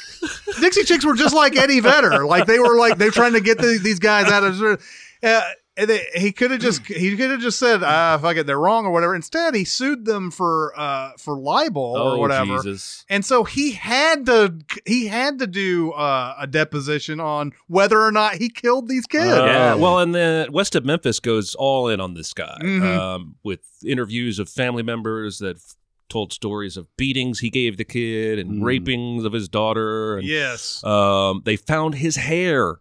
[0.60, 3.58] Dixie Chicks were just like Eddie Vedder, like they were like they're trying to get
[3.58, 4.82] the, these guys out of.
[5.22, 5.40] Uh,
[5.76, 8.86] they, he could have just he could have just said ah fuck it they're wrong
[8.86, 9.14] or whatever.
[9.14, 12.56] Instead, he sued them for uh for libel Oh, or whatever.
[12.56, 13.04] Jesus.
[13.10, 14.54] And so he had to
[14.86, 19.26] he had to do uh, a deposition on whether or not he killed these kids.
[19.26, 19.74] Yeah.
[19.74, 22.98] Well, and the West of Memphis goes all in on this guy Mhm.
[22.98, 25.74] um, with interviews of family members that f-
[26.08, 30.16] told stories of beatings he gave the kid and rapings of his daughter.
[30.18, 30.82] And, Yes.
[30.84, 32.76] Um, they found his hair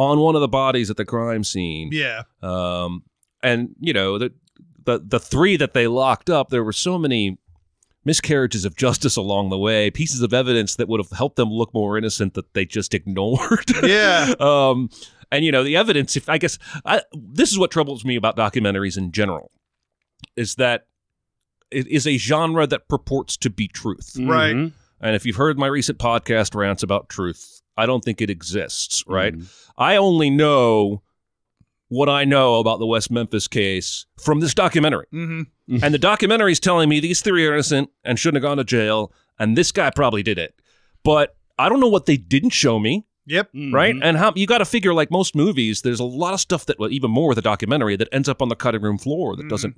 [0.00, 1.90] on one of the bodies at the crime scene.
[1.92, 2.22] Yeah.
[2.42, 3.02] Um,
[3.42, 4.32] and you know the
[4.84, 7.36] the the three that they locked up, there were so many
[8.06, 11.72] miscarriages of justice along the way, pieces of evidence that would have helped them look
[11.74, 13.70] more innocent that they just ignored.
[13.82, 14.32] Yeah.
[14.40, 14.88] um,
[15.30, 16.16] and you know the evidence.
[16.16, 19.50] If I guess I, this is what troubles me about documentaries in general,
[20.34, 20.86] is that
[21.70, 24.16] it is a genre that purports to be truth.
[24.18, 24.56] Right.
[24.56, 24.72] Mhm.
[25.02, 29.02] And if you've heard my recent podcast rants about truth, I don't think it exists,
[29.06, 29.34] right?
[29.78, 31.02] I only know
[31.88, 35.06] what I know about the West Memphis case from this documentary.
[35.12, 35.84] Mm-hmm.
[35.84, 38.64] and the documentary is telling me these three are innocent and shouldn't have gone to
[38.64, 40.54] jail, and this guy probably did it.
[41.04, 43.06] But I don't know what they didn't show me.
[43.26, 43.50] Yep.
[43.72, 46.66] Right, and how you got to figure like most movies, there's a lot of stuff
[46.66, 49.36] that, well, even more with a documentary, that ends up on the cutting room floor
[49.36, 49.76] that doesn't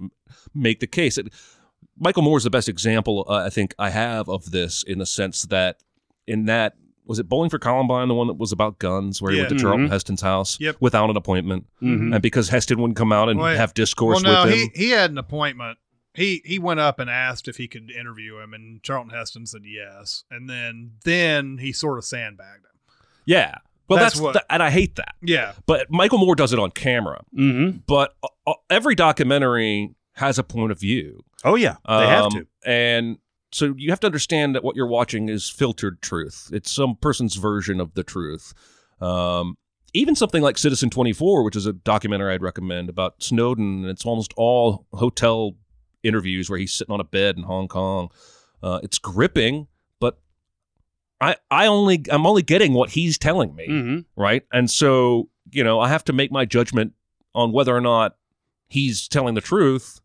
[0.55, 1.19] make the case.
[1.19, 1.33] It,
[1.99, 5.07] Michael Moore is the best example uh, I think I have of this in the
[5.07, 5.79] sense that
[6.27, 9.39] in that was it Bowling for Columbine, the one that was about guns, where he
[9.39, 9.61] went to Yeah.
[9.63, 9.91] Charlton Mhm.
[9.91, 10.77] Heston's house Yep.
[10.81, 12.15] without an appointment, Mhm.
[12.15, 14.69] and because Heston wouldn't come out and Well, have discourse well, no, with him.
[14.75, 15.79] he he had an appointment.
[16.15, 19.63] He he went up and asked if he could interview him, and Charlton Heston said
[19.65, 20.25] yes.
[20.31, 22.95] And then then he sort of sandbagged him.
[23.27, 23.55] Yeah.
[23.89, 25.15] Well, That's that's, what- th- and I hate that.
[25.23, 25.53] Yeah.
[25.67, 27.23] But Michael Moore does it on camera.
[27.37, 27.79] Mm-hmm.
[27.87, 31.25] But uh, uh, every documentary has a point of view.
[31.45, 32.47] Oh yeah, they have Um, to.
[32.65, 33.19] And
[33.53, 36.51] so you have to understand that what you're watching is filtered truth.
[36.53, 38.53] It's some person's version of the truth.
[39.01, 39.57] Um,
[39.95, 44.07] even something like Citizen 24, which is a documentary I'd recommend about Snowden, and it's
[44.07, 45.53] almost all hotel
[46.03, 48.11] interviews where he's sitting on a bed in Hong Kong.
[48.63, 49.67] Uh, it's gripping,
[50.01, 50.19] but
[51.21, 54.21] I I only I'm only getting what he's telling me, Mm-hmm.
[54.21, 54.45] right?
[54.53, 56.93] And so you know I have to make my judgment
[57.35, 58.17] on whether or not
[58.69, 60.01] he's telling the truth.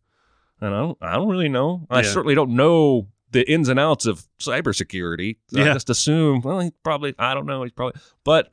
[0.59, 1.87] And I don't I don't really know.
[1.89, 5.37] I certainly don't know the ins and outs of cybersecurity.
[5.49, 8.51] So I just assume well he probably I don't know he's probably but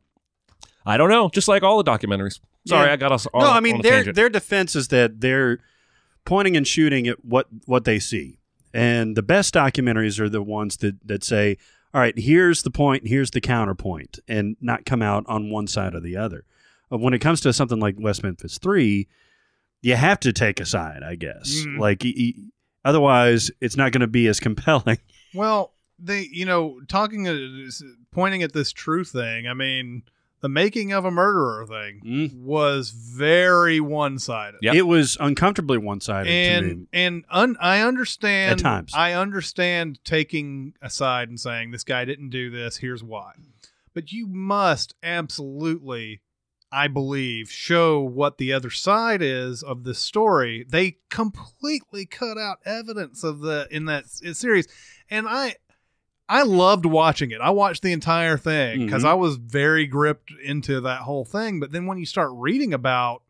[0.86, 1.28] I don't know.
[1.30, 2.40] Just like all the documentaries.
[2.66, 2.92] Sorry, Yeah.
[2.92, 3.26] I got us.
[3.32, 4.16] On, no, I mean on a their tangent.
[4.16, 5.58] their defense is that they're
[6.24, 8.38] pointing and shooting at what what they see,
[8.72, 11.56] and the best documentaries are the ones that that say,
[11.92, 15.94] "All right, here's the point, here's the counterpoint," and not come out on one side
[15.94, 16.44] or the other.
[16.92, 19.08] Uh, When it comes to something like West Memphis Three,
[19.82, 21.64] you have to take a side, I guess.
[21.66, 21.78] Mm.
[21.78, 22.32] Like, y- y-
[22.84, 24.98] otherwise, it's not going to be as compelling.
[25.36, 27.36] Well, they, you know, talking, uh,
[28.12, 29.48] pointing at this true thing.
[29.48, 30.02] I mean,
[30.42, 32.34] the making of a murderer thing Mm.
[32.42, 34.58] was very one sided.
[34.62, 36.70] It was uncomfortably one sided to me.
[36.70, 38.92] and and un, I understand At times.
[38.94, 42.76] I understand taking a side and saying this guy didn't do this.
[42.76, 43.32] Here's why.
[43.92, 46.20] But you must absolutely,
[46.74, 50.64] I believe, show what the other side is of this story.
[50.68, 54.66] They completely cut out evidence of the in that series,
[55.08, 55.54] and I.
[56.26, 57.42] I loved watching it.
[57.42, 59.08] I watched the entire thing because Mhm.
[59.08, 61.60] I was very gripped into that whole thing.
[61.60, 63.20] But then when you start reading about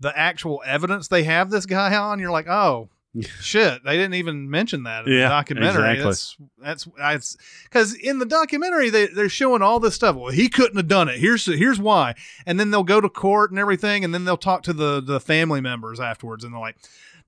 [0.00, 2.88] the actual evidence they have this guy on, you're like, oh
[3.40, 5.92] shit, they didn't even mention that in Yeah, the documentary.
[5.92, 6.46] exactly.
[6.62, 10.16] That's that's because in the documentary they they're showing all this stuff.
[10.16, 11.18] Well, he couldn't have done it.
[11.18, 12.14] Here's here's why.
[12.46, 15.20] And then they'll go to court and everything, and then they'll talk to the the
[15.20, 16.76] family members afterwards, and they're like.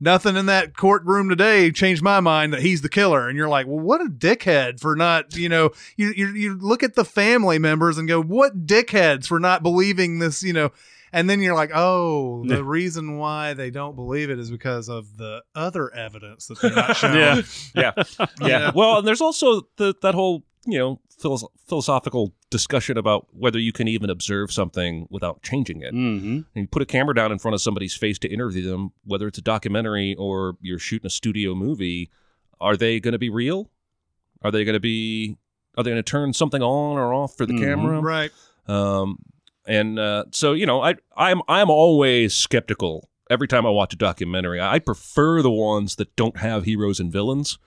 [0.00, 3.66] Nothing in that courtroom today changed my mind that he's the killer, and you're like,
[3.66, 7.58] well, what a dickhead for not, you know, you you, you look at the family
[7.58, 10.70] members and go, what dickheads for not believing this, you know,
[11.12, 12.62] and then you're like, oh, the Yeah.
[12.64, 16.96] reason why they don't believe it is because of the other evidence that they're not
[16.96, 17.16] showing.
[17.16, 17.42] Yeah.
[17.74, 18.26] yeah, yeah.
[18.40, 18.70] Yeah.
[18.74, 23.72] Well, and there's also the, that whole you know philosoph- philosophical discussion about whether you
[23.72, 25.94] can even observe something without changing it.
[25.94, 26.26] Mm-hmm.
[26.36, 29.26] And you put a camera down in front of somebody's face to interview them, whether
[29.28, 32.10] it's a documentary or you're shooting a studio movie.
[32.60, 33.70] Are they going to be real?
[34.42, 35.36] Are they going to be?
[35.76, 37.60] Are they going to turn something on or off for the Mhm.
[37.60, 38.00] camera?
[38.00, 38.30] Right.
[38.66, 39.18] Um,
[39.68, 43.96] and uh, so you know, I I'm I'm always skeptical every time I watch a
[43.96, 44.58] documentary.
[44.58, 47.58] I, I prefer the ones that don't have heroes and villains,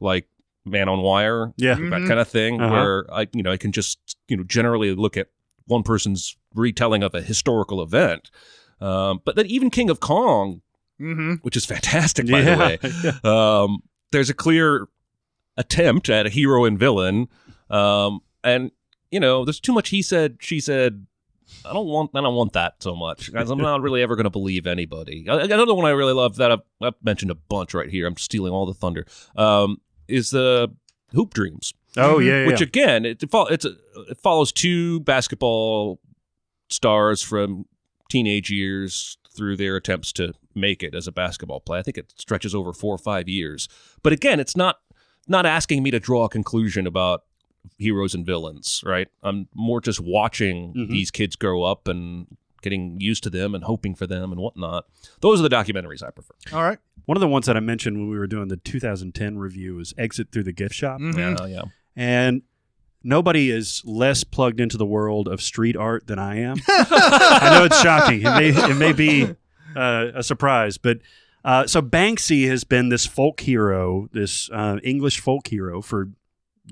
[0.00, 0.26] like
[0.64, 1.74] Man on Wire, Yeah.
[1.74, 2.08] that Mhm.
[2.08, 2.72] kind of thing, Uh-huh.
[2.74, 5.28] where I you know I can just you know generally look at
[5.66, 8.30] one person's retelling of a historical event.
[8.80, 10.62] Um, but then even King of Kong,
[11.00, 11.34] Mm-hmm.
[11.42, 12.54] which is fantastic by Yeah.
[12.54, 12.58] the
[13.22, 13.82] way, um,
[14.12, 14.88] there's a clear
[15.56, 17.28] attempt at a hero and villain,
[17.68, 18.70] um, and
[19.10, 21.06] you know, there's too much he said, she said.
[21.64, 22.10] I don't want.
[22.14, 23.32] I don't want that so much.
[23.32, 25.26] Guys, I'm not really ever going to believe anybody.
[25.28, 28.06] Another one I really love that I've, I've mentioned a bunch right here.
[28.06, 29.06] I'm stealing all the thunder.
[29.36, 30.74] Um, is the
[31.12, 32.46] Hoop Dreams, Oh yeah, yeah.
[32.46, 32.66] which yeah.
[32.66, 33.76] again, it, it's a,
[34.08, 36.00] it follows two basketball
[36.68, 37.66] stars from
[38.08, 41.80] teenage years through their attempts to make it as a basketball player.
[41.80, 43.68] I think it stretches over four or five years.
[44.02, 44.78] But again, it's not
[45.28, 47.24] not asking me to draw a conclusion about
[47.78, 49.08] heroes and villains, right?
[49.22, 50.88] I'm more just watching Mhm.
[50.90, 52.26] these kids grow up and
[52.62, 54.84] getting used to them and hoping for them and whatnot.
[55.20, 56.34] Those are the documentaries I prefer.
[56.52, 56.78] All right.
[57.06, 59.94] One of the ones that I mentioned when we were doing the 2010 review was
[59.96, 61.00] Exit Through the Gift Shop.
[61.00, 61.16] Mhm.
[61.40, 61.62] Yeah, yeah.
[61.96, 62.42] And
[63.02, 66.56] nobody is less plugged into the world of street art than I am.
[66.68, 68.20] I know it's shocking.
[68.20, 69.24] It may, it may be
[69.74, 70.98] uh, a surprise, but
[71.44, 76.10] uh, so Banksy has been this folk hero, this uh, English folk hero for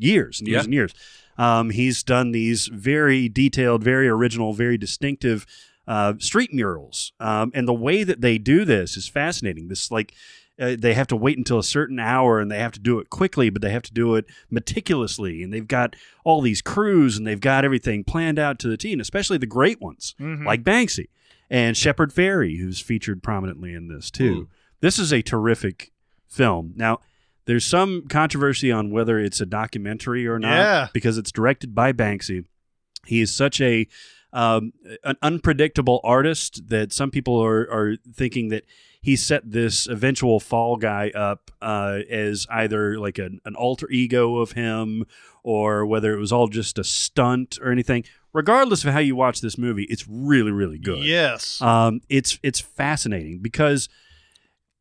[0.03, 0.65] years and years Yeah.
[0.65, 0.95] and years.
[1.37, 5.47] Um, he's done these very detailed, very original, very distinctive
[5.87, 9.69] uh, street murals, um, and the way that they do this is fascinating.
[9.69, 10.13] This like
[10.61, 13.09] uh, they have to wait until a certain hour and they have to do it
[13.11, 15.43] quickly, but they have to do it meticulously.
[15.43, 15.95] And they've got
[16.25, 19.47] all these crews and they've got everything planned out to the T, and especially the
[19.47, 20.45] great ones Mhm.
[20.45, 21.07] like Banksy
[21.49, 24.49] and Shepard Fairey, who's featured prominently in this too.
[24.81, 25.93] This is a terrific
[26.29, 26.73] film.
[26.77, 27.01] Now,
[27.49, 30.89] there's some controversy on whether it's a documentary or not Yeah.
[30.93, 32.45] because it's directed by Banksy.
[33.07, 33.89] He is such a
[34.31, 38.65] um, an unpredictable artist that some people are, are thinking that
[39.01, 44.37] he set this eventual fall guy up uh, as either like an, an alter ego
[44.37, 45.07] of him
[45.43, 48.05] or whether it was all just a stunt or anything.
[48.35, 51.03] Regardless of how you watch this movie, it's really, really good.
[51.05, 51.63] Yes.
[51.63, 53.89] Um, it's it's fascinating because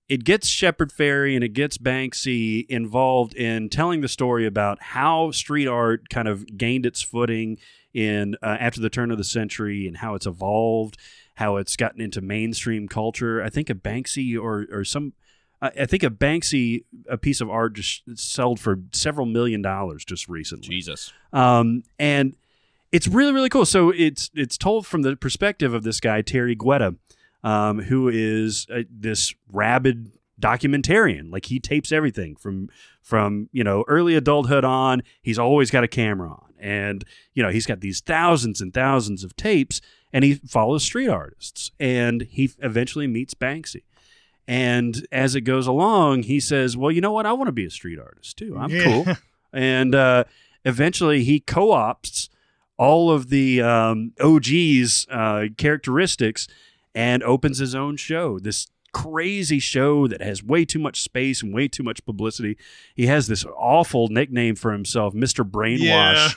[0.10, 5.32] it gets Shepard Fairey and it gets Banksy involved in telling the story about how
[5.32, 7.58] street art kind of gained its footing
[7.94, 10.98] in uh, after the turn of the century and how it's evolved,
[11.36, 13.42] how it's gotten into mainstream culture.
[13.44, 15.14] I think of Banksy or or some
[15.62, 20.06] I, I think a Banksy a piece of art just sold for several million dollars
[20.06, 20.70] just recently.
[20.70, 21.12] Jesus.
[21.34, 22.36] Um, and
[22.92, 23.66] it's really really cool.
[23.66, 26.96] So it's it's told from the perspective of this guy Terry Guetta,
[27.44, 31.32] um, who is uh, this rabid documentarian.
[31.32, 32.70] Like he tapes everything from
[33.02, 35.02] from you know early adulthood on.
[35.22, 37.04] He's always got a camera on, and
[37.34, 39.82] you know he's got these thousands and thousands of tapes,
[40.14, 43.84] and he follows street artists, and he eventually meets Banksy.
[44.50, 47.26] And as it goes along, he says, "Well, you know what?
[47.26, 48.58] I want to be a street artist too.
[48.58, 48.84] I'm Yeah.
[48.84, 49.06] cool."
[49.54, 50.26] And uh,
[50.66, 52.28] eventually, he co-opts
[52.78, 56.48] all of the um, OG's uh, characteristics
[56.98, 58.40] and opens his own show.
[58.40, 62.58] This crazy show that has way too much space and way too much publicity.
[62.96, 65.48] He has this awful nickname for himself, Mr.
[65.48, 65.80] Brainwash.
[65.80, 66.30] Yeah.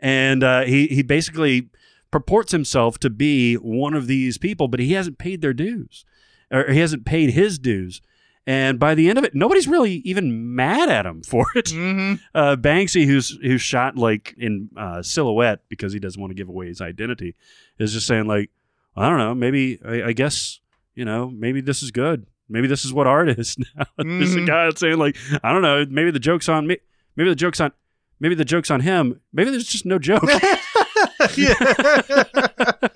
[0.00, 1.68] And uh, he, he basically
[2.10, 6.04] purports himself to be one of these people, but he hasn't paid their dues
[6.50, 8.02] or he hasn't paid his dues.
[8.48, 11.66] And by the end of it, nobody's really even mad at him for it.
[11.66, 12.14] Mm-hmm.
[12.34, 16.48] Uh, Banksy, who's who's shot like in uh, silhouette because he doesn't want to give
[16.48, 17.36] away his identity,
[17.78, 18.50] is just saying like,
[18.96, 20.60] I don't know, maybe I, I guess
[20.94, 22.26] you know, maybe this is good.
[22.48, 23.86] Maybe this is what art is now.
[23.96, 24.46] There's a Mhm.
[24.46, 26.78] guy that's saying like, I don't know, maybe the joke's on me.
[27.16, 27.72] Maybe the joke's on.
[28.18, 29.20] Maybe the joke's on him.
[29.32, 30.24] Maybe there's just no joke.
[31.36, 31.54] yeah.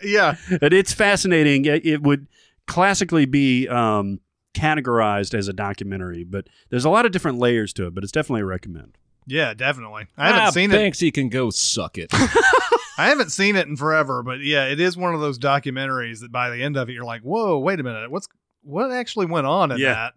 [0.03, 0.37] yeah.
[0.61, 1.65] but it's fascinating.
[1.65, 2.27] It, it would
[2.67, 4.21] classically be um,
[4.55, 7.95] categorized as a documentary, but there's a lot of different layers to it.
[7.95, 8.99] But it's definitely a recommend.
[9.27, 10.07] Yeah, definitely.
[10.17, 10.75] I haven't ah, seen it.
[10.75, 12.11] Banksy can go suck it.
[12.97, 16.31] I haven't seen it in forever, but yeah, it is one of those documentaries that
[16.31, 18.29] by the end of it, you're like, "Whoa, wait a minute, what's
[18.63, 19.95] what actually went on in Yeah.
[19.95, 20.15] that?"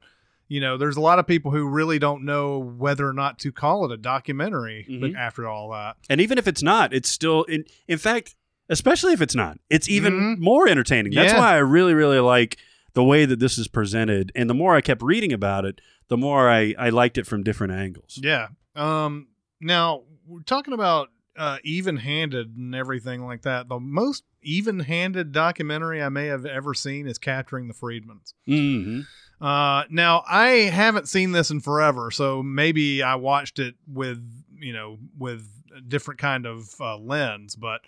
[0.49, 3.51] You know, there's a lot of people who really don't know whether or not to
[3.51, 5.15] call it a documentary Mhm.
[5.15, 5.97] after all that.
[6.09, 7.65] And even if it's not, it's still in.
[7.87, 8.35] In fact,
[8.69, 10.37] especially if it's not, it's even Mhm.
[10.39, 11.13] more entertaining.
[11.13, 11.39] That's Yeah.
[11.39, 12.57] why I really, really like
[12.93, 14.31] the way that this is presented.
[14.35, 17.43] And the more I kept reading about it, the more I, I liked it from
[17.43, 18.19] different angles.
[18.21, 18.47] Yeah.
[18.77, 19.27] Um.
[19.59, 23.67] Now we're talking about uh, even-handed and everything like that.
[23.69, 29.01] The most even-handed documentary I may have ever seen is "Capturing the Friedmans." hmm
[29.39, 34.23] Uh, now I haven't seen this in forever, so maybe I watched it with
[34.59, 37.55] you know with a different kind of uh, lens.
[37.55, 37.81] But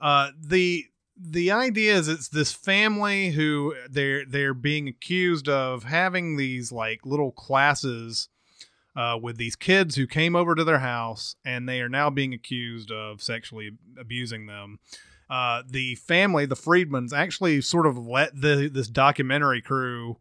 [0.00, 0.86] uh, the
[1.16, 7.04] the idea is it's this family who they're they're being accused of having these like
[7.04, 8.28] little classes
[8.96, 12.34] uh, with these kids who came over to their house, and they are now being
[12.34, 14.78] accused of sexually abusing them.
[15.28, 20.16] Uh, the family, the Friedmans, actually sort of let the this documentary crew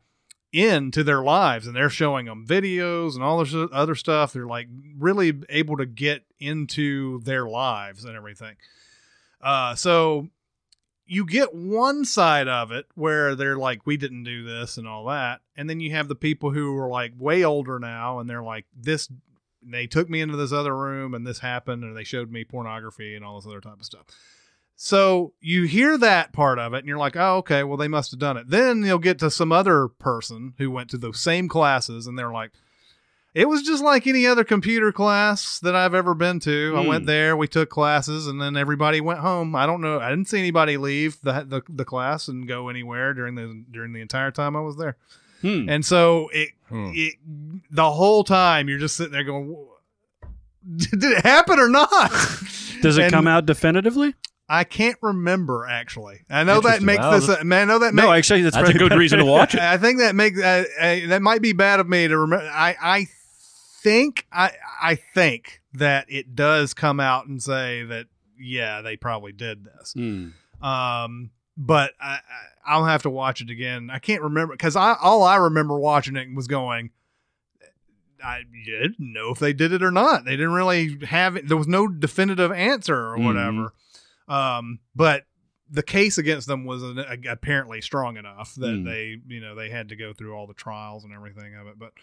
[0.51, 4.67] into their lives and they're showing them videos and all this other stuff they're like
[4.97, 8.55] really able to get into their lives and everything
[9.41, 10.27] uh so
[11.09, 15.05] you get one side of it where they're like we didn't do this and all
[15.05, 18.43] that and then you have the people who are like way older now and they're
[18.43, 19.09] like this
[19.61, 23.15] they took me into this other room and this happened and they showed me pornography
[23.15, 24.05] and all this other type of stuff
[24.81, 28.11] so you hear that part of it and you're like, oh, okay, well, they must
[28.11, 28.47] have done it.
[28.47, 32.31] Then you'll get to some other person who went to those same classes and they're
[32.31, 32.51] like,
[33.33, 36.73] it was just like any other computer class that I've ever been to.
[36.77, 36.87] I Hmm.
[36.87, 39.55] went there, we took classes, and then everybody went home.
[39.55, 39.99] I don't know.
[39.99, 43.93] I didn't see anybody leave the the, the class and go anywhere during the during
[43.93, 44.97] the entire time I was there.
[45.41, 45.69] Hmm.
[45.69, 46.91] And so it Hmm.
[46.93, 47.13] it
[47.71, 49.55] the whole time you're just sitting there going,
[50.77, 52.11] did it happen or not?
[52.81, 54.15] Does it And- come out definitively?
[54.51, 56.21] I can't remember actually.
[56.27, 57.27] I know that makes Wow, this.
[57.27, 57.93] that's- man, I know that.
[57.93, 59.61] No, make- actually, that's, That's a probably good reason to watch it.
[59.61, 62.45] I think that makes uh, uh, that might be bad of me to remember.
[62.51, 63.07] I I
[63.83, 64.51] think I
[64.81, 68.07] I think that it does come out and say that
[68.39, 69.93] yeah they probably did this.
[69.93, 70.29] Hmm.
[70.65, 72.19] Um, but I, I
[72.67, 73.89] I'll have to watch it again.
[73.91, 76.91] I can't remember because I all I remember watching it was going.
[78.23, 80.25] I didn't know if they did it or not.
[80.25, 81.47] They didn't really have it.
[81.47, 83.23] There was no definitive answer or Mhm.
[83.25, 83.73] whatever.
[84.27, 85.25] Um, but
[85.71, 88.83] the case against them was uh, apparently strong enough that Mm.
[88.85, 91.79] they, you know, they had to go through all the trials and everything of it.
[91.79, 91.93] But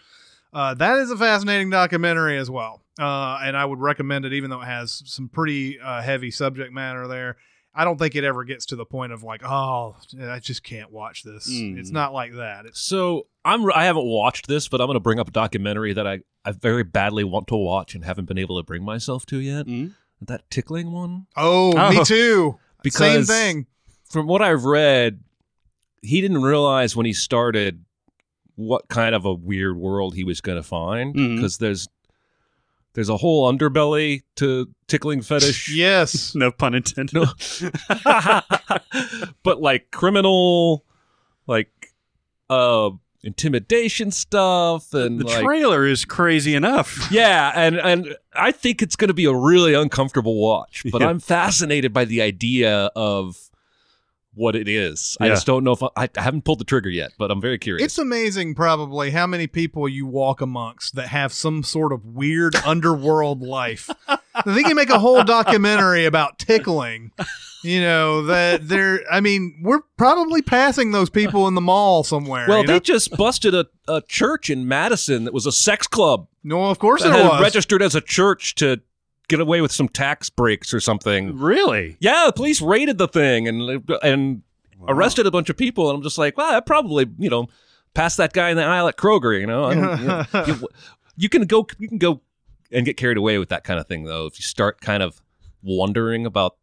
[0.53, 4.49] uh, that is a fascinating documentary as well, uh, and I would recommend it, even
[4.49, 7.37] though it has some pretty uh, heavy subject matter there.
[7.79, 10.91] I don't think it ever gets to the point of like, oh, I just can't
[10.91, 11.47] watch this.
[11.47, 11.77] Mm.
[11.77, 12.65] It's not like that.
[12.65, 15.93] It's So I'm I haven't watched this, but I'm going to bring up a documentary
[15.93, 19.27] that I I very badly want to watch and haven't been able to bring myself
[19.27, 19.67] to yet.
[19.67, 19.93] Mhm.
[20.21, 21.27] That tickling one.
[21.35, 21.89] oh, Oh.
[21.91, 22.57] me too.
[22.89, 23.67] Same thing.
[24.09, 25.19] From what I've read,
[26.01, 27.85] he didn't realize when he started
[28.57, 31.87] what kind of a weird world he was going to find because there's
[32.93, 35.69] there's a whole underbelly to tickling fetish.
[35.75, 36.33] Yes.
[36.35, 37.13] No pun intended.
[37.13, 37.25] No.
[39.43, 40.83] but like criminal,
[41.45, 41.69] like
[42.49, 42.89] uh,
[43.23, 47.07] intimidation stuff and The like, trailer is crazy enough.
[47.11, 51.09] yeah, and and I think it's going to be a really uncomfortable watch, but Yeah.
[51.09, 53.46] I'm fascinated by the idea of
[54.37, 55.17] what it is.
[55.19, 57.57] I just don't know if I, I haven't pulled the trigger yet, but I'm very
[57.57, 57.83] curious.
[57.83, 62.55] It's amazing, probably, how many people you walk amongst that have some sort of weird
[62.65, 63.89] underworld life.
[64.07, 64.17] I
[64.53, 67.11] think you make a whole documentary about tickling.
[67.63, 69.01] You know that they're.
[69.11, 72.45] I mean, we're probably passing those people in the mall somewhere.
[72.47, 72.79] well, you they know?
[72.79, 76.27] just busted a, a church in Madison that was a sex club.
[76.43, 77.41] no, of course that there had was.
[77.41, 78.79] registered as a church to
[79.27, 81.37] get away with some tax breaks or something.
[81.37, 81.97] Really?
[81.99, 84.41] Yeah, the police raided the thing and and
[84.87, 85.89] arrested a bunch of people.
[85.89, 87.47] And I'm just like, well, I probably you know
[87.93, 89.39] passed that guy in the aisle at Kroger.
[89.39, 90.67] You know, you, know, you,
[91.17, 92.21] you can go you can go
[92.71, 95.21] and get carried away with that kind of thing though if you start kind of
[95.63, 96.55] wondering about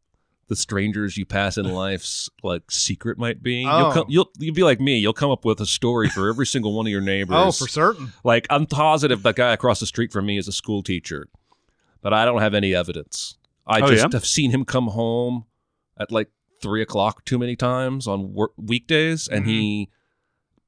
[0.48, 3.62] the strangers you pass in life's like secret might be.
[3.62, 3.90] You'll Oh.
[3.94, 4.98] come, you'll you'll be like me.
[4.98, 7.36] You'll come up with a story for every single one of your oh, neighbors.
[7.36, 8.12] oh, for certain.
[8.24, 11.28] Like I'm positive that guy across the street from me is a school teacher,
[12.04, 13.36] but I don't have any evidence.
[13.66, 14.08] I Oh, just yeah?
[14.12, 15.46] have seen him come home
[15.98, 16.28] at like
[16.62, 19.88] three o'clock too many times on work- weekdays, and he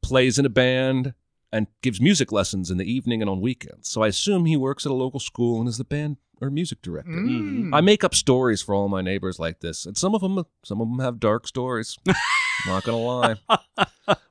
[0.03, 1.15] plays in a band
[1.53, 3.89] and gives music lessons in the evening and on weekends.
[3.91, 6.83] So I assume he works at a local school and is the band or music
[6.83, 7.11] director.
[7.11, 7.71] Mm.
[7.75, 10.81] I make up stories for all my neighbors like this, and some of them, some
[10.81, 11.99] of them have dark stories.
[12.67, 13.37] Not gonna lie,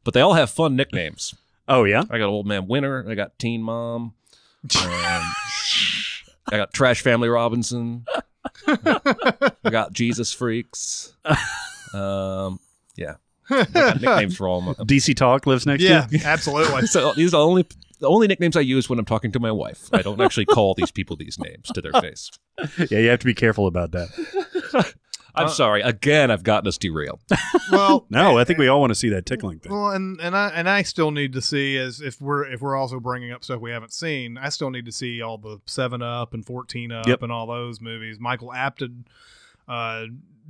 [0.04, 1.36] but they all have fun nicknames.
[1.68, 2.04] Oh yeah.
[2.10, 3.06] I got Old Man Winter.
[3.08, 4.14] I got Teen Mom.
[4.84, 5.22] Um,
[6.52, 8.06] I got Trash Family Robinson.
[8.68, 11.14] I got Jesus Freaks.
[11.94, 12.60] Um,
[12.96, 13.16] yeah,
[13.50, 14.74] I got nicknames for all my.
[14.74, 16.24] DC Talk lives next Yeah, to you.
[16.26, 16.88] absolutely.
[16.88, 17.66] So these are the only
[18.00, 19.90] the only nicknames I use when I'm talking to my wife.
[19.94, 22.30] I don't actually call these people these names to their face.
[22.90, 24.94] yeah, you have to be careful about that.
[25.38, 25.82] I'm sorry.
[25.82, 27.20] Again, I've gotten us derailed.
[27.72, 29.72] Well, No, I think we all want to see that tickling thing.
[29.72, 32.76] Well, and and I and I still need to see as if we're if we're
[32.76, 34.38] also bringing up stuff we haven't seen.
[34.38, 37.24] I still need to see all the Seven Up and Fourteen Up Yep.
[37.24, 38.20] and all those movies.
[38.20, 39.06] Michael Apted
[39.68, 40.06] uh,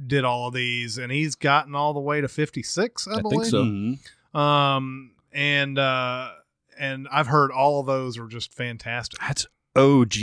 [0.05, 3.07] did all of these, and he's gotten all the way to fifty six.
[3.07, 3.39] I, I believe.
[3.41, 3.63] think so.
[3.63, 4.37] Mhm.
[4.37, 6.31] Um, and uh,
[6.77, 9.19] and I've heard all of those are just fantastic.
[9.21, 9.47] That's
[9.77, 10.13] OG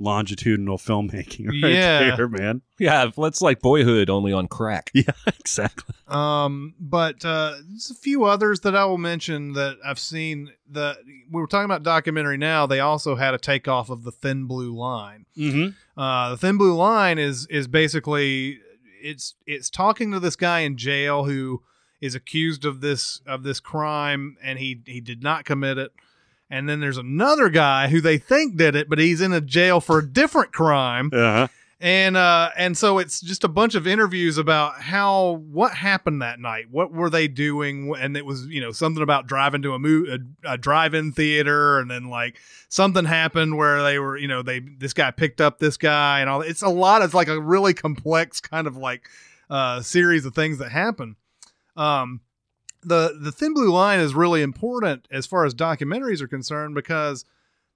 [0.00, 2.16] longitudinal filmmaking right Yeah.
[2.16, 2.62] there, man.
[2.78, 4.90] Yeah, that's like Boyhood, only on crack.
[4.94, 5.94] Yeah, exactly.
[6.08, 10.50] Um, but uh, there's a few others that I will mention that I've seen.
[10.68, 10.96] The
[11.30, 12.66] we were talking about documentary now.
[12.66, 15.26] They also had a takeoff of the Thin Blue Line.
[15.36, 16.00] Mm-hmm.
[16.00, 18.58] Uh, the Thin Blue Line is is basically
[19.02, 21.62] it's it's talking to this guy in jail who
[22.00, 25.92] is accused of this of this crime and he he did not commit it.
[26.50, 29.80] And then there's another guy who they think did it, but he's in a jail
[29.80, 31.10] for a different crime.
[31.12, 31.46] Uh-huh.
[31.80, 36.38] and uh and so it's just a bunch of interviews about how what happened that
[36.40, 36.66] night?
[36.70, 37.94] What were they doing?
[37.98, 40.04] And it was you know something about driving to a mo-
[40.44, 42.36] a, a drive-in theater and then like
[42.68, 46.28] something happened where they were you know they this guy picked up this guy and
[46.28, 49.08] all it's a lot it's like a really complex kind of like
[49.48, 51.16] uh series of things that happen.
[51.76, 52.20] Um
[52.82, 57.24] the the thin blue line is really important as far as documentaries are concerned because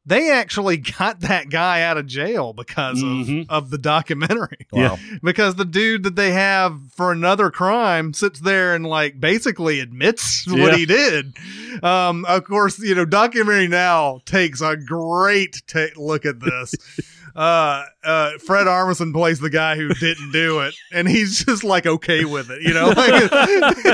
[0.06, 3.42] they actually got that guy out of jail because Mhm.
[3.48, 4.58] of, of the documentary.
[4.72, 4.96] Yeah.
[5.22, 10.46] Because the dude that they have for another crime sits there and like basically admits
[10.48, 11.32] what he did.
[11.82, 16.74] Um, of course, you know, documentary now takes a great ta look at this.
[17.36, 21.86] uh, uh, Fred Armisen plays the guy who didn't do it, and he's just like
[21.86, 23.22] okay with it, you know, like,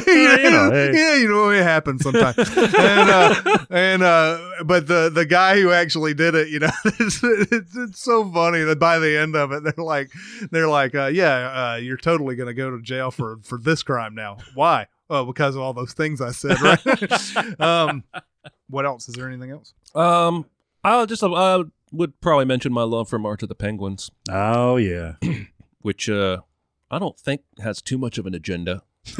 [0.07, 0.93] you know, hey.
[0.95, 2.37] yeah, you know, it happens sometimes.
[2.57, 7.21] and uh, and uh, but the the guy who actually did it, you know, it's,
[7.23, 10.11] it's, it's so funny that by the end of it, they're like,
[10.51, 14.15] they're like, uh, yeah, uh, you're totally gonna go to jail for for this crime
[14.15, 14.39] now.
[14.55, 14.87] Why?
[15.09, 17.61] Oh, because of all those things I said, right?
[17.61, 18.05] um,
[18.69, 19.09] what else?
[19.09, 19.75] Is there anything else?
[19.95, 20.47] Um,
[20.85, 21.63] I'll just I
[21.93, 25.15] would probably mention my love for March of the Penguins, Oh yeah.
[25.81, 26.39] which uh
[26.91, 28.83] I don't think has too much of an agenda.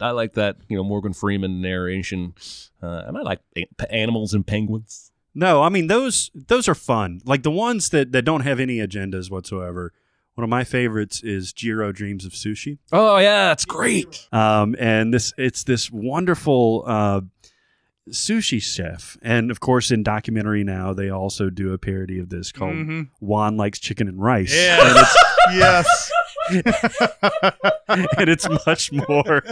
[0.00, 2.34] I like that you know Morgan Freeman narration,
[2.82, 5.11] uh, and I like a- animals and penguins.
[5.34, 7.20] No, I mean those those are fun.
[7.24, 9.92] Like the ones that that don't have any agendas whatsoever.
[10.34, 12.78] One of my favorites is Jiro Dreams of Sushi.
[12.90, 14.26] Oh yeah, it's great.
[14.32, 17.20] Um, and this it's this wonderful uh,
[18.10, 22.50] sushi chef, and of course in documentary now they also do a parody of this
[22.50, 23.08] called Mhm.
[23.20, 24.54] Juan likes chicken and rice.
[24.54, 24.78] Yeah.
[24.88, 25.16] and it's,
[25.54, 26.10] yes.
[27.88, 29.42] and it's much more,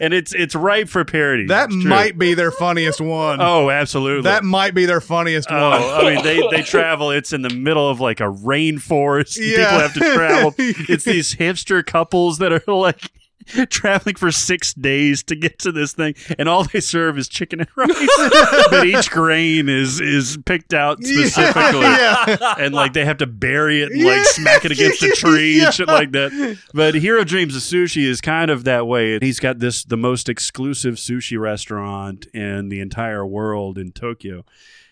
[0.00, 1.46] and it's it's ripe for parody.
[1.46, 3.40] That might be their funniest one.
[3.40, 4.22] Oh, absolutely.
[4.22, 5.82] That might be their funniest oh, one.
[5.82, 7.10] Oh, I mean, they, they travel.
[7.10, 9.36] It's in the middle of like a rainforest.
[9.36, 9.56] and Yeah.
[9.56, 10.54] People have to travel.
[10.88, 13.10] It's these hipster couples that are like
[13.70, 17.60] traveling for six days to get to this thing, and all they serve is chicken
[17.60, 18.08] and rice.
[18.70, 22.54] but each grain is is picked out specifically, Yeah.
[22.58, 25.72] and like they have to bury it and like smack it against a tree and
[25.72, 26.58] shit like that.
[26.74, 29.18] But Jiro Dreams of Sushi is kind of that way.
[29.20, 34.44] He's got this the most exclusive sushi restaurant in the entire world in Tokyo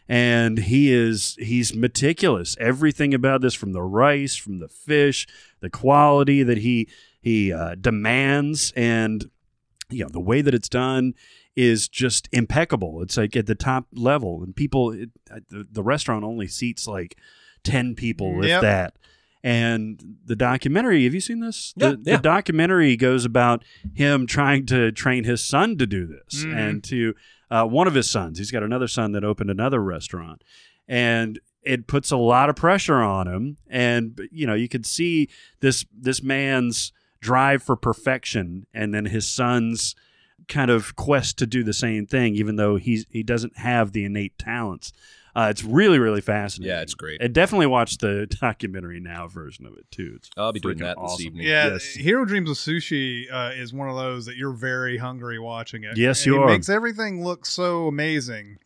[0.07, 5.27] and he is he's meticulous everything about this from the rice from the fish
[5.61, 6.87] the quality that he
[7.25, 9.31] he uh, demands and
[9.91, 11.15] you know the way that it's done
[11.57, 15.11] is just impeccable it's like at the top level and people it,
[15.51, 17.17] the, the restaurant only seats like
[17.65, 18.63] 10 people if Yep.
[18.63, 18.97] that
[19.43, 22.17] and the documentary have you seen this Yeah, the, yeah.
[22.17, 23.65] the documentary goes about
[23.95, 26.57] him trying to train his son to do this Mhm.
[26.57, 27.15] and to
[27.51, 30.43] uh, one of his sons he's got another son that opened another restaurant
[30.89, 35.29] and it puts a lot of pressure on him and you know you could see
[35.61, 36.93] this this man's
[37.25, 39.95] drive for perfection and then his son's
[40.47, 44.05] kind of quest to do the same thing even though he's he doesn't have the
[44.05, 44.93] innate talents
[45.37, 47.23] uh, it's really really fascinating Yeah, it's great.
[47.23, 50.81] and definitely watch the documentary now version of it too it's I'll be doing freaking
[50.81, 51.47] that this evening.
[51.47, 51.95] Yeah, Yes.
[51.99, 55.97] Jiro Dreams of Sushi uh, is one of those that you're very hungry watching it.
[55.97, 56.47] Yes, And you it are.
[56.47, 58.59] makes everything look so amazing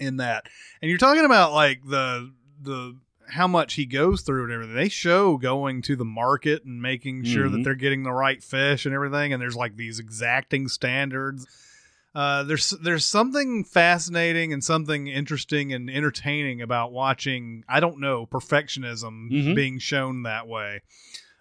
[0.00, 0.46] in that.
[0.80, 2.96] And you're talking about like the the
[3.28, 4.74] how much he goes through and everything.
[4.74, 7.64] They show going to the market and making sure that Mhm.
[7.64, 9.32] they're getting the right fish and everything.
[9.32, 11.46] And there's like these exacting standards.
[12.14, 17.64] Uh, there's there's something fascinating and something interesting and entertaining about watching.
[17.68, 19.54] I don't know perfectionism Mhm.
[19.54, 20.82] being shown that way.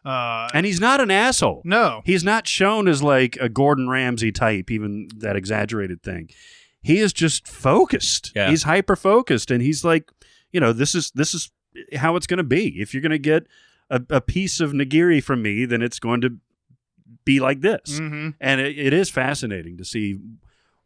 [0.06, 4.32] Uh, and he's not an asshole no, He's not shown as like a Gordon Ramsay
[4.32, 6.30] type, even that exaggerated thing.
[6.82, 8.32] He is just focused.
[8.36, 8.49] Yeah.
[8.49, 10.10] He's hyper focused, and he's like,
[10.52, 11.52] you know, this is this is
[11.95, 12.80] how it's going to be.
[12.81, 13.48] If you're going to get
[13.89, 16.38] a, a piece of nigiri from me, then it's going to
[17.26, 17.98] be like this.
[17.99, 20.18] hmm And it, it is fascinating to see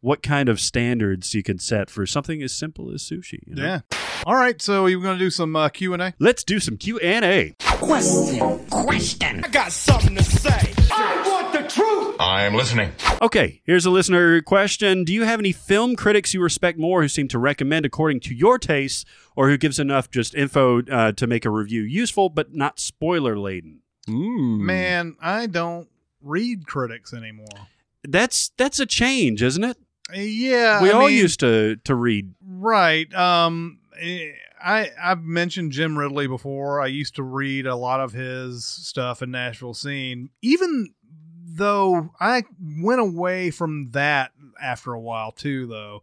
[0.00, 3.40] what kind of standards you can set for something as simple as sushi.
[3.46, 3.62] you know?
[3.64, 3.80] Yeah.
[4.24, 4.60] All right.
[4.60, 6.14] So we're going to do some uh, Q and A.
[6.18, 7.54] Let's do some Q and A.
[7.78, 8.66] Question.
[8.70, 9.44] Question.
[9.44, 10.72] I got something to say.
[10.90, 12.16] I want the truth.
[12.18, 12.92] I am listening.
[13.20, 15.04] Okay, here's a listener question.
[15.04, 18.34] Do you have any film critics you respect more who seem to recommend according to
[18.34, 19.04] your tastes
[19.36, 23.38] or who gives enough just info uh, to make a review useful but not spoiler
[23.38, 23.80] laden?
[24.08, 24.58] Mm.
[24.60, 25.88] Man, I don't
[26.22, 27.46] read critics anymore.
[28.04, 29.76] That's that's a change, isn't it?
[30.14, 32.32] Yeah, we I all mean, used to to read.
[32.46, 33.12] right.
[33.14, 34.30] Um, eh,
[34.62, 36.80] I I've mentioned Jim Ridley before.
[36.80, 40.94] I used to read a lot of his stuff in Nashville scene, even
[41.46, 45.66] though I went away from that after a while too.
[45.66, 46.02] Though,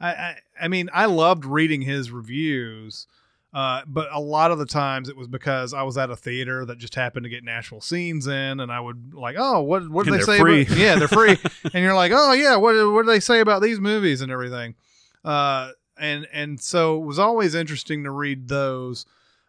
[0.00, 3.06] I I, I mean, I loved reading his reviews.
[3.52, 6.64] Uh, but a lot of the times it was because I was at a theater
[6.66, 10.06] that just happened to get Nashville scenes in, and I would like, oh, what what
[10.06, 10.38] do they say?
[10.38, 10.62] free.
[10.62, 11.36] About, yeah, they're free,
[11.74, 14.76] and you're like, oh yeah, what what do they say about these movies and everything?
[15.24, 19.06] Uh, and and so it was always interesting to read those.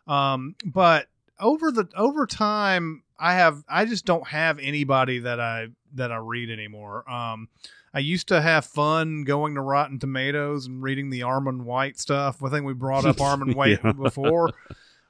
[0.07, 1.07] Um, but
[1.39, 6.17] over the over time, I have I just don't have anybody that I that I
[6.17, 7.09] read anymore.
[7.09, 7.47] Um,
[7.93, 12.41] I used to have fun going to Rotten Tomatoes and reading the Armond White stuff.
[12.43, 13.91] I think we brought up Armond White Yeah.
[13.91, 14.51] before,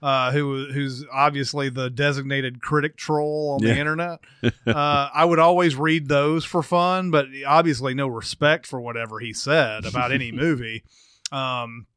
[0.01, 3.73] uh, who who's obviously the designated critic troll on Yeah.
[3.73, 4.19] the internet.
[4.65, 9.34] Uh, I would always read those for fun, but obviously no respect for whatever he
[9.34, 10.84] said about any movie.
[11.32, 11.88] Um,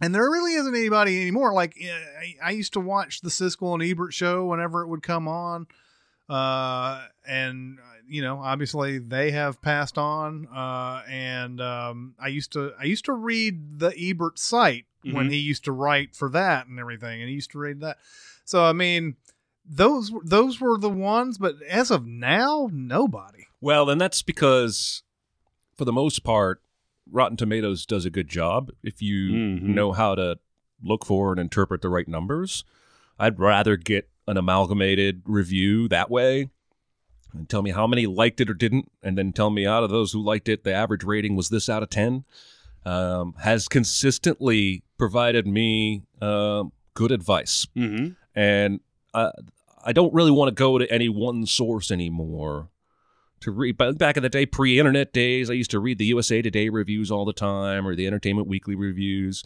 [0.00, 1.52] and there really isn't anybody anymore.
[1.52, 5.26] Like I, I used to watch the Siskel and Ebert show whenever it would come
[5.28, 5.66] on,
[6.28, 10.46] uh, and uh, you know, obviously they have passed on.
[10.46, 15.32] Uh, and um, I used to I used to read the Ebert site when Mhm.
[15.32, 17.98] he used to write for that and everything, and he used to read that.
[18.44, 19.16] So I mean,
[19.64, 23.46] those those were the ones, but as of now, nobody.
[23.60, 25.02] Well, and that's because,
[25.76, 26.62] for the most part,
[27.10, 29.62] Rotten Tomatoes does a good job if you Mhm.
[29.62, 30.38] know how to
[30.82, 32.64] look for and interpret the right numbers.
[33.18, 36.50] I'd rather get an amalgamated review that way
[37.34, 39.90] and tell me how many liked it or didn't, and then tell me out of
[39.90, 42.24] those who liked it, the average rating was this out of 10.
[42.84, 47.66] Um, has consistently provided me um, good advice.
[47.76, 48.12] Mm-hmm.
[48.34, 48.80] And
[49.12, 49.32] uh,
[49.84, 52.68] I don't really want to go to any one source anymore
[53.40, 53.76] to read.
[53.76, 57.10] But back in the day, pre-internet days, I used to read the USA Today reviews
[57.10, 59.44] all the time or the Entertainment Weekly reviews.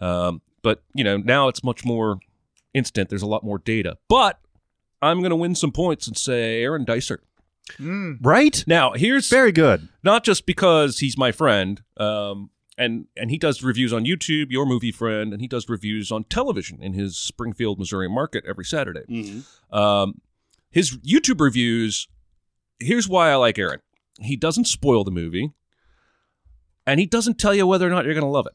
[0.00, 2.18] Um, but you know, now it's much more
[2.72, 3.08] instant.
[3.08, 3.98] There's a lot more data.
[4.08, 4.38] But
[5.00, 7.20] I'm going to win some points and say Aaron Dicer.
[7.78, 8.18] Mm.
[8.20, 8.62] Right?
[8.66, 9.88] Now, here's Very good.
[10.02, 14.66] not just because he's my friend, um, and and he does reviews on YouTube, your
[14.66, 19.04] movie friend, and he does reviews on television in his Springfield, Missouri market every Saturday.
[19.08, 19.74] Mm-hmm.
[19.74, 20.20] Um,
[20.70, 22.08] his YouTube reviews
[22.78, 23.80] here's why I like Aaron.
[24.20, 25.52] He doesn't spoil the movie,
[26.86, 28.54] and he doesn't tell you whether or not you're going to love it.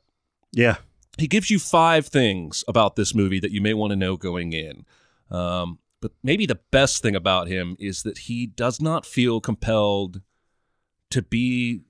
[0.52, 0.78] Yeah.
[1.18, 4.54] He gives you five things about this movie that you may want to know going
[4.54, 4.86] in.
[5.30, 10.22] Um, but maybe the best thing about him is that he does not feel compelled
[11.10, 11.82] to be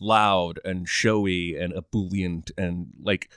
[0.00, 3.30] loud and showy and ebullient and like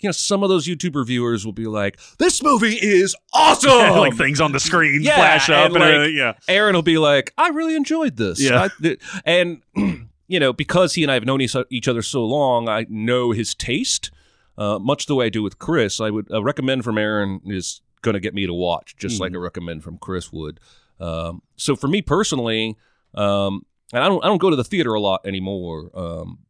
[0.00, 4.14] you know some of those YouTube reviewers will be like this movie is awesome like
[4.16, 6.98] things on the screen yeah, flash up and, and, like, everything, yeah Aaron will be
[6.98, 8.68] like I really enjoyed this Yeah.
[8.82, 9.62] I- and
[10.28, 13.54] you know because he and I have known each other so long I know his
[13.54, 14.10] taste
[14.58, 17.80] uh, much the way I do with Chris I would uh, recommend from Aaron is
[18.02, 19.36] going to get me to watch just like Mhm.
[19.36, 20.60] a recommend from Chris would
[21.00, 22.76] um, so for me personally
[23.14, 25.90] um, and I don't I don't go to the theater a lot anymore.
[25.94, 26.40] Um,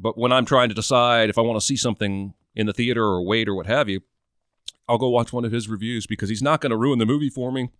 [0.00, 3.02] but when I'm trying to decide if I want to see something in the theater
[3.02, 4.02] or wait or what have you,
[4.88, 7.30] I'll go watch one of his reviews because he's not going to ruin the movie
[7.30, 7.70] for me.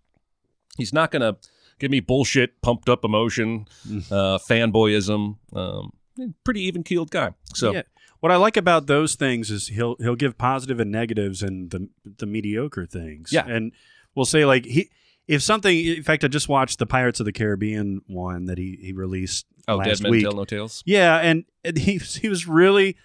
[0.77, 1.37] He's not going to
[1.79, 3.67] give me bullshit, pumped up emotion,
[4.09, 5.35] uh, fanboyism.
[5.53, 5.93] Um,
[6.43, 7.33] pretty even keeled guy.
[7.53, 7.83] So Yeah.
[8.21, 11.87] What I like about those things is he'll he'll give positive and negatives and the
[12.17, 13.31] the mediocre things.
[13.31, 13.45] Yeah.
[13.47, 13.71] And
[14.13, 14.89] we'll say like he
[15.25, 18.77] if something in fact I just watched the Pirates of the Caribbean one that he,
[18.81, 20.23] he released Oh, last Dead Men week.
[20.23, 20.83] Tell No Tales?
[20.85, 22.97] Yeah, and, and he he was really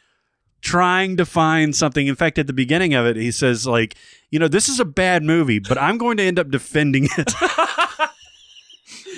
[0.64, 2.06] trying to find something.
[2.06, 3.94] In fact, at the beginning of it, he says like,
[4.30, 7.32] you know, this is a bad movie, but I'm going to end up defending it.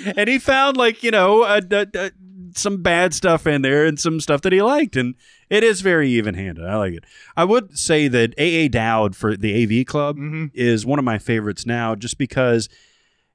[0.17, 2.09] and he found like you know uh, uh, uh,
[2.55, 5.15] some bad stuff in there and some stuff that he liked, and
[5.49, 6.65] it is very even-handed.
[6.65, 7.03] I like it.
[7.35, 10.17] I would say that AA Dowd for the AV Club
[10.53, 12.69] is one of my favorites now, just because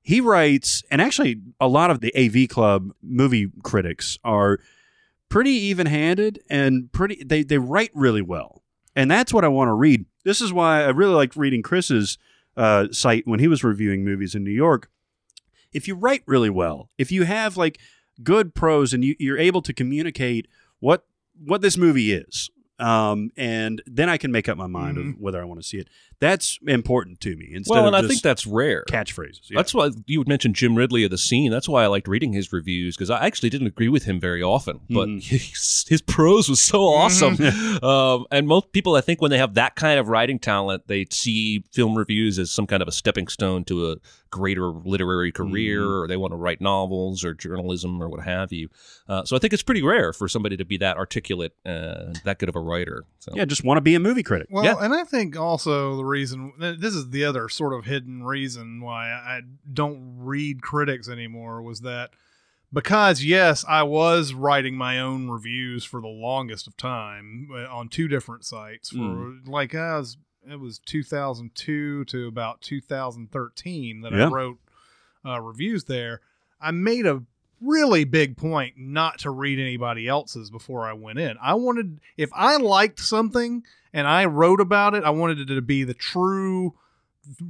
[0.00, 4.58] he writes, and actually a lot of the AV Club movie critics are
[5.32, 7.22] pretty even-handed and pretty.
[7.24, 8.62] They they write really well,
[8.94, 10.06] and that's what I want to read.
[10.24, 12.18] This is why I really liked reading Chris's
[12.56, 14.88] uh, site when he was reviewing movies in New York
[15.72, 17.78] if you write really well, if you have like
[18.22, 20.46] good prose and you, you're able to communicate
[20.80, 21.04] what
[21.44, 22.50] what this movie is,
[22.82, 25.78] um, and then I can make up my mind of whether I want to see
[25.78, 25.88] it.
[26.18, 27.50] That's important to me.
[27.52, 28.84] Instead well, of and I think that's rare.
[28.88, 29.50] catchphrases.
[29.50, 29.56] Yeah.
[29.58, 31.50] That's why you would mention Jim Ridley of the scene.
[31.50, 34.42] That's why I liked reading his reviews because I actually didn't agree with him very
[34.42, 35.22] often, but Mhm.
[35.28, 37.36] his, his prose was so awesome.
[37.82, 41.06] um, and most people, I think, when they have that kind of writing talent, they
[41.10, 43.96] see film reviews as some kind of a stepping stone to a
[44.32, 46.02] greater literary career, Mhm.
[46.02, 48.68] or they want to write novels or journalism or what have you.
[49.08, 52.38] Uh, so I think it's pretty rare for somebody to be that articulate, uh, that
[52.40, 53.04] good of a writer.
[53.20, 53.32] So.
[53.36, 54.48] yeah, just want to be a movie critic.
[54.50, 54.76] Well, Yeah.
[54.80, 59.10] and I think also the reason this is the other sort of hidden reason why
[59.12, 59.42] I
[59.72, 62.10] don't read critics anymore was that
[62.72, 67.88] because yes, I was writing my own reviews for the longest of time uh, on
[67.90, 69.46] two different sites for Mm.
[69.46, 70.16] like I was
[70.50, 74.26] it was 2002 to about 2013 that Yeah.
[74.26, 74.58] I wrote
[75.24, 76.20] uh, reviews there.
[76.60, 77.22] I made a
[77.60, 81.36] really big point not to read anybody else's before I went in.
[81.40, 83.62] I wanted if I liked something
[83.92, 86.74] and I wrote about it, I wanted it to be the true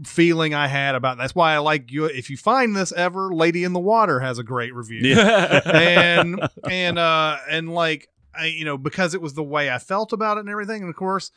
[0.05, 3.64] feeling I had about that's why I like you if you find this ever Lady
[3.64, 5.01] in the Water has a great review.
[5.01, 5.60] Yeah.
[5.73, 10.12] and and uh and like I you know because it was the way I felt
[10.12, 11.31] about it and everything and of course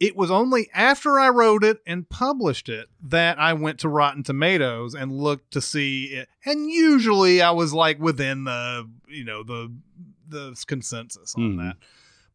[0.00, 4.22] it was only after I wrote it and published it that I went to Rotten
[4.24, 6.28] Tomatoes and looked to see it.
[6.46, 9.70] And usually I was like within the, you know, the
[10.28, 11.56] the consensus on Mhm.
[11.58, 11.76] that.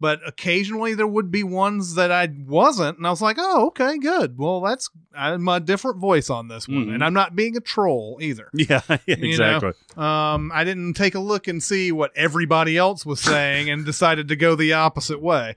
[0.01, 3.97] But occasionally there would be ones that I wasn't, and I was like, "Oh, okay,
[3.97, 4.37] good.
[4.37, 6.95] Well, that's I'm a different voice on this one, Mhm.
[6.95, 9.27] and I'm not being a troll either." Yeah, yeah, You know?
[9.29, 9.71] exactly.
[9.95, 14.27] Um, I didn't take a look and see what everybody else was saying and decided
[14.27, 15.55] to go the opposite way.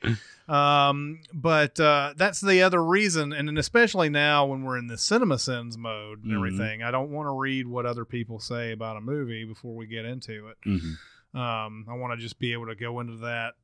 [0.49, 4.97] Um, but uh, that's the other reason, and then especially now when we're in the
[4.97, 6.37] cinema sins mode and Mhm.
[6.37, 9.87] everything, I don't want to read what other people say about a movie before we
[9.87, 10.57] get into it.
[10.67, 11.39] Mhm.
[11.39, 13.55] Um, I want to just be able to go into that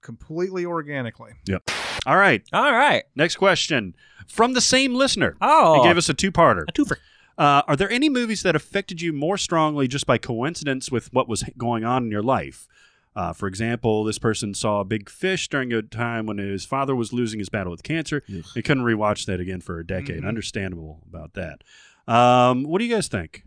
[0.00, 1.32] completely organically.
[1.46, 1.70] Yep.
[2.06, 2.42] All right.
[2.54, 3.04] All right.
[3.14, 3.94] Next question
[4.26, 5.36] from the same listener.
[5.42, 5.82] Oh.
[5.82, 6.64] He gave us a two-parter.
[6.68, 6.96] A twofer.
[7.36, 11.28] Uh, are there any movies that affected you more strongly just by coincidence with what
[11.28, 12.66] was going on in your life?
[13.16, 16.94] Uh, for example, this person saw a Big Fish during a time when his father
[16.94, 18.22] was losing his battle with cancer.
[18.54, 20.22] He couldn't rewatch that again for a decade.
[20.22, 20.28] Mhm.
[20.28, 21.64] Understandable about that.
[22.06, 23.44] Um, what do you guys think?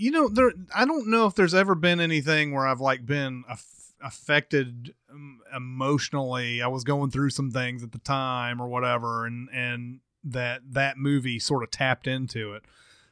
[0.00, 3.42] you know there i don't know if there's ever been anything where i've like been
[3.50, 9.26] aff- affected um, emotionally i was going through some things at the time or whatever
[9.26, 12.62] and and that that movie sort of tapped into it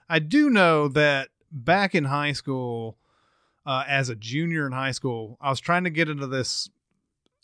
[0.09, 2.97] i do know that back in high school
[3.67, 6.71] uh, as a junior in high school i was trying to get into this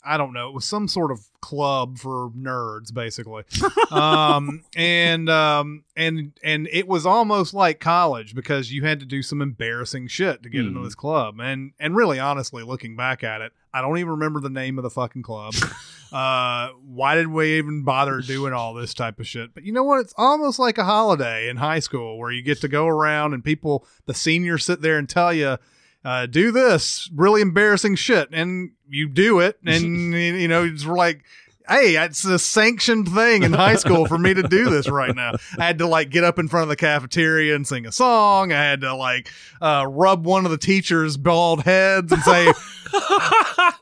[0.05, 0.49] I don't know.
[0.49, 3.44] It was some sort of club for nerds, basically.
[3.93, 9.23] um, and um, and and it was almost like college because you had to do
[9.23, 10.85] some embarrassing shit to get into Hmm.
[10.86, 11.39] this club.
[11.40, 14.82] And and really, honestly, looking back at it, I don't even remember the name of
[14.82, 15.55] the fucking club.
[16.12, 19.55] uh, why did we even bother doing all this type of shit?
[19.55, 20.01] But you know what?
[20.01, 23.44] It's almost like a holiday in high school where you get to go around and
[23.44, 25.59] people, the seniors, sit there and tell you
[26.05, 31.24] uh, do this really embarrassing shit, and you do it, and you know it's like.
[31.69, 35.35] Hey, it's a sanctioned thing in high school for me to do this right now.
[35.57, 38.51] I had to like get up in front of the cafeteria and sing a song.
[38.51, 39.31] I had to like
[39.61, 42.53] uh, rub one of the teachers' bald heads and say,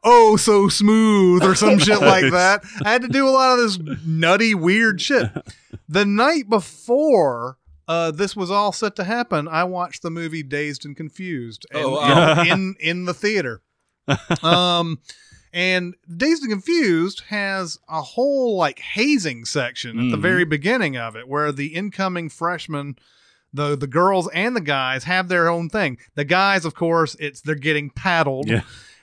[0.04, 2.64] "Oh, so smooth" or some shit like that.
[2.84, 5.30] I had to do a lot of this nutty, weird shit.
[5.88, 7.56] The night before
[7.90, 11.84] uh, this was all set to happen, I watched the movie Dazed and Confused and,
[11.84, 12.42] Oh, wow.
[12.42, 13.62] in, in in the theater.
[14.42, 14.98] Um,
[15.52, 20.22] and Dazed and Confused has a whole like hazing section at the Mhm.
[20.22, 22.96] very beginning of it, where the incoming freshmen.
[23.52, 25.98] The, the girls and the guys have their own thing.
[26.14, 28.46] The guys, of course, it's they're getting paddled.
[28.48, 28.60] Yeah.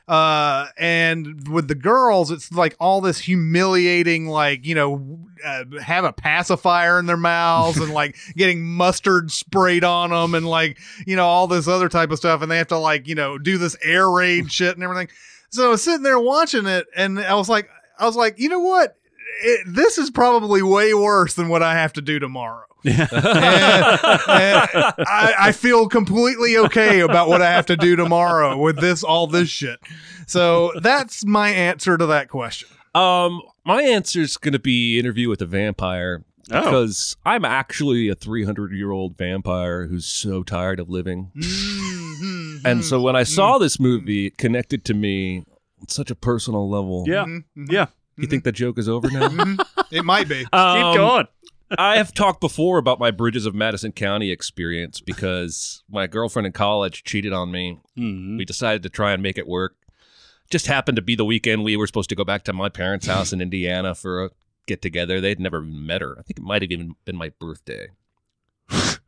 [0.07, 6.05] Uh, and with the girls, it's like all this humiliating, like, you know, uh, have
[6.05, 11.15] a pacifier in their mouths and like getting mustard sprayed on them and like, you
[11.15, 12.41] know, all this other type of stuff.
[12.41, 15.09] And they have to like, you know, do this air raid shit and everything.
[15.49, 17.69] So I was sitting there watching it and I was like,
[17.99, 18.96] I was like, you know what?
[19.41, 22.63] It, this is probably way worse than what I have to do tomorrow.
[22.83, 23.09] And- and
[25.07, 29.27] I, I feel completely okay about what I have to do tomorrow with this, all
[29.27, 29.79] this shit.
[30.27, 32.69] So that's my answer to that question.
[32.95, 36.61] Um, my answer is going to be Interview with a Vampire Oh.
[36.63, 41.29] because I'm actually a 300 year old vampire who's so tired of living.
[41.35, 42.65] Mm-hmm.
[42.65, 45.39] And so when I saw this movie, it connected to me
[45.81, 47.03] on such a personal level.
[47.05, 47.25] Yeah.
[47.25, 47.65] Mm-hmm.
[47.69, 47.87] Yeah.
[48.17, 49.29] You think the joke is over now?
[49.91, 50.45] It might be.
[50.51, 51.27] Um, Keep going.
[51.77, 56.53] I have talked before about my Bridges of Madison County experience because my girlfriend in
[56.53, 57.79] college cheated on me.
[57.97, 58.37] Mhm.
[58.37, 59.75] We decided to try and make it work.
[60.49, 63.05] Just happened to be the weekend we were supposed to go back to my parents'
[63.07, 64.29] house in Indiana for a
[64.65, 65.19] get together.
[65.19, 66.13] They'd never met her.
[66.17, 67.89] I think it might have even been my birthday.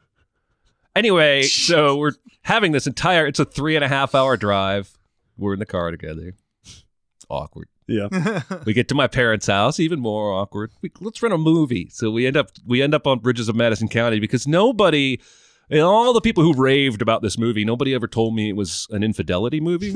[0.95, 2.13] anyway, so we're
[2.43, 4.97] having this entire it's a three and a half hour drive.
[5.37, 6.33] We're in the car together.
[6.65, 6.85] It's
[7.29, 7.67] awkward.
[7.89, 8.41] Yeah.
[8.65, 10.71] We get to my parents' house, even more awkward.
[10.81, 11.89] We, let's rent a movie.
[11.91, 15.19] So we end up we end up on Bridges of Madison County because nobody,
[15.69, 18.87] and all the people who raved about this movie, nobody ever told me it was
[18.91, 19.95] an infidelity movie.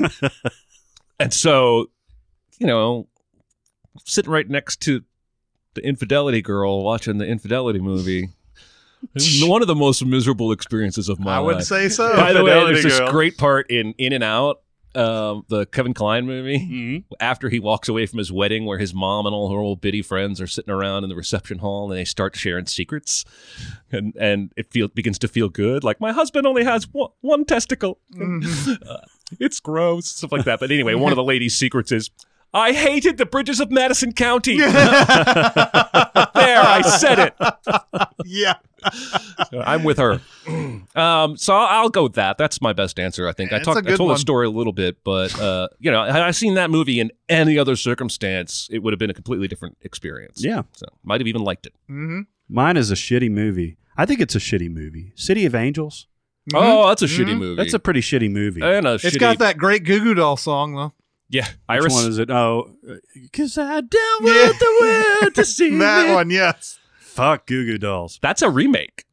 [1.20, 1.90] and so,
[2.58, 3.06] you know,
[4.04, 5.02] sitting right next to
[5.74, 8.28] the infidelity girl watching the infidelity movie.
[9.42, 11.36] One of the most miserable experiences of my life.
[11.36, 11.64] I would life.
[11.64, 12.16] say so.
[12.16, 13.10] By the way, there's this girl.
[13.10, 14.62] great part in In and Out,
[14.96, 17.04] um, the Kevin Kline movie, Mhm.
[17.20, 20.02] after he walks away from his wedding, where his mom and all her old biddy
[20.02, 23.24] friends are sitting around in the reception hall, and they start sharing secrets,
[23.90, 25.84] and and it feel begins to feel good.
[25.84, 27.98] Like my husband only has one, one testicle.
[28.88, 28.98] Uh,
[29.40, 30.60] it's gross, stuff like that.
[30.60, 32.10] But anyway, one of the ladies' secrets is.
[32.54, 34.56] I hated the bridges of Madison County.
[34.58, 34.68] there,
[36.34, 37.34] I said it.
[38.24, 38.54] yeah.
[39.50, 40.20] So I'm with her.
[40.94, 42.38] Um, so I'll, I'll go with that.
[42.38, 43.26] That's my best answer.
[43.26, 43.78] I think I It's talked.
[43.78, 44.14] a I good told one.
[44.14, 47.10] the story a little bit, but uh, you know, had I seen that movie in
[47.28, 50.44] any other circumstance, it would have been a completely different experience.
[50.44, 50.62] Yeah.
[50.76, 51.72] So might have even liked it.
[51.90, 52.20] Mm-hmm.
[52.48, 53.76] Mine is a shitty movie.
[53.96, 55.10] I think it's a shitty movie.
[55.16, 56.06] City of Angels.
[56.54, 57.38] Oh, that's a shitty Mhm.
[57.38, 57.56] movie.
[57.56, 58.62] That's a pretty shitty movie.
[58.62, 60.92] and a It's shitty, got that great Goo Goo Doll song, though.
[61.28, 61.92] Yeah, Which Iris.
[61.94, 62.30] one is it?
[62.30, 62.70] Oh,
[63.14, 66.14] because I dealt with the wind to see that me.
[66.14, 66.78] one, yes.
[67.00, 68.18] Fuck Goo Goo Dolls.
[68.22, 69.04] That's a remake.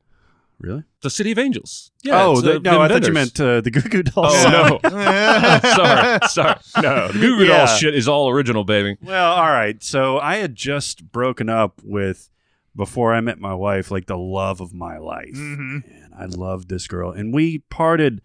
[0.60, 0.84] Really?
[1.02, 1.92] The City of Angels.
[2.04, 2.24] Yeah.
[2.24, 4.34] oh, it's, the, uh, no, I thought you meant uh, the Goo Goo Dolls.
[4.36, 4.90] Oh no!
[5.74, 6.56] sorry, sorry.
[6.82, 7.58] No, the Goo Goo Yeah.
[7.66, 8.98] Dolls shit is all original, baby.
[9.02, 9.82] Well, all right.
[9.84, 12.30] So I had just broken up with
[12.76, 15.84] before I met my wife, like the love of my life, Mhm.
[15.86, 18.22] and I loved this girl, and we parted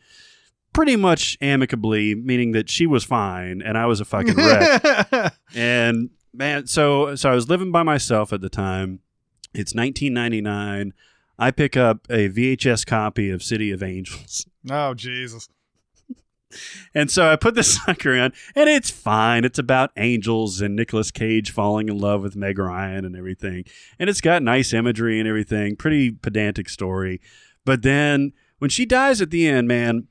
[0.77, 5.33] pretty much amicably, meaning that she was fine and I was a fucking wreck.
[5.55, 9.01] and man, so so I was living by myself at the time.
[9.55, 10.93] It's 1999.
[11.39, 14.47] I pick up a VHS copy of City of Angels.
[14.71, 15.49] oh, Jesus.
[16.95, 19.45] And so I put this sucker on, and it's fine.
[19.47, 23.65] It's about angels and Nicolas Cage falling in love with Meg Ryan and everything.
[23.99, 25.77] And it's got nice imagery and everything.
[25.77, 27.23] Pretty pedantic story.
[27.65, 30.09] But then when she dies at the end, man,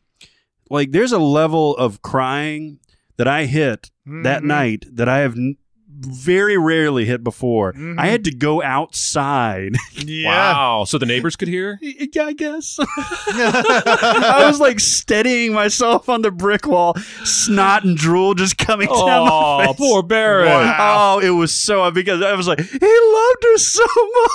[0.70, 2.80] like there's a level of crying
[3.18, 4.46] that I hit that Mhm.
[4.46, 5.58] night that I have n-
[5.98, 7.74] very rarely hit before.
[7.74, 8.00] Mhm.
[8.00, 9.76] I had to go outside.
[10.06, 10.28] Yeah.
[10.30, 10.84] Wow.
[10.86, 11.80] So the neighbors could hear?
[11.82, 12.78] yeah, I guess.
[13.28, 19.28] I was like steadying myself on the brick wall, snot and drool just coming down
[19.32, 19.76] Oh, my face.
[19.78, 20.76] poor Barrett.
[20.78, 23.86] Oh, it was so because I was like, he loved her so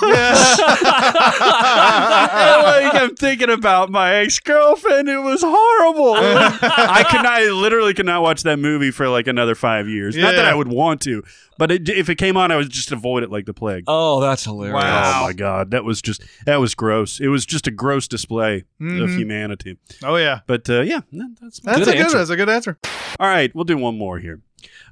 [0.01, 0.59] much.
[1.41, 5.07] And, like I'm thinking about my ex girlfriend.
[5.09, 6.13] It was horrible.
[6.15, 7.31] I could not.
[7.41, 10.15] I literally could not watch that movie for like another five years.
[10.15, 11.23] Not that I would want to,
[11.57, 13.83] but it, if it came on, I would just avoid it like the plague.
[13.87, 14.73] Oh, that's hilarious.
[14.75, 15.21] Wow.
[15.21, 17.19] Oh my god, that was just that was gross.
[17.19, 19.17] It was just a gross display of Mhm.
[19.17, 19.77] humanity.
[20.03, 20.39] Oh yeah.
[20.47, 21.01] But uh, yeah,
[21.41, 22.01] that's That's Good a good.
[22.01, 22.17] answer.
[22.17, 22.77] That's a good answer.
[23.19, 23.53] all right.
[23.55, 24.41] We'll do one more here.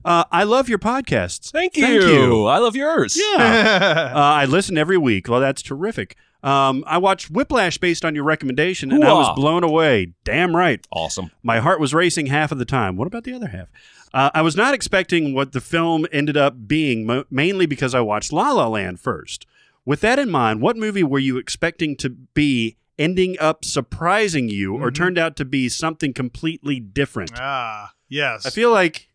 [0.03, 1.51] Uh, I love your podcasts.
[1.51, 1.85] Thank you.
[1.85, 2.45] Thank you.
[2.45, 3.15] I love yours.
[3.19, 5.27] Yeah, uh, I listen every week.
[5.29, 6.15] Well, that's terrific.
[6.41, 10.13] Um, I watched Whiplash based on your recommendation, and I was blown away.
[10.23, 10.85] Damn right.
[10.91, 11.31] Awesome.
[11.43, 12.95] My heart was racing half of the time.
[12.95, 13.67] What about the other half?
[14.13, 17.99] Uh, I was not expecting what the film ended up being, mo- mainly because I
[17.99, 19.45] watched La La Land first.
[19.85, 24.75] With that in mind, what movie were you expecting to be ending up surprising you,
[24.75, 24.95] or Mhm.
[24.95, 27.31] turned out to be something completely different?
[27.35, 28.45] Ah, yes.
[28.45, 29.09] I feel like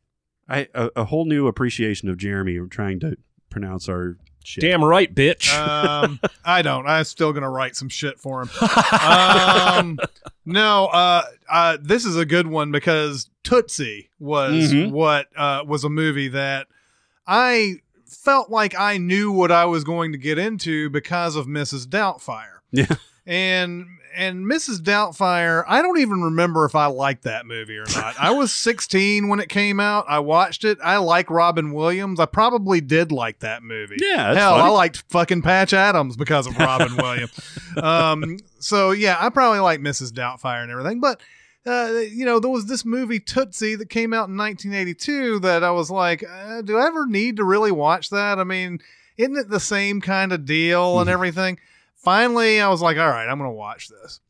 [0.48, 3.16] I a, a whole new appreciation of Jeremy trying to
[3.50, 4.62] pronounce our shit.
[4.62, 5.52] Damn right, bitch.
[5.52, 6.86] um, I don't.
[6.86, 8.50] I'm still gonna write some shit for him.
[9.00, 9.98] um,
[10.44, 14.90] no, uh, uh, this is a good one because Tootsie was Mhm.
[14.90, 16.66] what uh, was a movie that
[17.26, 17.76] I
[18.06, 21.86] felt like I knew what I was going to get into because of Mrs.
[21.86, 22.58] Doubtfire.
[22.72, 22.86] Yeah.
[23.26, 24.78] And and Mrs.
[24.80, 28.14] Doubtfire, I don't even remember if I liked that movie or not.
[28.18, 30.04] I was 16 when it came out.
[30.08, 30.78] I watched it.
[30.82, 32.20] I like Robin Williams.
[32.20, 33.96] I probably did like that movie.
[34.00, 34.64] Yeah, Hell, funny.
[34.64, 37.32] I liked fucking Patch Adams because of Robin Williams.
[37.76, 40.12] Um, so yeah, I probably like Mrs.
[40.12, 41.20] Doubtfire and everything, but
[41.66, 45.70] uh, you know, there was this movie Tootsie that came out in 1982 that I
[45.70, 48.38] was like, uh, do I ever need to really watch that?
[48.38, 48.80] I mean,
[49.16, 51.58] isn't it the same kind of deal and everything?
[52.04, 54.20] Finally, I was like, all right, I'm going to watch this.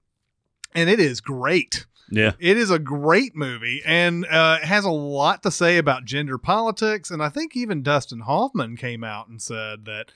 [0.74, 1.86] And it is great.
[2.10, 2.32] Yeah.
[2.38, 6.36] It is a great movie and uh, it has a lot to say about gender
[6.38, 7.10] politics.
[7.10, 10.12] And I think even Dustin Hoffman came out and said that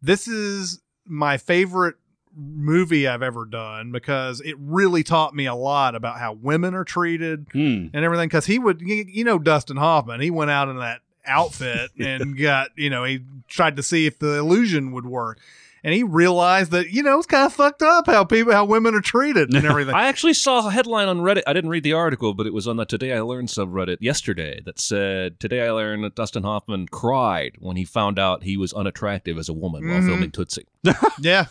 [0.00, 1.96] this is my favorite
[2.34, 6.84] movie I've ever done because it really taught me a lot about how women are
[6.84, 7.86] treated Hmm.
[7.92, 8.28] and everything.
[8.28, 12.38] Because he would, you you know, Dustin Hoffman, he went out in that outfit and
[12.38, 15.40] got, you know, he tried to see if the illusion would work.
[15.84, 18.94] And he realized that, you know, it's kind of fucked up how people, how women
[18.94, 19.94] are treated and everything.
[19.94, 21.42] I actually saw a headline on Reddit.
[21.46, 24.60] I didn't read the article, but it was on the Today I Learned subreddit yesterday
[24.64, 28.72] that said Today I learned that Dustin Hoffman cried when he found out he was
[28.72, 30.06] unattractive as a woman while Mhm.
[30.06, 30.66] filming Tootsie.
[31.20, 31.46] yeah.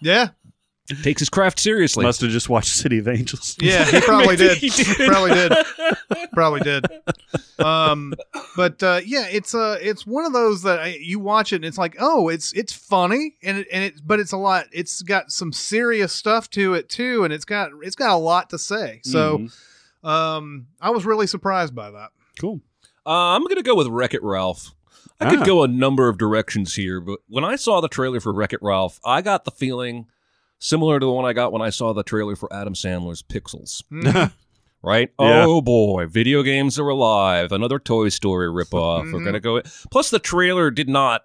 [0.00, 0.28] Yeah.
[1.02, 2.04] Takes his craft seriously.
[2.04, 3.56] Must have just watched City of Angels.
[3.60, 4.56] Yeah, he probably did.
[4.58, 4.96] he did.
[5.08, 5.52] Probably did.
[6.32, 6.86] Probably did.
[7.58, 8.14] Um,
[8.56, 11.64] but uh, yeah, it's uh, it's one of those that I, you watch it and
[11.64, 14.66] it's like, oh, it's it's funny and it, and it, but it's a lot.
[14.72, 18.50] It's got some serious stuff to it too, and it's got it's got a lot
[18.50, 19.00] to say.
[19.04, 20.08] So, Mhm.
[20.08, 22.10] um, I was really surprised by that.
[22.40, 22.60] Cool.
[23.04, 24.70] Uh, I'm going to go with Wreck It Ralph.
[25.20, 25.44] I could Ah.
[25.44, 28.60] go a number of directions here, but when I saw the trailer for Wreck It
[28.62, 30.06] Ralph, I got the feeling
[30.58, 33.82] similar to the one I got when I saw the trailer for Adam Sandler's Pixels.
[33.92, 34.32] Mhm.
[34.80, 35.10] Right?
[35.18, 35.44] Yeah.
[35.44, 37.50] Oh boy, video games are alive.
[37.50, 39.12] Another Toy Story ripoff.
[39.12, 39.24] We're Mhm.
[39.24, 39.60] gonna go.
[39.90, 41.22] Plus, the trailer did not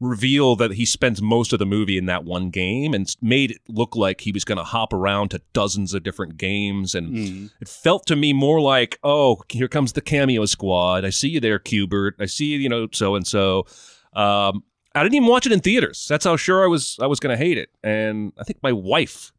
[0.00, 3.58] reveal that he spends most of the movie in that one game, and made it
[3.68, 6.94] look like he was gonna hop around to dozens of different games.
[6.94, 7.50] And Mm.
[7.60, 11.04] it felt to me more like, oh, here comes the cameo squad.
[11.04, 12.14] I see you there, Q*bert.
[12.18, 13.66] I see you, you know, so and so.
[14.14, 14.64] Um,
[14.94, 16.06] I didn't even watch it in theaters.
[16.08, 17.70] That's how sure I was I was going to hate it.
[17.84, 19.32] And I think my wife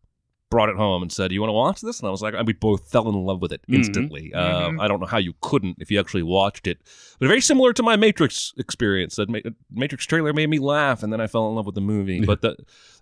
[0.50, 2.46] brought it home and said, "You want to watch this?" And I was like, and
[2.46, 3.76] we both fell in love with it Mhm.
[3.76, 4.34] instantly.
[4.34, 4.82] Uh, Mhm.
[4.82, 6.80] I don't know how you couldn't if you actually watched it,
[7.20, 9.16] but very similar to my Matrix experience.
[9.16, 9.40] That Ma-
[9.72, 12.26] Matrix trailer made me laugh, and then I fell in love with the movie.
[12.26, 12.58] But the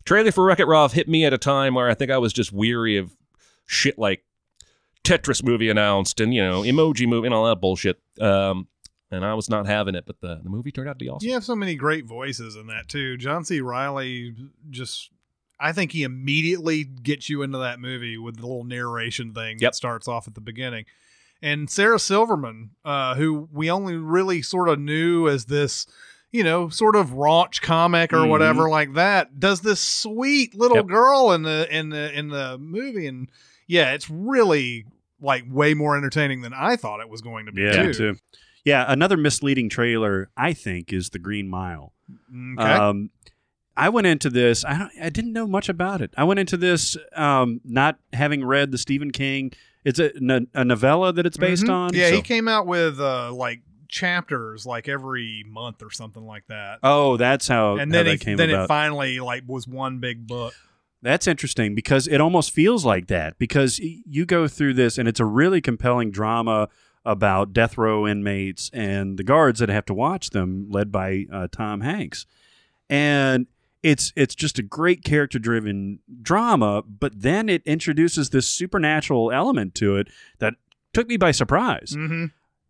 [0.06, 2.34] trailer for Wreck It Ralph hit me at a time where I think I was
[2.34, 3.16] just weary of
[3.66, 4.24] shit like
[5.04, 8.00] Tetris movie announced and you know emoji movie and all that bullshit.
[8.22, 8.68] Um,
[9.12, 11.28] and I was not having it, but the, the movie turned out to be awesome.
[11.28, 13.18] You have so many great voices in that too.
[13.18, 13.62] John C.
[13.62, 14.36] Reilly
[14.70, 15.10] just
[15.60, 19.72] I think he immediately gets you into that movie with the little narration thing Yep.
[19.72, 20.86] that starts off at the beginning.
[21.42, 25.86] And Sarah Silverman, uh, who we only really sort of knew as this,
[26.32, 28.30] you know, sort of raunch comic or Mhm.
[28.30, 30.88] whatever like that, does this sweet little Yep.
[30.88, 33.30] girl in the in the in the movie, and
[33.68, 34.86] yeah, it's really
[35.22, 37.64] like way more entertaining than I thought it was going to be.
[37.64, 37.94] Yeah, too.
[37.94, 38.18] too.
[38.66, 41.94] Yeah, another misleading trailer, I think, is the Green Mile.
[42.60, 42.62] Okay.
[42.64, 43.10] Um,
[43.78, 44.66] I went into this.
[44.66, 44.92] I don't.
[45.02, 46.12] I didn't know much about it.
[46.18, 49.52] I went into this um, not having read the Stephen King.
[49.86, 50.12] It's a,
[50.54, 51.70] a novella that it's based Mhm.
[51.74, 51.94] on.
[51.94, 56.46] Yeah, so- he came out with uh, like chapters like every month or something like
[56.48, 56.80] that.
[56.84, 58.66] Oh, that's how, and how then that it, then about.
[58.66, 60.54] it finally like was one big book.
[61.02, 65.22] That's interesting because it almost feels like that because you go through this and it's
[65.22, 66.68] a really compelling drama
[67.10, 71.48] about death row inmates and the guards that have to watch them, led by uh,
[71.52, 72.28] Tom Hanks,
[72.88, 73.48] and
[73.82, 76.84] it's it's just a great character driven drama.
[76.84, 80.08] But then it introduces this supernatural element to it
[80.38, 80.54] that
[80.94, 81.96] took me by surprise.
[81.98, 82.26] Mm-hmm.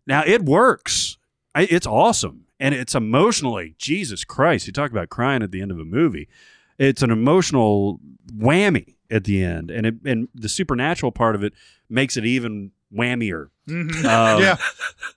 [0.07, 1.17] Now it works.
[1.53, 3.75] I, it's awesome, and it's emotionally.
[3.77, 4.67] Jesus Christ!
[4.67, 6.29] You talk about crying at the end of a movie.
[6.77, 7.99] It's an emotional
[8.33, 11.53] whammy at the end, and it, and the supernatural part of it
[11.89, 13.49] makes it even whammier.
[13.67, 13.95] Mhm.
[14.05, 14.57] Um, yeah.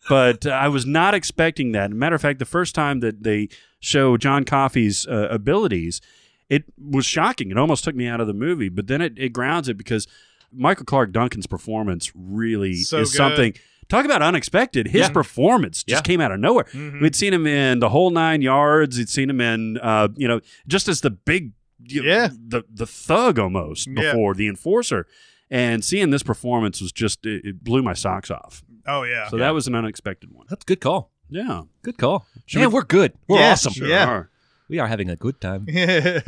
[0.08, 1.90] But uh, I was not expecting that.
[1.90, 3.48] Matter of fact, the first time that they
[3.80, 6.00] show John Coffey's uh, abilities,
[6.48, 7.50] it was shocking.
[7.50, 8.68] It almost took me out of the movie.
[8.68, 10.06] But then it, it grounds it because
[10.52, 13.16] Michael Clarke Duncan's performance really So is good.
[13.16, 13.54] something.
[13.88, 14.88] Talk about unexpected.
[14.88, 15.08] His Yeah.
[15.10, 16.12] performance just Yeah.
[16.12, 16.64] came out of nowhere.
[16.72, 17.00] Mhm.
[17.00, 18.98] We'd seen him in the whole nine yards.
[18.98, 21.52] We'd seen him in, uh, you know, just as the big,
[21.86, 22.28] you know, Yeah.
[22.32, 24.12] the the thug almost Yeah.
[24.12, 25.06] before the enforcer.
[25.50, 28.62] And seeing this performance was just it, it blew my socks off.
[28.86, 29.28] Oh yeah.
[29.28, 30.46] So that was an unexpected one.
[30.48, 31.12] That's a good call.
[31.28, 31.62] Yeah.
[31.82, 32.26] Good call.
[32.46, 33.12] Should Man, we- we're good.
[33.28, 33.72] We're Yeah, awesome.
[33.74, 34.06] sure Yeah.
[34.08, 34.30] are.
[34.68, 35.66] We are having a good time.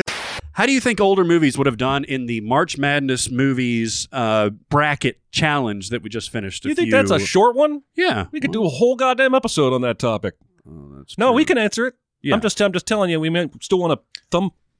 [0.53, 4.51] How do you think older movies would have done in the March Madness movies uh,
[4.71, 6.65] bracket challenge that we just finished?
[6.65, 7.83] a you think few- that's a short one?
[7.97, 8.27] Yeah.
[8.31, 10.35] We could do a whole goddamn episode on that topic.
[10.69, 11.37] Oh, that's No, true.
[11.37, 11.95] we can answer it.
[12.23, 12.35] Yeah.
[12.35, 14.21] I'm just I'm just telling you, we may still want to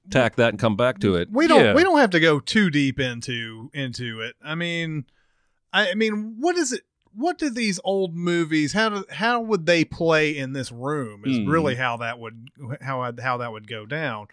[0.09, 1.29] thumbtack that and come back to it.
[1.31, 1.75] we don't Yeah.
[1.75, 4.35] we don't have to go too deep into into it.
[4.43, 5.05] I mean,
[5.73, 6.83] I, I mean, what is it?
[7.17, 8.73] What do these old movies?
[8.73, 11.23] How do how would they play in this room?
[11.25, 11.51] Is Mhm.
[11.51, 12.49] really how that would
[12.81, 14.27] how how that would go down.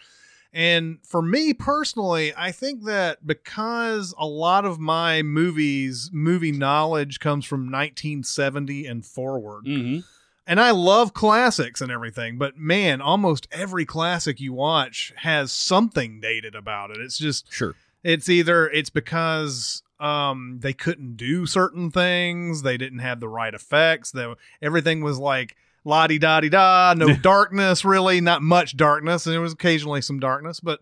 [0.53, 7.19] And for me personally, I think that because a lot of my movies movie knowledge
[7.21, 10.03] comes from 1970 and forward, Mhm.
[10.47, 16.19] And I love classics and everything, but man, almost every classic you watch has something
[16.19, 16.97] dated about it.
[16.99, 17.75] It's just Sure.
[18.03, 23.53] it's either it's because um they couldn't do certain things, they didn't have the right
[23.53, 28.75] effects, they, everything was like la di da di da, no darkness really, not much
[28.77, 30.79] darkness, and there was occasionally some darkness, but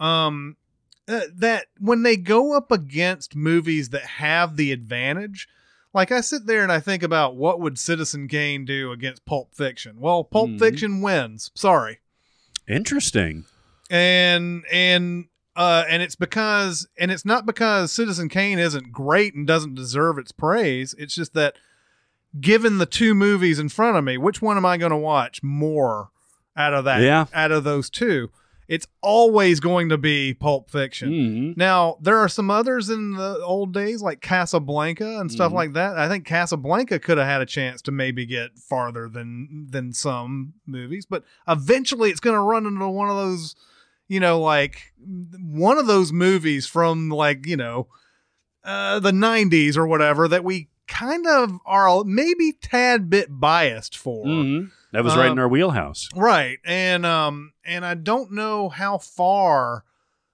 [0.00, 0.56] um
[1.08, 5.48] uh, that when they go up against movies that have the advantage,
[5.98, 9.54] like I sit there and I think about what would Citizen Kane do against Pulp
[9.54, 9.96] Fiction.
[9.98, 10.58] Well, Pulp Mhm.
[10.58, 11.50] Fiction wins.
[11.54, 11.98] Sorry
[12.68, 13.44] Interesting.
[13.90, 15.26] and and
[15.56, 20.18] uh and it's because and it's not because Citizen Kane isn't great and doesn't deserve
[20.18, 20.94] its praise.
[20.98, 21.56] It's just that
[22.40, 25.42] given the two movies in front of me, which one am I going to watch
[25.42, 26.10] more
[26.56, 27.26] out of that Yeah.
[27.32, 28.30] out of those two?
[28.68, 31.10] It's always going to be Pulp Fiction.
[31.10, 31.56] Mhm.
[31.56, 35.54] Now, there are some others in the old days like Casablanca and stuff Mhm.
[35.54, 35.96] like that.
[35.96, 40.52] I think Casablanca could have had a chance to maybe get farther than than some
[40.66, 43.56] movies, but eventually it's going to run into one of those,
[44.06, 44.92] you know, like
[45.40, 47.88] one of those movies from like, you know,
[48.64, 54.26] uh the 90s or whatever that we kind of are maybe tad bit biased for.
[54.26, 54.70] Mhm.
[54.92, 56.08] That was right in Um, our wheelhouse.
[56.14, 56.58] Right.
[56.64, 59.84] And um and I don't know how far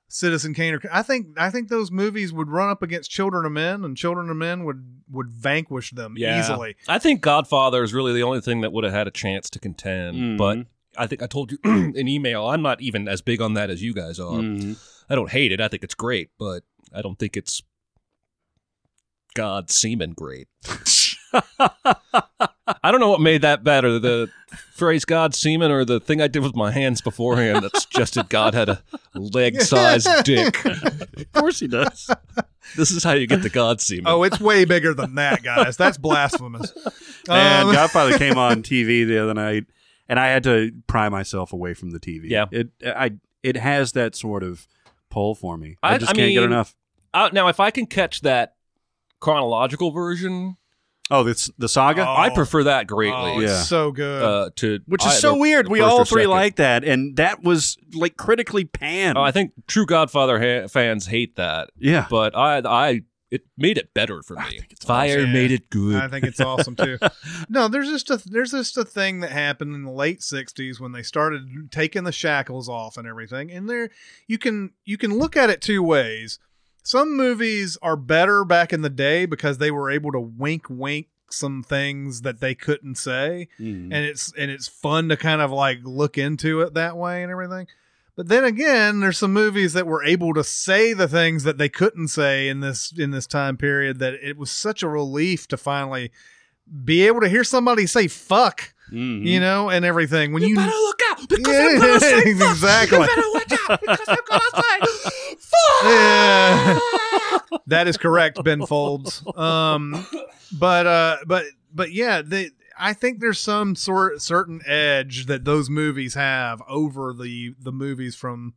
[0.08, 3.52] Citizen Kane or I think I think those movies would run up against Children of
[3.52, 6.76] Men and Children of Men would would vanquish them easily.
[6.88, 9.58] I think Godfather is really the only thing that would have had a chance to
[9.58, 10.16] contend.
[10.16, 10.38] Mhm.
[10.38, 10.58] But
[10.96, 13.82] I think I told you in email, I'm not even as big on that as
[13.82, 14.38] you guys are.
[14.38, 14.78] Mhm.
[15.10, 15.60] I don't hate it.
[15.60, 16.62] I think it's great, but
[16.94, 17.60] I don't think it's
[19.34, 20.46] God semen great.
[22.82, 24.30] I don't know what made that better, the
[24.72, 28.54] phrase God semen or the thing I did with my hands beforehand that suggested God
[28.54, 28.82] had a
[29.14, 30.64] leg sized dick.
[30.64, 32.10] Of course he does.
[32.76, 34.04] This is how you get the God semen.
[34.06, 35.76] Oh, it's way bigger than that, guys.
[35.76, 36.72] That's blasphemous.
[37.28, 39.64] And Um, Godfather came on TV the other night,
[40.08, 42.30] and I had to pry myself away from the TV.
[42.30, 42.46] Yeah.
[42.50, 43.12] it I
[43.42, 44.66] it has that sort of
[45.10, 45.76] pull for me.
[45.82, 46.74] I, I- just I can't get enough.
[47.12, 48.54] Uh, now, if I can catch that
[49.20, 50.56] chronological version,
[51.10, 52.14] Oh, this the saga, Oh.
[52.16, 53.14] I prefer that greatly.
[53.32, 53.62] oh, it's Yeah.
[53.62, 54.22] so good.
[54.22, 55.66] uh, to which is either so weird.
[55.66, 56.30] the We all or three second.
[56.30, 59.18] like that, and that was like critically panned.
[59.18, 63.76] Oh, I think true Godfather ha- fans hate that, yeah, but I, I, it made
[63.78, 64.60] it better for me.
[64.70, 65.32] it's Fire awesome.
[65.34, 65.96] made it good.
[65.96, 66.98] I think it's awesome too.
[67.50, 70.92] no, there's just a there's just a thing that happened in the late '60s when
[70.92, 73.50] they started taking the shackles off and everything.
[73.50, 73.90] And there,
[74.26, 76.38] you can you can look at it two ways.
[76.84, 81.08] Some movies are better back in the day because they were able to wink wink
[81.30, 83.84] some things that they couldn't say, Mhm.
[83.86, 87.32] and it's and it's fun to kind of like look into it that way and
[87.32, 87.66] everything.
[88.16, 91.68] But then again, there's some movies that were able to say the things that they
[91.68, 95.56] couldn't say in this in this time period that it was such a relief to
[95.56, 96.12] finally
[96.84, 99.26] be able to hear somebody say fuck Mhm.
[99.26, 100.32] you know, and everything.
[100.32, 102.50] When you, better look out because Yeah, I'm gonna say fuck.
[102.52, 102.98] exactly.
[103.00, 105.10] You better watch out because I'm gonna say
[105.84, 106.78] Yeah.
[107.66, 109.22] that is correct, Ben Folds.
[109.36, 110.06] Um,
[110.58, 111.44] but uh, but
[111.74, 112.50] but yeah, they.
[112.76, 118.16] I think there's some sort certain edge that those movies have over the the movies
[118.16, 118.54] from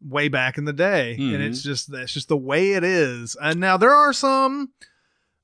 [0.00, 1.40] way back in the day, and Mhm.
[1.48, 3.36] it's just that's just the way it is.
[3.42, 4.70] And now there are some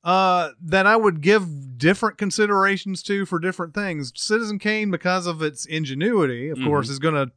[0.05, 4.13] uh, that I would give different considerations to for different things.
[4.15, 6.65] Citizen Kane, because of its ingenuity, of Mhm.
[6.65, 7.33] course, is gonna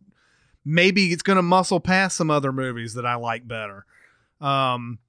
[0.70, 3.86] maybe it's gonna muscle past some other movies that I like better.
[4.40, 5.00] Um,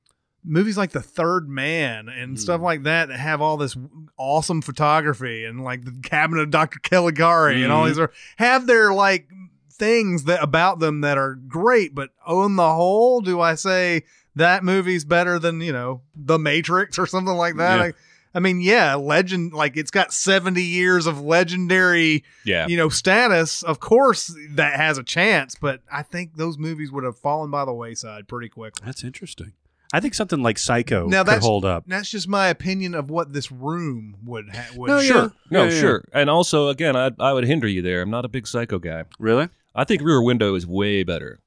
[0.45, 3.77] movies like The Third Man and stuff like that that have all this
[4.17, 6.79] awesome photography and like the Cabinet of Dr.
[6.81, 7.89] Caligari and all Mhm.
[7.89, 9.29] these are have their like
[9.73, 14.05] things that about them that are great, but on the whole, do I say
[14.37, 17.77] that movie's better than you know The Matrix or something like that?
[17.77, 17.83] Yeah.
[17.85, 17.93] I,
[18.35, 22.67] I mean, yeah, legend like it's got seventy years of legendary, Yeah.
[22.69, 23.63] you know, status.
[23.63, 27.65] Of course, that has a chance, but I think those movies would have fallen by
[27.65, 28.85] the wayside pretty quickly.
[28.87, 29.53] That's interesting.
[29.93, 31.83] I think something like Psycho Now could hold up.
[31.89, 34.87] That's just my opinion of what this room would ha- would.
[34.89, 35.33] No, Sure.
[35.51, 35.81] No, Yeah, yeah.
[35.81, 36.05] sure.
[36.13, 38.01] And also, again, I I would hinder you there.
[38.01, 39.05] I'm not a big psycho guy.
[39.19, 39.49] Really?
[39.75, 41.41] I think Rear Window is way better.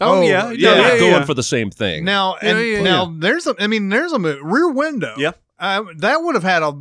[0.00, 1.24] Oh, oh yeah, yeah, They're yeah, going yeah.
[1.24, 2.04] for the same thing.
[2.04, 3.54] Now and Yeah, yeah, now there's a.
[3.60, 5.14] I mean, there's a mo- Rear Window.
[5.16, 5.32] Yeah.
[5.62, 6.72] Uh, that would have had a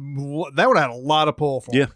[0.56, 1.86] that would have had a lot of pull for Yeah.
[1.86, 1.92] me.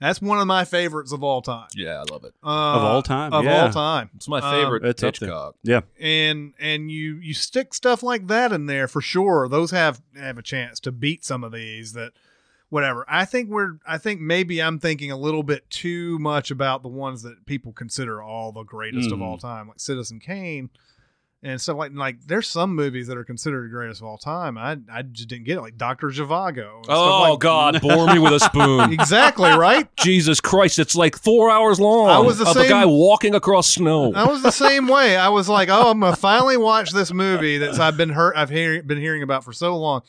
[0.00, 1.68] That's one of my favorites of all time.
[1.76, 2.32] yeah, I love it.
[2.42, 3.64] Uh, Of all time, Of yeah.
[3.64, 4.08] all time.
[4.16, 5.28] It's my Um, favorite It's up there.
[5.28, 5.56] Hitchcock.
[5.62, 5.80] Yeah.
[6.00, 10.38] and and you you stick stuff like that in there for sure those have have
[10.38, 12.12] a chance to beat some of these that
[12.70, 16.82] whatever i think we're i think maybe i'm thinking a little bit too much about
[16.82, 19.22] the ones that people consider all the greatest of Mm.
[19.22, 20.70] all time like citizen kane
[21.42, 24.58] and stuff like like there's some movies that are considered the greatest of all time
[24.58, 28.34] i i just didn't get it like dr zhivago Oh like- God, bore me with
[28.34, 28.92] a spoon.
[28.92, 32.08] exactly right Jesus Christ, it's like four hours long.
[32.10, 34.12] I was the of same- a guy walking across snow.
[34.12, 35.16] I was the same way.
[35.16, 38.50] I was like, "Oh, I'm gonna finally watch this movie that I've been heard, I've
[38.50, 40.02] hear, been hearing about for so long."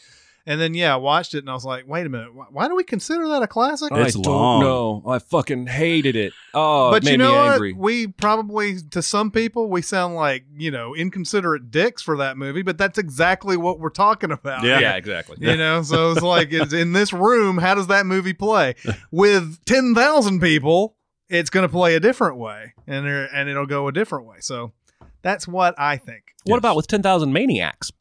[0.46, 2.68] And then, yeah, I watched it, and I was like, "Wait a minute, why, why
[2.68, 4.62] do we consider that a classic?" It's I long.
[4.62, 4.70] don't
[5.06, 5.12] know.
[5.12, 6.34] I fucking hated it.
[6.54, 7.80] Oh, but it made you know me what?
[7.82, 12.62] We probably, to some people, we sound like you know inconsiderate dicks for that movie,
[12.64, 14.64] but that's exactly what we're talking about.
[14.64, 14.80] Yeah.
[14.80, 15.38] Yeah, exactly.
[15.40, 17.58] You know, so it's like it's in this room.
[17.58, 18.76] How does that movie play?
[19.12, 20.96] With ten thousand people,
[21.30, 24.38] it's going to play a different way, and and it'll go a different way.
[24.40, 24.74] So
[25.22, 26.24] that's what I think.
[26.46, 27.92] What about with 10,000 Maniacs?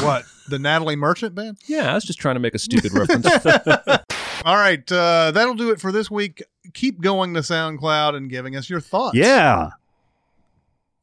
[0.00, 1.58] What the Natalie Merchant band?
[1.66, 3.26] Yeah, I was just trying to make a stupid reference.
[4.44, 6.42] All right, uh, that'll do it for this week.
[6.74, 9.16] Keep going to SoundCloud and giving us your thoughts.
[9.16, 9.70] Yeah.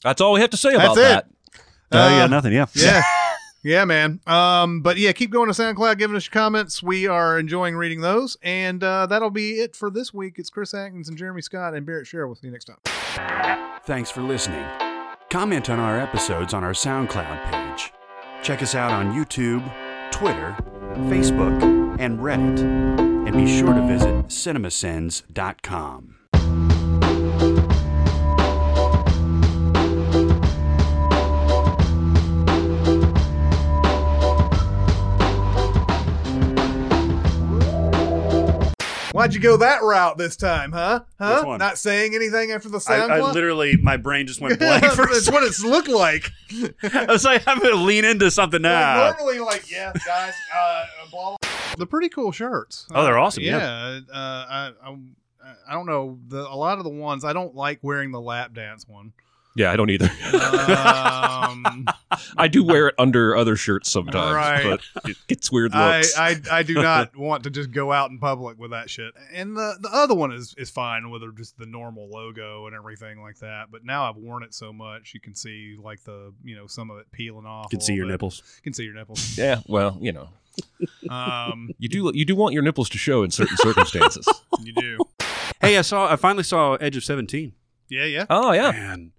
[0.03, 1.61] That's all we have to say about That's it.
[1.91, 1.97] that.
[1.97, 2.53] Uh, yeah, nothing.
[2.53, 2.67] Yeah.
[2.75, 3.01] Yeah.
[3.65, 4.19] Yeah, man.
[4.27, 6.83] Um, but yeah, keep going to SoundCloud, giving us your comments.
[6.83, 8.37] We are enjoying reading those.
[8.43, 10.35] And uh, that'll be it for this week.
[10.37, 12.27] It's Chris Atkinson and Jeremy Scott and Barrett Sherrill.
[12.27, 13.79] We'll see you next time.
[13.85, 14.63] Thanks for listening.
[15.31, 17.91] Comment on our episodes on our SoundCloud page.
[18.45, 19.63] Check us out on YouTube,
[20.11, 20.55] Twitter,
[21.09, 21.59] Facebook,
[21.99, 22.59] and Reddit.
[22.59, 26.15] And be sure to visit cinemasins.com.
[39.25, 40.99] Why'd you go that route this time, huh?
[41.17, 41.57] Huh?
[41.57, 43.09] Not saying anything after the I, SoundCloud?
[43.09, 46.29] I literally, my brain just went blank for That's what it's looked like.
[46.93, 49.15] I was like, I'm to lean into something now.
[49.17, 51.49] Normally, like, yeah, guys, uh, blah, blah.
[51.75, 52.85] They're pretty cool shirts.
[52.93, 53.57] Oh, they're awesome, yeah.
[53.57, 54.95] Yeah, uh, I, I,
[55.69, 56.19] I don't know.
[56.27, 59.11] The, a lot of the ones I don't like wearing the lap dance one.
[59.55, 60.09] Yeah, I don't either.
[60.33, 61.85] Um,
[62.37, 64.63] I do wear it under other shirts sometimes, Right.
[64.93, 66.17] but it gets weird I, looks.
[66.17, 69.13] I I do not want to just go out in public with that shit.
[69.33, 73.21] And the the other one is is fine with just the normal logo and everything
[73.21, 73.71] like that.
[73.71, 76.91] But now I've worn it so much, you can see like the you know some
[76.91, 77.67] of it peeling off.
[77.71, 78.11] You can see your bit.
[78.13, 78.43] nipples.
[78.63, 79.37] Can see your nipples.
[79.37, 80.29] yeah, well, you know,
[81.09, 84.27] Um, you do you do want your nipples to show in certain circumstances.
[84.61, 84.97] you do.
[85.61, 86.11] Hey, I saw.
[86.11, 87.53] I finally saw Edge of Seventeen.
[87.89, 88.25] Yeah, yeah.
[88.29, 88.71] Oh yeah.
[88.71, 89.11] Man,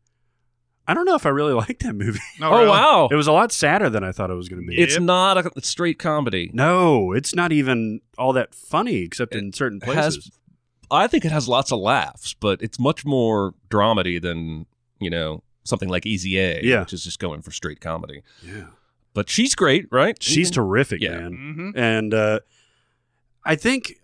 [0.89, 2.21] I don't know if I really liked that movie.
[2.41, 2.69] No, oh really.
[2.69, 3.09] wow.
[3.11, 4.81] It was a lot sadder than I thought it was going to be.
[4.81, 5.03] It's Yep.
[5.03, 6.51] not a straight comedy.
[6.55, 10.33] no, it's not even all that funny, except in certain It has- places.
[10.89, 14.67] I think it has lots of laughs, but it's much more dramedy than
[15.01, 16.81] you know something like Easy A, Yeah.
[16.81, 18.23] which is just going for straight comedy.
[18.41, 18.67] yeah,
[19.13, 20.17] But she's great, right?
[20.23, 21.19] she's Even- terrific, Yeah.
[21.19, 21.33] man.
[21.75, 21.77] Mhm.
[21.77, 22.39] And uh,
[23.45, 23.97] I think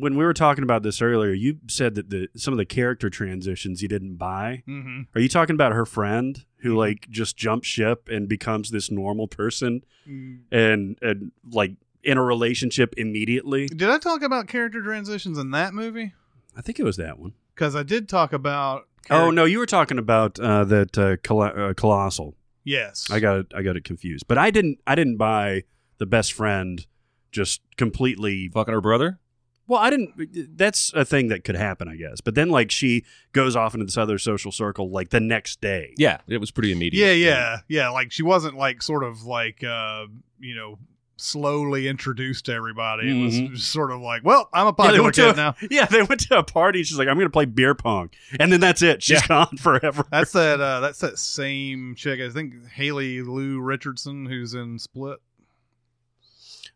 [0.00, 3.10] when we were talking about this earlier, you said that the some of the character
[3.10, 4.62] transitions you didn't buy.
[4.68, 5.02] Mm-hmm.
[5.14, 9.28] Are you talking about her friend who like just jumps ship and becomes this normal
[9.28, 11.72] person and and like
[12.02, 13.66] in a relationship immediately?
[13.66, 16.14] Did I talk about character transitions in that movie?
[16.56, 17.32] I think it was that one.
[17.54, 18.88] Because I did talk about.
[19.10, 22.34] Oh no, you were talking about uh, that uh, Col- uh, colossal.
[22.64, 23.46] Yes, I got it.
[23.54, 24.26] I got it confused.
[24.26, 24.78] But I didn't.
[24.86, 25.64] I didn't buy
[25.98, 26.86] the best friend
[27.30, 29.18] just completely fucking her brother.
[29.66, 30.56] Well, I didn't.
[30.58, 32.20] That's a thing that could happen, I guess.
[32.20, 35.94] But then, like, she goes off into this other social circle, like the next day.
[35.96, 37.00] Yeah, it was pretty immediate.
[37.02, 37.88] Yeah, yeah, yeah.
[37.88, 40.06] Like she wasn't like sort of like uh,
[40.38, 40.78] you know
[41.16, 43.08] slowly introduced to everybody.
[43.08, 43.56] It was Mhm.
[43.58, 45.54] sort of like, well, I'm a Yeah, popular went to kid a, now.
[45.70, 46.82] Yeah, they went to a party.
[46.82, 49.02] She's like, "I'm going to play beer pong," and then that's it.
[49.02, 49.26] She's Yeah.
[49.28, 50.04] gone forever.
[50.10, 50.60] That's that.
[50.60, 52.20] Uh, that's that same chick.
[52.20, 55.20] I think Haley Lu Richardson, who's in Split.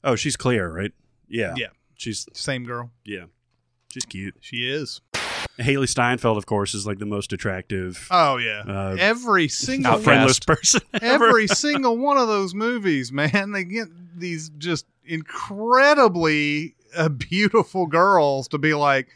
[0.05, 0.93] Oh, she's clear, right?
[1.29, 1.67] Yeah, Yeah,
[1.99, 2.91] she's same girl.
[3.05, 3.27] yeah,
[3.93, 4.37] she's cute.
[4.41, 5.03] She is.
[5.59, 8.07] Hailee Steinfeld, of course, is like the most attractive.
[8.11, 8.63] Oh yeah.
[8.67, 10.81] Uh, every single not friendless person.
[11.03, 11.27] ever.
[11.27, 18.49] every single one of those movies, man, they get these just incredibly uh, beautiful girls
[18.49, 19.09] to be like,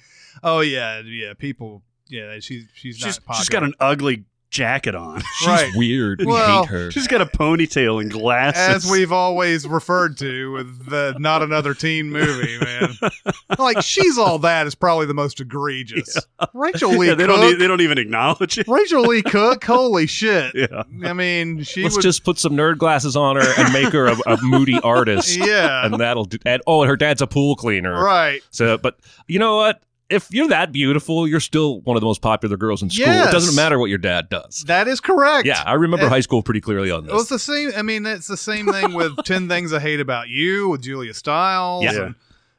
[0.43, 3.37] oh yeah, yeah, people, yeah, she's she's, she's, not.
[3.37, 5.21] she's got an ugly jacket on.
[5.39, 5.71] She's Right.
[5.75, 6.21] weird.
[6.21, 6.91] We Well, hate her.
[6.93, 8.85] She's got a ponytail and glasses.
[8.87, 12.91] as we've always referred to with the not another teen movie, man.
[13.59, 16.17] like she's all that is probably the most egregious.
[16.55, 17.41] Rachael Leigh Yeah, they Cook.
[17.41, 17.59] don't.
[17.59, 18.69] They don't even acknowledge it.
[18.69, 20.55] Rachael Leigh Cook, holy shit!
[20.55, 20.83] Yeah.
[21.05, 24.07] I mean, she Let's would just put some nerd glasses on her and make her
[24.07, 25.37] a, a moody artist.
[25.37, 25.85] Yeah.
[25.87, 26.39] and that'll do.
[26.45, 28.01] And oh, and her dad's a pool cleaner.
[28.05, 28.43] right.
[28.51, 29.83] So, but you know what?
[30.13, 33.07] If you're that beautiful, you're still one of the most popular girls in school.
[33.07, 33.29] Yes.
[33.29, 34.65] It doesn't matter what your dad does.
[34.67, 35.47] That is correct.
[35.47, 37.71] Yeah, I remember And- high school pretty clearly on Well, it's the same.
[37.77, 41.15] I mean, it's the same thing with Ten Things I Hate About You with Julia
[41.15, 41.85] Stiles.
[41.85, 42.03] Yeah.
[42.07, 42.15] and,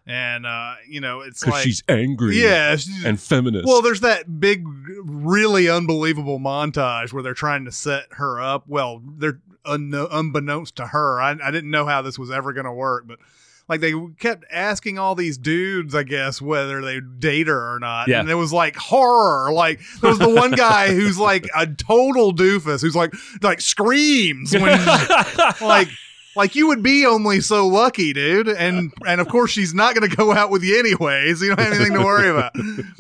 [0.06, 2.42] and uh, you know, it's Because like she's angry.
[2.42, 3.66] yeah, she's- and feminist.
[3.66, 4.66] Well, there's that big,
[5.04, 8.66] really unbelievable montage where they're trying to set her up.
[8.68, 11.22] Well, they're un- unbeknownst to her.
[11.22, 13.20] I, I didn't know how this was ever going to work, but
[13.70, 18.08] like they kept asking all these dudes, I guess, whether they date her or not.
[18.08, 18.20] Yeah.
[18.20, 19.52] And it was like horror.
[19.54, 24.54] Like there was the one guy who's like a total doofus who's like like screams
[24.54, 24.86] when
[25.62, 25.88] like
[26.36, 28.50] like you would be only so lucky, dude.
[28.50, 31.42] And and of course she's not going to go out with you anyways.
[31.42, 32.54] You don't have anything to worry about.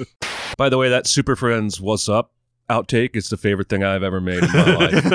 [0.58, 2.32] By the way, that Super Friends What's Up
[2.74, 5.06] outtake is the favorite thing I've ever made in my life.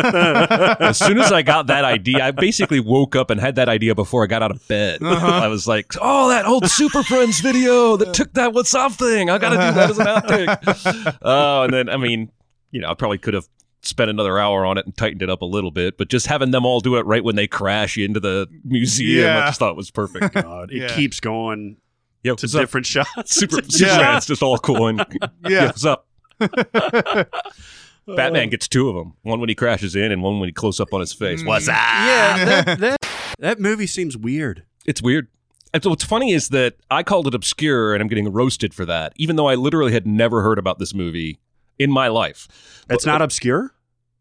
[0.81, 3.95] as soon as I got that idea, I basically woke up and had that idea
[3.95, 5.03] before I got out of bed.
[5.03, 5.27] Uh-huh.
[5.27, 9.31] I was like, oh, that old Super Friends video that took that What's Up thing.
[9.31, 11.19] I got to do that as an outtake.
[11.23, 12.31] Oh, and then, I mean,
[12.71, 13.49] you know, I probably could have
[13.83, 16.51] spent another hour on it and tightened it up a little bit, but just having
[16.51, 19.91] them all do it right when they crash into the museum, I just thought was
[19.91, 20.35] perfect.
[20.43, 20.95] God, it Yeah.
[20.97, 21.77] keeps going
[22.25, 22.61] Yo, to what's up?
[22.61, 23.35] different shots.
[23.35, 23.99] Super, Super Yeah.
[23.99, 24.89] Friends, just all cool.
[24.89, 25.05] And,
[25.49, 25.67] Yeah.
[25.67, 26.08] what's up?
[28.07, 29.15] Batman uh, gets two of them.
[29.23, 31.43] One when he crashes in, and one when he close up on his face.
[31.43, 31.75] Mm, what's up?
[31.75, 32.99] yeah, that, that
[33.39, 34.65] that movie seems weird.
[34.87, 35.29] It's weird.
[35.75, 38.87] And so what's funny is that I called it obscure, and I'm getting roasted for
[38.87, 41.39] that, even though I literally had never heard about this movie
[41.79, 42.49] in my life.
[42.89, 43.75] It's not obscure.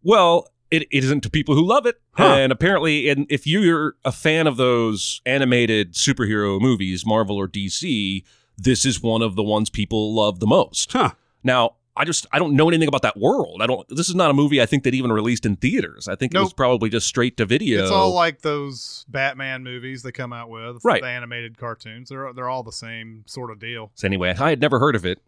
[0.04, 1.96] Well, it, it isn't to people who love it.
[2.12, 2.36] Huh.
[2.36, 8.24] And apparently, and if you're a fan of those animated superhero movies, Marvel or DC,
[8.58, 10.92] this is one of the ones people love the most.
[10.92, 11.12] Huh.
[11.44, 13.62] Now, I just I don't know anything about that world.
[13.62, 13.88] I don't.
[13.90, 16.08] This is not a movie I think that even released in theaters.
[16.08, 17.82] I think it was probably just straight to video.
[17.82, 21.02] It's all like those Batman movies they come out with, Right.
[21.02, 22.10] The animated cartoons.
[22.10, 23.92] They're they're all the same sort of deal.
[23.96, 25.20] so anyway, I had never heard of it.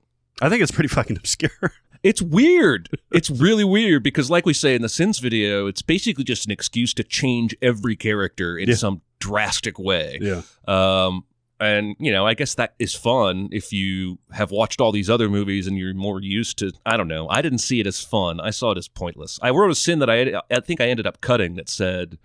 [0.41, 1.73] I think it's pretty fucking obscure.
[2.01, 2.87] It's weird.
[3.11, 6.51] It's really weird because, like we say in the Sins video, it's basically just an
[6.51, 8.75] excuse to change every character in Yeah.
[8.75, 10.17] some drastic way.
[10.21, 10.43] Yeah.
[10.65, 11.25] Um,
[11.59, 15.29] and you know, I guess that is fun if you have watched all these other
[15.29, 16.71] movies and you're more used to.
[16.85, 17.27] I don't know.
[17.29, 18.39] I didn't see it as fun.
[18.39, 19.39] I saw it as pointless.
[19.41, 22.17] I wrote a sin that I I think I ended up cutting that said,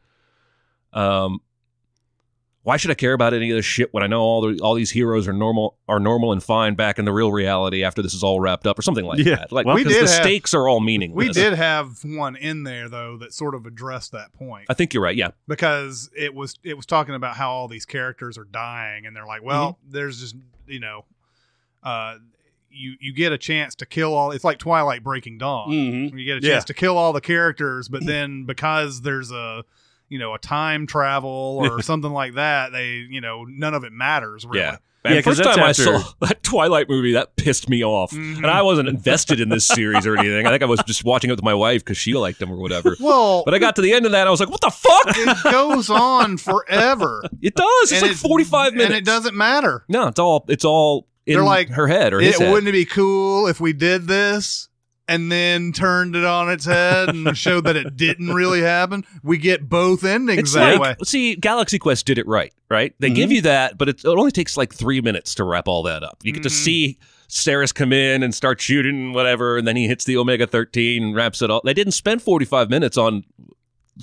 [0.93, 1.41] um.
[2.65, 4.75] Why should I care about any of this shit when I know all the, all
[4.75, 8.15] these heroes are normal are normal and fine back in the real reality after this
[8.15, 9.37] is all wrapped up or something like Yeah.
[9.37, 9.53] that?
[9.53, 11.27] Like Well, we did the have- stakes are all meaningless.
[11.29, 14.95] We did have one in there though that sort of addressed that point I think
[14.95, 15.15] you're right.
[15.15, 15.29] Yeah.
[15.47, 19.27] because it was it was talking about how all these characters are dying and they're
[19.27, 19.93] like, well, Mm-hmm.
[19.93, 20.35] there's just
[20.67, 21.05] you know,
[21.83, 22.17] uh,
[22.71, 24.31] you you get a chance to kill all.
[24.31, 25.71] It's like Twilight Breaking Dawn.
[25.71, 26.19] Mhm.
[26.19, 26.55] You get a Yeah.
[26.55, 29.65] chance to kill all the characters, but then because there's a
[30.09, 33.93] you know a time travel or something like that, they you know none of it
[33.93, 34.61] matters really.
[34.61, 34.77] Yeah.
[35.07, 37.85] Yeah, And 'cause first that's time after- I saw that Twilight movie, that pissed me
[37.85, 38.11] off.
[38.13, 38.39] Mhm.
[38.39, 40.47] And I wasn't invested in this series or anything.
[40.47, 42.57] I think I was just watching it with my wife because she liked them or
[42.57, 42.97] whatever.
[42.99, 45.09] Well, But I got to the end of that, I was like, what the fuck?
[45.09, 47.23] it goes on forever.
[47.43, 47.67] It does.
[47.83, 48.87] It's And like it- 45 minutes.
[48.87, 49.85] and it doesn't matter.
[49.91, 52.51] No, it's all it's all in They're like her head or It, his head.
[52.51, 54.71] wouldn't it be cool if we did this?
[55.07, 59.05] And then turned it on its head and showed that it didn't really happen.
[59.23, 61.05] We get both endings It's that like, way.
[61.05, 62.95] see, Galaxy Quest did it right, right?
[63.01, 63.35] They give Mhm.
[63.35, 66.19] you that, but it, it only takes like three minutes to wrap all that up.
[66.23, 66.53] You get to Mhm.
[66.53, 66.99] see
[67.29, 71.03] Sarris come in and start shooting and whatever, and then he hits the Omega 13
[71.03, 71.61] and wraps it all.
[71.65, 73.25] They didn't spend 45 minutes on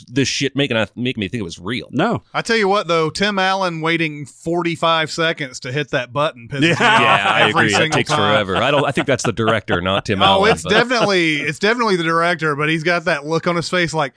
[0.07, 1.87] this shit making, making me think it was real.
[1.91, 2.23] No.
[2.33, 6.61] I tell you what, though, Tim Allen waiting 45 seconds to hit that button pisses
[6.61, 6.73] me Yeah.
[6.73, 7.71] off Yeah, I every agree.
[7.73, 8.17] That single takes time.
[8.19, 8.55] forever.
[8.57, 8.85] I don't.
[8.85, 10.31] I think that's the director, not Tim Allen.
[10.31, 10.51] Oh, Allen.
[10.53, 13.93] it's but- definitely it's definitely the director, but he's got that look on his face
[13.93, 14.13] like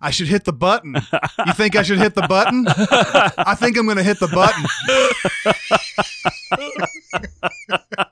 [0.00, 0.96] I should hit the button.
[1.46, 2.64] You think I should hit the button?
[2.68, 4.64] I think I'm going to hit the button.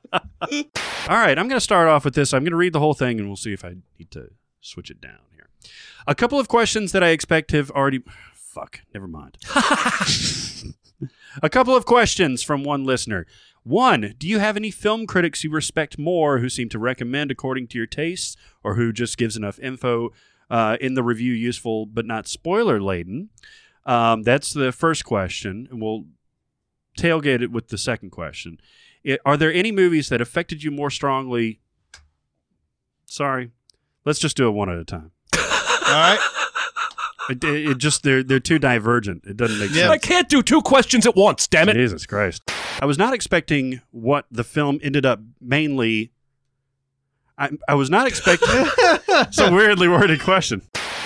[1.08, 2.32] All right, I'm going to start off with this.
[2.32, 4.90] I'm going to read the whole thing and we'll see if I need to switch
[4.90, 5.39] it down here.
[6.06, 8.02] A couple of questions that I expect have already.
[8.34, 9.38] Fuck, never mind.
[11.42, 13.26] A couple of questions from one listener.
[13.62, 17.68] One, do you have any film critics you respect more who seem to recommend according
[17.68, 20.10] to your tastes or who just gives enough info
[20.50, 23.28] uh, in the review useful but not spoiler laden?
[23.86, 25.68] Um, that's the first question.
[25.70, 26.06] And we'll
[26.98, 28.58] tailgate it with the second question.
[29.06, 31.60] I- are there any movies that affected you more strongly?
[33.06, 33.50] Sorry.
[34.04, 35.12] Let's just do it one at a time.
[35.90, 36.18] All right.
[37.28, 39.24] It, it, it just they're they're too divergent.
[39.24, 39.90] It doesn't make I sense.
[39.90, 41.46] I can't do two questions at once.
[41.46, 41.74] Damn it!
[41.74, 42.42] Jesus Christ.
[42.80, 46.12] I was not expecting what the film ended up mainly.
[47.38, 48.48] I, I was not expecting.
[48.52, 50.62] it's a weirdly worded question.